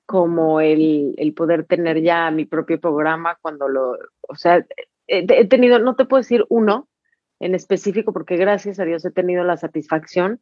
como 0.07 0.61
el, 0.61 1.15
el, 1.17 1.35
poder 1.35 1.65
tener 1.65 2.03
ya 2.03 2.31
mi 2.31 2.45
propio 2.45 2.81
programa 2.81 3.39
cuando 3.41 3.69
lo, 3.69 3.97
o 4.29 4.35
sea, 4.35 4.65
he, 5.07 5.47
tenido, 5.47 5.79
no 5.79 5.97
te 5.97 6.05
puedo 6.05 6.21
decir 6.21 6.45
uno 6.49 6.89
en 7.41 7.55
específico 7.55 8.13
porque 8.13 8.37
gracias 8.37 8.79
a 8.79 8.85
Dios 8.85 9.05
he 9.05 9.11
tenido 9.11 9.45
la 9.45 9.57
satisfacción 9.57 10.41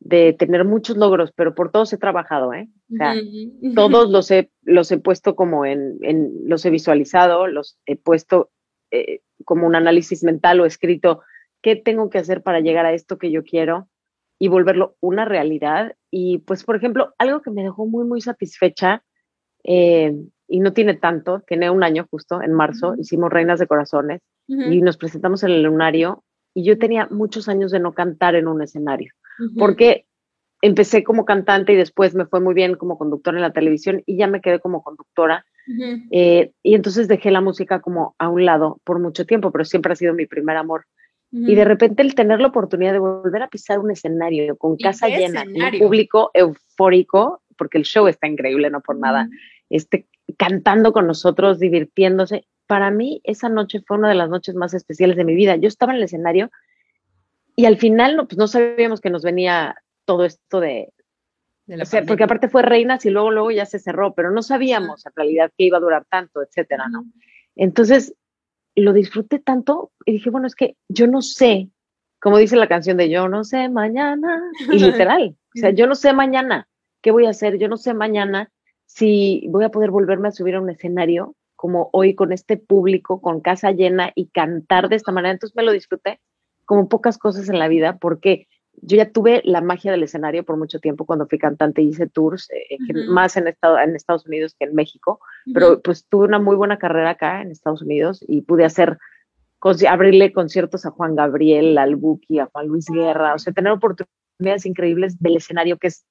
de 0.00 0.32
tener 0.32 0.64
muchos 0.64 0.96
logros, 0.96 1.32
pero 1.32 1.54
por 1.54 1.70
todos 1.70 1.92
he 1.92 1.98
trabajado, 1.98 2.52
¿eh? 2.52 2.68
O 2.92 2.96
sea, 2.96 3.14
todos 3.74 4.10
los 4.10 4.30
he, 4.30 4.50
los 4.62 4.90
he 4.90 4.98
puesto 4.98 5.34
como 5.34 5.64
en, 5.64 5.98
en 6.02 6.48
los 6.48 6.64
he 6.64 6.70
visualizado, 6.70 7.46
los 7.46 7.78
he 7.86 7.96
puesto 7.96 8.50
eh, 8.90 9.20
como 9.44 9.66
un 9.66 9.76
análisis 9.76 10.22
mental 10.22 10.60
o 10.60 10.66
escrito 10.66 11.22
qué 11.62 11.76
tengo 11.76 12.10
que 12.10 12.18
hacer 12.18 12.42
para 12.42 12.60
llegar 12.60 12.84
a 12.84 12.92
esto 12.92 13.18
que 13.18 13.30
yo 13.30 13.44
quiero 13.44 13.88
y 14.44 14.48
volverlo 14.48 14.96
una 15.00 15.24
realidad. 15.24 15.94
Y 16.10 16.38
pues, 16.38 16.64
por 16.64 16.76
ejemplo, 16.76 17.14
algo 17.16 17.40
que 17.40 17.50
me 17.50 17.62
dejó 17.62 17.86
muy, 17.86 18.04
muy 18.04 18.20
satisfecha, 18.20 19.02
eh, 19.64 20.14
y 20.46 20.60
no 20.60 20.74
tiene 20.74 20.92
tanto, 20.92 21.40
tiene 21.46 21.70
un 21.70 21.82
año 21.82 22.06
justo, 22.10 22.42
en 22.42 22.52
marzo, 22.52 22.94
hicimos 22.98 23.32
Reinas 23.32 23.58
de 23.58 23.66
Corazones 23.66 24.20
y 24.46 24.82
nos 24.82 24.98
presentamos 24.98 25.42
en 25.44 25.52
el 25.52 25.62
lunario 25.62 26.22
y 26.52 26.64
yo 26.64 26.78
tenía 26.78 27.08
muchos 27.10 27.48
años 27.48 27.70
de 27.70 27.80
no 27.80 27.94
cantar 27.94 28.34
en 28.34 28.46
un 28.46 28.60
escenario, 28.60 29.14
porque 29.58 30.04
empecé 30.60 31.02
como 31.02 31.24
cantante 31.24 31.72
y 31.72 31.76
después 31.76 32.14
me 32.14 32.26
fue 32.26 32.40
muy 32.40 32.52
bien 32.52 32.74
como 32.74 32.98
conductora 32.98 33.38
en 33.38 33.42
la 33.42 33.54
televisión 33.54 34.02
y 34.04 34.18
ya 34.18 34.26
me 34.26 34.42
quedé 34.42 34.60
como 34.60 34.82
conductora. 34.82 35.46
Eh, 36.10 36.52
y 36.62 36.74
entonces 36.74 37.08
dejé 37.08 37.30
la 37.30 37.40
música 37.40 37.80
como 37.80 38.14
a 38.18 38.28
un 38.28 38.44
lado 38.44 38.82
por 38.84 39.00
mucho 39.00 39.24
tiempo, 39.24 39.50
pero 39.50 39.64
siempre 39.64 39.94
ha 39.94 39.96
sido 39.96 40.12
mi 40.12 40.26
primer 40.26 40.58
amor. 40.58 40.84
Y 41.36 41.56
de 41.56 41.64
repente 41.64 42.02
el 42.02 42.14
tener 42.14 42.40
la 42.40 42.46
oportunidad 42.46 42.92
de 42.92 43.00
volver 43.00 43.42
a 43.42 43.48
pisar 43.48 43.80
un 43.80 43.90
escenario 43.90 44.56
con 44.56 44.76
casa 44.76 45.08
llena, 45.08 45.42
un 45.42 45.78
público 45.80 46.30
eufórico, 46.32 47.42
porque 47.58 47.76
el 47.76 47.84
show 47.84 48.06
está 48.06 48.28
increíble, 48.28 48.70
no 48.70 48.80
por 48.80 48.96
nada, 48.96 49.28
este, 49.68 50.06
cantando 50.38 50.92
con 50.92 51.08
nosotros, 51.08 51.58
divirtiéndose. 51.58 52.46
Para 52.68 52.92
mí 52.92 53.20
esa 53.24 53.48
noche 53.48 53.82
fue 53.84 53.98
una 53.98 54.10
de 54.10 54.14
las 54.14 54.30
noches 54.30 54.54
más 54.54 54.74
especiales 54.74 55.16
de 55.16 55.24
mi 55.24 55.34
vida. 55.34 55.56
Yo 55.56 55.66
estaba 55.66 55.90
en 55.92 55.98
el 55.98 56.04
escenario 56.04 56.52
y 57.56 57.64
al 57.64 57.78
final 57.78 58.14
no, 58.16 58.28
pues 58.28 58.38
no 58.38 58.46
sabíamos 58.46 59.00
que 59.00 59.10
nos 59.10 59.22
venía 59.22 59.74
todo 60.04 60.24
esto 60.24 60.60
de... 60.60 60.92
porque 62.06 62.24
aparte 62.24 62.48
fue 62.48 62.62
Reinas 62.62 63.04
y 63.06 63.10
luego, 63.10 63.32
luego 63.32 63.50
ya 63.50 63.66
se 63.66 63.80
cerró, 63.80 64.14
pero 64.14 64.30
no 64.30 64.42
sabíamos 64.42 65.04
en 65.04 65.12
realidad 65.16 65.50
que 65.58 65.64
iba 65.64 65.78
a 65.78 65.80
durar 65.80 66.04
tanto, 66.08 66.42
etcétera, 66.42 66.86
¿no? 66.88 67.04
Entonces, 67.56 68.14
lo 68.82 68.92
disfruté 68.92 69.38
tanto 69.38 69.92
y 70.04 70.12
dije, 70.12 70.30
bueno, 70.30 70.46
es 70.46 70.54
que 70.54 70.76
yo 70.88 71.06
no 71.06 71.22
sé, 71.22 71.70
como 72.20 72.38
dice 72.38 72.56
la 72.56 72.68
canción 72.68 72.96
de 72.96 73.10
Yo 73.10 73.28
no 73.28 73.44
sé 73.44 73.68
mañana, 73.68 74.42
y 74.70 74.78
literal, 74.78 75.36
o 75.56 75.58
sea, 75.58 75.70
yo 75.70 75.86
no 75.86 75.94
sé 75.94 76.12
mañana 76.12 76.68
qué 77.02 77.10
voy 77.10 77.26
a 77.26 77.30
hacer, 77.30 77.58
yo 77.58 77.68
no 77.68 77.76
sé 77.76 77.94
mañana 77.94 78.50
si 78.86 79.46
voy 79.48 79.64
a 79.64 79.70
poder 79.70 79.90
volverme 79.90 80.28
a 80.28 80.32
subir 80.32 80.54
a 80.54 80.60
un 80.60 80.70
escenario 80.70 81.34
como 81.56 81.88
hoy 81.92 82.14
con 82.14 82.32
este 82.32 82.56
público, 82.56 83.20
con 83.20 83.40
casa 83.40 83.70
llena 83.70 84.12
y 84.14 84.26
cantar 84.26 84.88
de 84.88 84.96
esta 84.96 85.12
manera. 85.12 85.32
Entonces 85.32 85.56
me 85.56 85.62
lo 85.62 85.72
disfruté 85.72 86.20
como 86.64 86.88
pocas 86.88 87.18
cosas 87.18 87.48
en 87.48 87.58
la 87.58 87.68
vida 87.68 87.96
porque 87.98 88.48
yo 88.82 88.96
ya 88.96 89.10
tuve 89.10 89.40
la 89.44 89.60
magia 89.60 89.92
del 89.92 90.02
escenario 90.02 90.44
por 90.44 90.56
mucho 90.56 90.78
tiempo 90.78 91.06
cuando 91.06 91.26
fui 91.26 91.38
cantante 91.38 91.82
y 91.82 91.88
hice 91.88 92.06
tours, 92.06 92.48
eh, 92.50 92.76
más 93.08 93.36
en, 93.36 93.48
estado, 93.48 93.78
en 93.78 93.96
Estados 93.96 94.26
Unidos 94.26 94.54
que 94.58 94.66
en 94.66 94.74
México, 94.74 95.20
pero 95.52 95.80
pues 95.80 96.06
tuve 96.08 96.26
una 96.26 96.38
muy 96.38 96.56
buena 96.56 96.78
carrera 96.78 97.10
acá 97.10 97.42
en 97.42 97.50
Estados 97.50 97.82
Unidos 97.82 98.24
y 98.26 98.42
pude 98.42 98.64
hacer, 98.64 98.98
abrirle 99.88 100.32
conciertos 100.32 100.86
a 100.86 100.90
Juan 100.90 101.14
Gabriel, 101.14 101.78
al 101.78 101.96
Buki, 101.96 102.38
a 102.38 102.46
Juan 102.46 102.68
Luis 102.68 102.86
Guerra, 102.90 103.34
o 103.34 103.38
sea, 103.38 103.52
tener 103.52 103.72
oportunidades 103.72 104.66
increíbles 104.66 105.18
del 105.20 105.36
escenario 105.36 105.78
que 105.78 105.88
es 105.88 106.04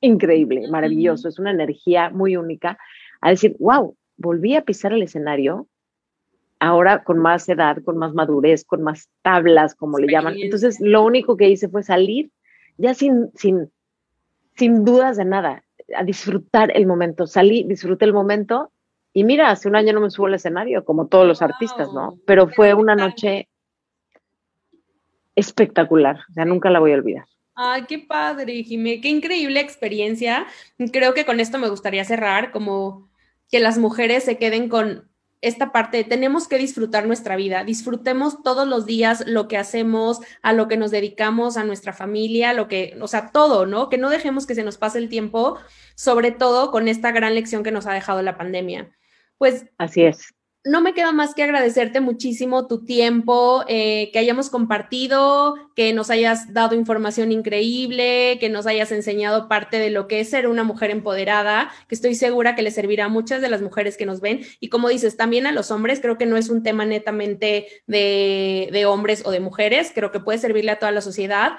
increíble, 0.00 0.68
maravilloso, 0.68 1.28
es 1.28 1.38
una 1.38 1.52
energía 1.52 2.10
muy 2.10 2.36
única, 2.36 2.78
a 3.20 3.30
decir, 3.30 3.56
wow, 3.58 3.96
volví 4.16 4.56
a 4.56 4.64
pisar 4.64 4.92
el 4.92 5.02
escenario, 5.02 5.68
ahora 6.62 7.02
con 7.02 7.18
más 7.18 7.48
edad, 7.48 7.78
con 7.84 7.98
más 7.98 8.14
madurez, 8.14 8.64
con 8.64 8.82
más 8.82 9.10
tablas, 9.22 9.74
como 9.74 9.98
le 9.98 10.10
llaman. 10.12 10.36
Entonces, 10.38 10.78
lo 10.80 11.02
único 11.02 11.36
que 11.36 11.48
hice 11.48 11.68
fue 11.68 11.82
salir 11.82 12.30
ya 12.76 12.94
sin, 12.94 13.32
sin, 13.34 13.68
sin 14.54 14.84
dudas 14.84 15.16
de 15.16 15.24
nada, 15.24 15.64
a 15.96 16.04
disfrutar 16.04 16.70
el 16.76 16.86
momento. 16.86 17.26
Salí, 17.26 17.64
disfruté 17.64 18.04
el 18.04 18.12
momento 18.12 18.70
y 19.12 19.24
mira, 19.24 19.50
hace 19.50 19.68
un 19.68 19.74
año 19.74 19.92
no 19.92 20.00
me 20.00 20.10
subo 20.10 20.26
al 20.26 20.34
escenario, 20.34 20.84
como 20.84 21.08
todos 21.08 21.26
los 21.26 21.42
artistas, 21.42 21.92
¿no? 21.92 22.16
Pero 22.26 22.48
fue 22.48 22.74
una 22.74 22.94
noche 22.94 23.48
espectacular, 25.34 26.20
o 26.30 26.32
sea, 26.32 26.44
nunca 26.44 26.70
la 26.70 26.78
voy 26.78 26.92
a 26.92 26.94
olvidar. 26.94 27.24
Ay, 27.56 27.86
qué 27.88 27.98
padre, 27.98 28.62
Jimé, 28.62 29.00
qué 29.00 29.08
increíble 29.08 29.58
experiencia. 29.58 30.46
Creo 30.92 31.12
que 31.12 31.26
con 31.26 31.40
esto 31.40 31.58
me 31.58 31.68
gustaría 31.68 32.04
cerrar, 32.04 32.52
como 32.52 33.10
que 33.50 33.58
las 33.58 33.78
mujeres 33.78 34.22
se 34.22 34.38
queden 34.38 34.68
con 34.68 35.11
esta 35.42 35.72
parte, 35.72 36.04
tenemos 36.04 36.48
que 36.48 36.56
disfrutar 36.56 37.06
nuestra 37.06 37.36
vida, 37.36 37.64
disfrutemos 37.64 38.42
todos 38.42 38.66
los 38.66 38.86
días 38.86 39.24
lo 39.26 39.48
que 39.48 39.58
hacemos, 39.58 40.20
a 40.40 40.52
lo 40.52 40.68
que 40.68 40.76
nos 40.76 40.90
dedicamos, 40.90 41.56
a 41.56 41.64
nuestra 41.64 41.92
familia, 41.92 42.52
lo 42.52 42.68
que, 42.68 42.96
o 43.00 43.08
sea, 43.08 43.30
todo, 43.32 43.66
¿no? 43.66 43.88
Que 43.88 43.98
no 43.98 44.08
dejemos 44.08 44.46
que 44.46 44.54
se 44.54 44.62
nos 44.62 44.78
pase 44.78 44.98
el 44.98 45.08
tiempo, 45.08 45.58
sobre 45.96 46.30
todo 46.30 46.70
con 46.70 46.88
esta 46.88 47.10
gran 47.10 47.34
lección 47.34 47.62
que 47.62 47.72
nos 47.72 47.86
ha 47.86 47.92
dejado 47.92 48.22
la 48.22 48.38
pandemia. 48.38 48.96
Pues 49.36 49.66
así 49.78 50.04
es. 50.04 50.32
No 50.64 50.80
me 50.80 50.94
queda 50.94 51.10
más 51.12 51.34
que 51.34 51.42
agradecerte 51.42 52.00
muchísimo 52.00 52.68
tu 52.68 52.84
tiempo, 52.84 53.64
eh, 53.66 54.10
que 54.12 54.20
hayamos 54.20 54.48
compartido, 54.48 55.56
que 55.74 55.92
nos 55.92 56.08
hayas 56.10 56.52
dado 56.52 56.76
información 56.76 57.32
increíble, 57.32 58.38
que 58.38 58.48
nos 58.48 58.66
hayas 58.66 58.92
enseñado 58.92 59.48
parte 59.48 59.78
de 59.78 59.90
lo 59.90 60.06
que 60.06 60.20
es 60.20 60.30
ser 60.30 60.46
una 60.46 60.62
mujer 60.62 60.90
empoderada, 60.90 61.72
que 61.88 61.96
estoy 61.96 62.14
segura 62.14 62.54
que 62.54 62.62
le 62.62 62.70
servirá 62.70 63.06
a 63.06 63.08
muchas 63.08 63.40
de 63.40 63.48
las 63.48 63.60
mujeres 63.60 63.96
que 63.96 64.06
nos 64.06 64.20
ven. 64.20 64.42
Y 64.60 64.68
como 64.68 64.88
dices, 64.88 65.16
también 65.16 65.46
a 65.46 65.52
los 65.52 65.72
hombres, 65.72 66.00
creo 66.00 66.16
que 66.16 66.26
no 66.26 66.36
es 66.36 66.48
un 66.48 66.62
tema 66.62 66.84
netamente 66.84 67.66
de, 67.88 68.68
de 68.72 68.86
hombres 68.86 69.22
o 69.24 69.32
de 69.32 69.40
mujeres, 69.40 69.90
creo 69.92 70.12
que 70.12 70.20
puede 70.20 70.38
servirle 70.38 70.70
a 70.70 70.78
toda 70.78 70.92
la 70.92 71.00
sociedad. 71.00 71.54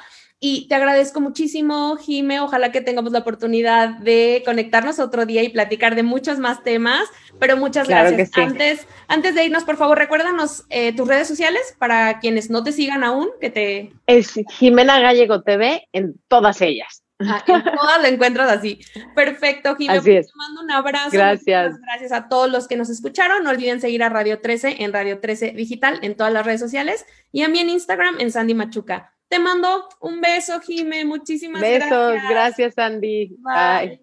Y 0.46 0.68
te 0.68 0.76
agradezco 0.76 1.22
muchísimo, 1.22 1.96
Jime. 1.96 2.42
Ojalá 2.42 2.74
que 2.74 2.82
tengamos 2.82 3.14
la 3.14 3.20
oportunidad 3.20 3.92
de 4.00 4.42
conectarnos 4.44 5.00
otro 5.00 5.26
día 5.26 5.42
y 5.42 5.48
platicar 5.48 5.96
de 5.96 6.04
muchos 6.04 6.38
más 6.38 6.64
temas. 6.64 7.06
Pero 7.40 7.56
muchas 7.56 7.88
gracias. 7.88 8.30
Antes, 8.36 8.86
antes 9.08 9.36
de 9.36 9.46
irnos, 9.46 9.64
por 9.64 9.78
favor, 9.78 9.98
recuérdanos 9.98 10.66
eh, 10.70 10.94
tus 10.94 11.08
redes 11.08 11.30
sociales 11.30 11.74
para 11.80 12.20
quienes 12.20 12.50
no 12.50 12.62
te 12.62 12.74
sigan 12.74 13.06
aún, 13.06 13.30
que 13.40 13.52
te... 13.52 13.94
Es 14.06 14.34
Jimena 14.50 15.00
Gallego 15.00 15.44
TV 15.44 15.88
en 15.94 16.16
todas 16.28 16.60
ellas. 16.60 17.06
Ah, 17.22 17.42
en 17.48 17.64
todas 17.64 18.02
lo 18.02 18.08
encuentras 18.10 18.52
así. 18.52 18.82
Perfecto, 19.16 19.78
Jimena. 19.78 20.02
Así 20.02 20.12
es. 20.12 20.28
Te 20.28 20.34
mando 20.36 20.62
un 20.62 20.72
abrazo. 20.72 21.12
Gracias. 21.14 21.80
Gracias 21.80 22.12
a 22.12 22.28
todos 22.28 22.52
los 22.52 22.68
que 22.68 22.76
nos 22.76 22.90
escucharon. 22.90 23.46
No 23.46 23.50
olviden 23.50 23.80
seguir 23.80 24.04
a 24.04 24.10
Radio 24.10 24.42
13 24.42 24.84
en 24.84 24.92
Radio 24.92 25.22
13 25.22 25.52
Digital 25.52 26.00
en 26.02 26.18
todas 26.18 26.34
las 26.34 26.46
redes 26.46 26.60
sociales 26.60 27.06
y 27.32 27.44
a 27.44 27.48
mí 27.48 27.60
en 27.60 27.70
Instagram 27.70 28.20
en 28.20 28.30
Sandy 28.30 28.56
Machuca. 28.56 29.13
Te 29.34 29.40
mando 29.40 29.90
un 30.02 30.22
beso, 30.22 30.60
Jime. 30.60 31.06
Muchísimas 31.06 31.60
gracias. 31.60 31.90
Besos, 31.90 32.30
gracias, 32.30 32.78
Andy. 32.78 33.36
Bye. 33.40 34.00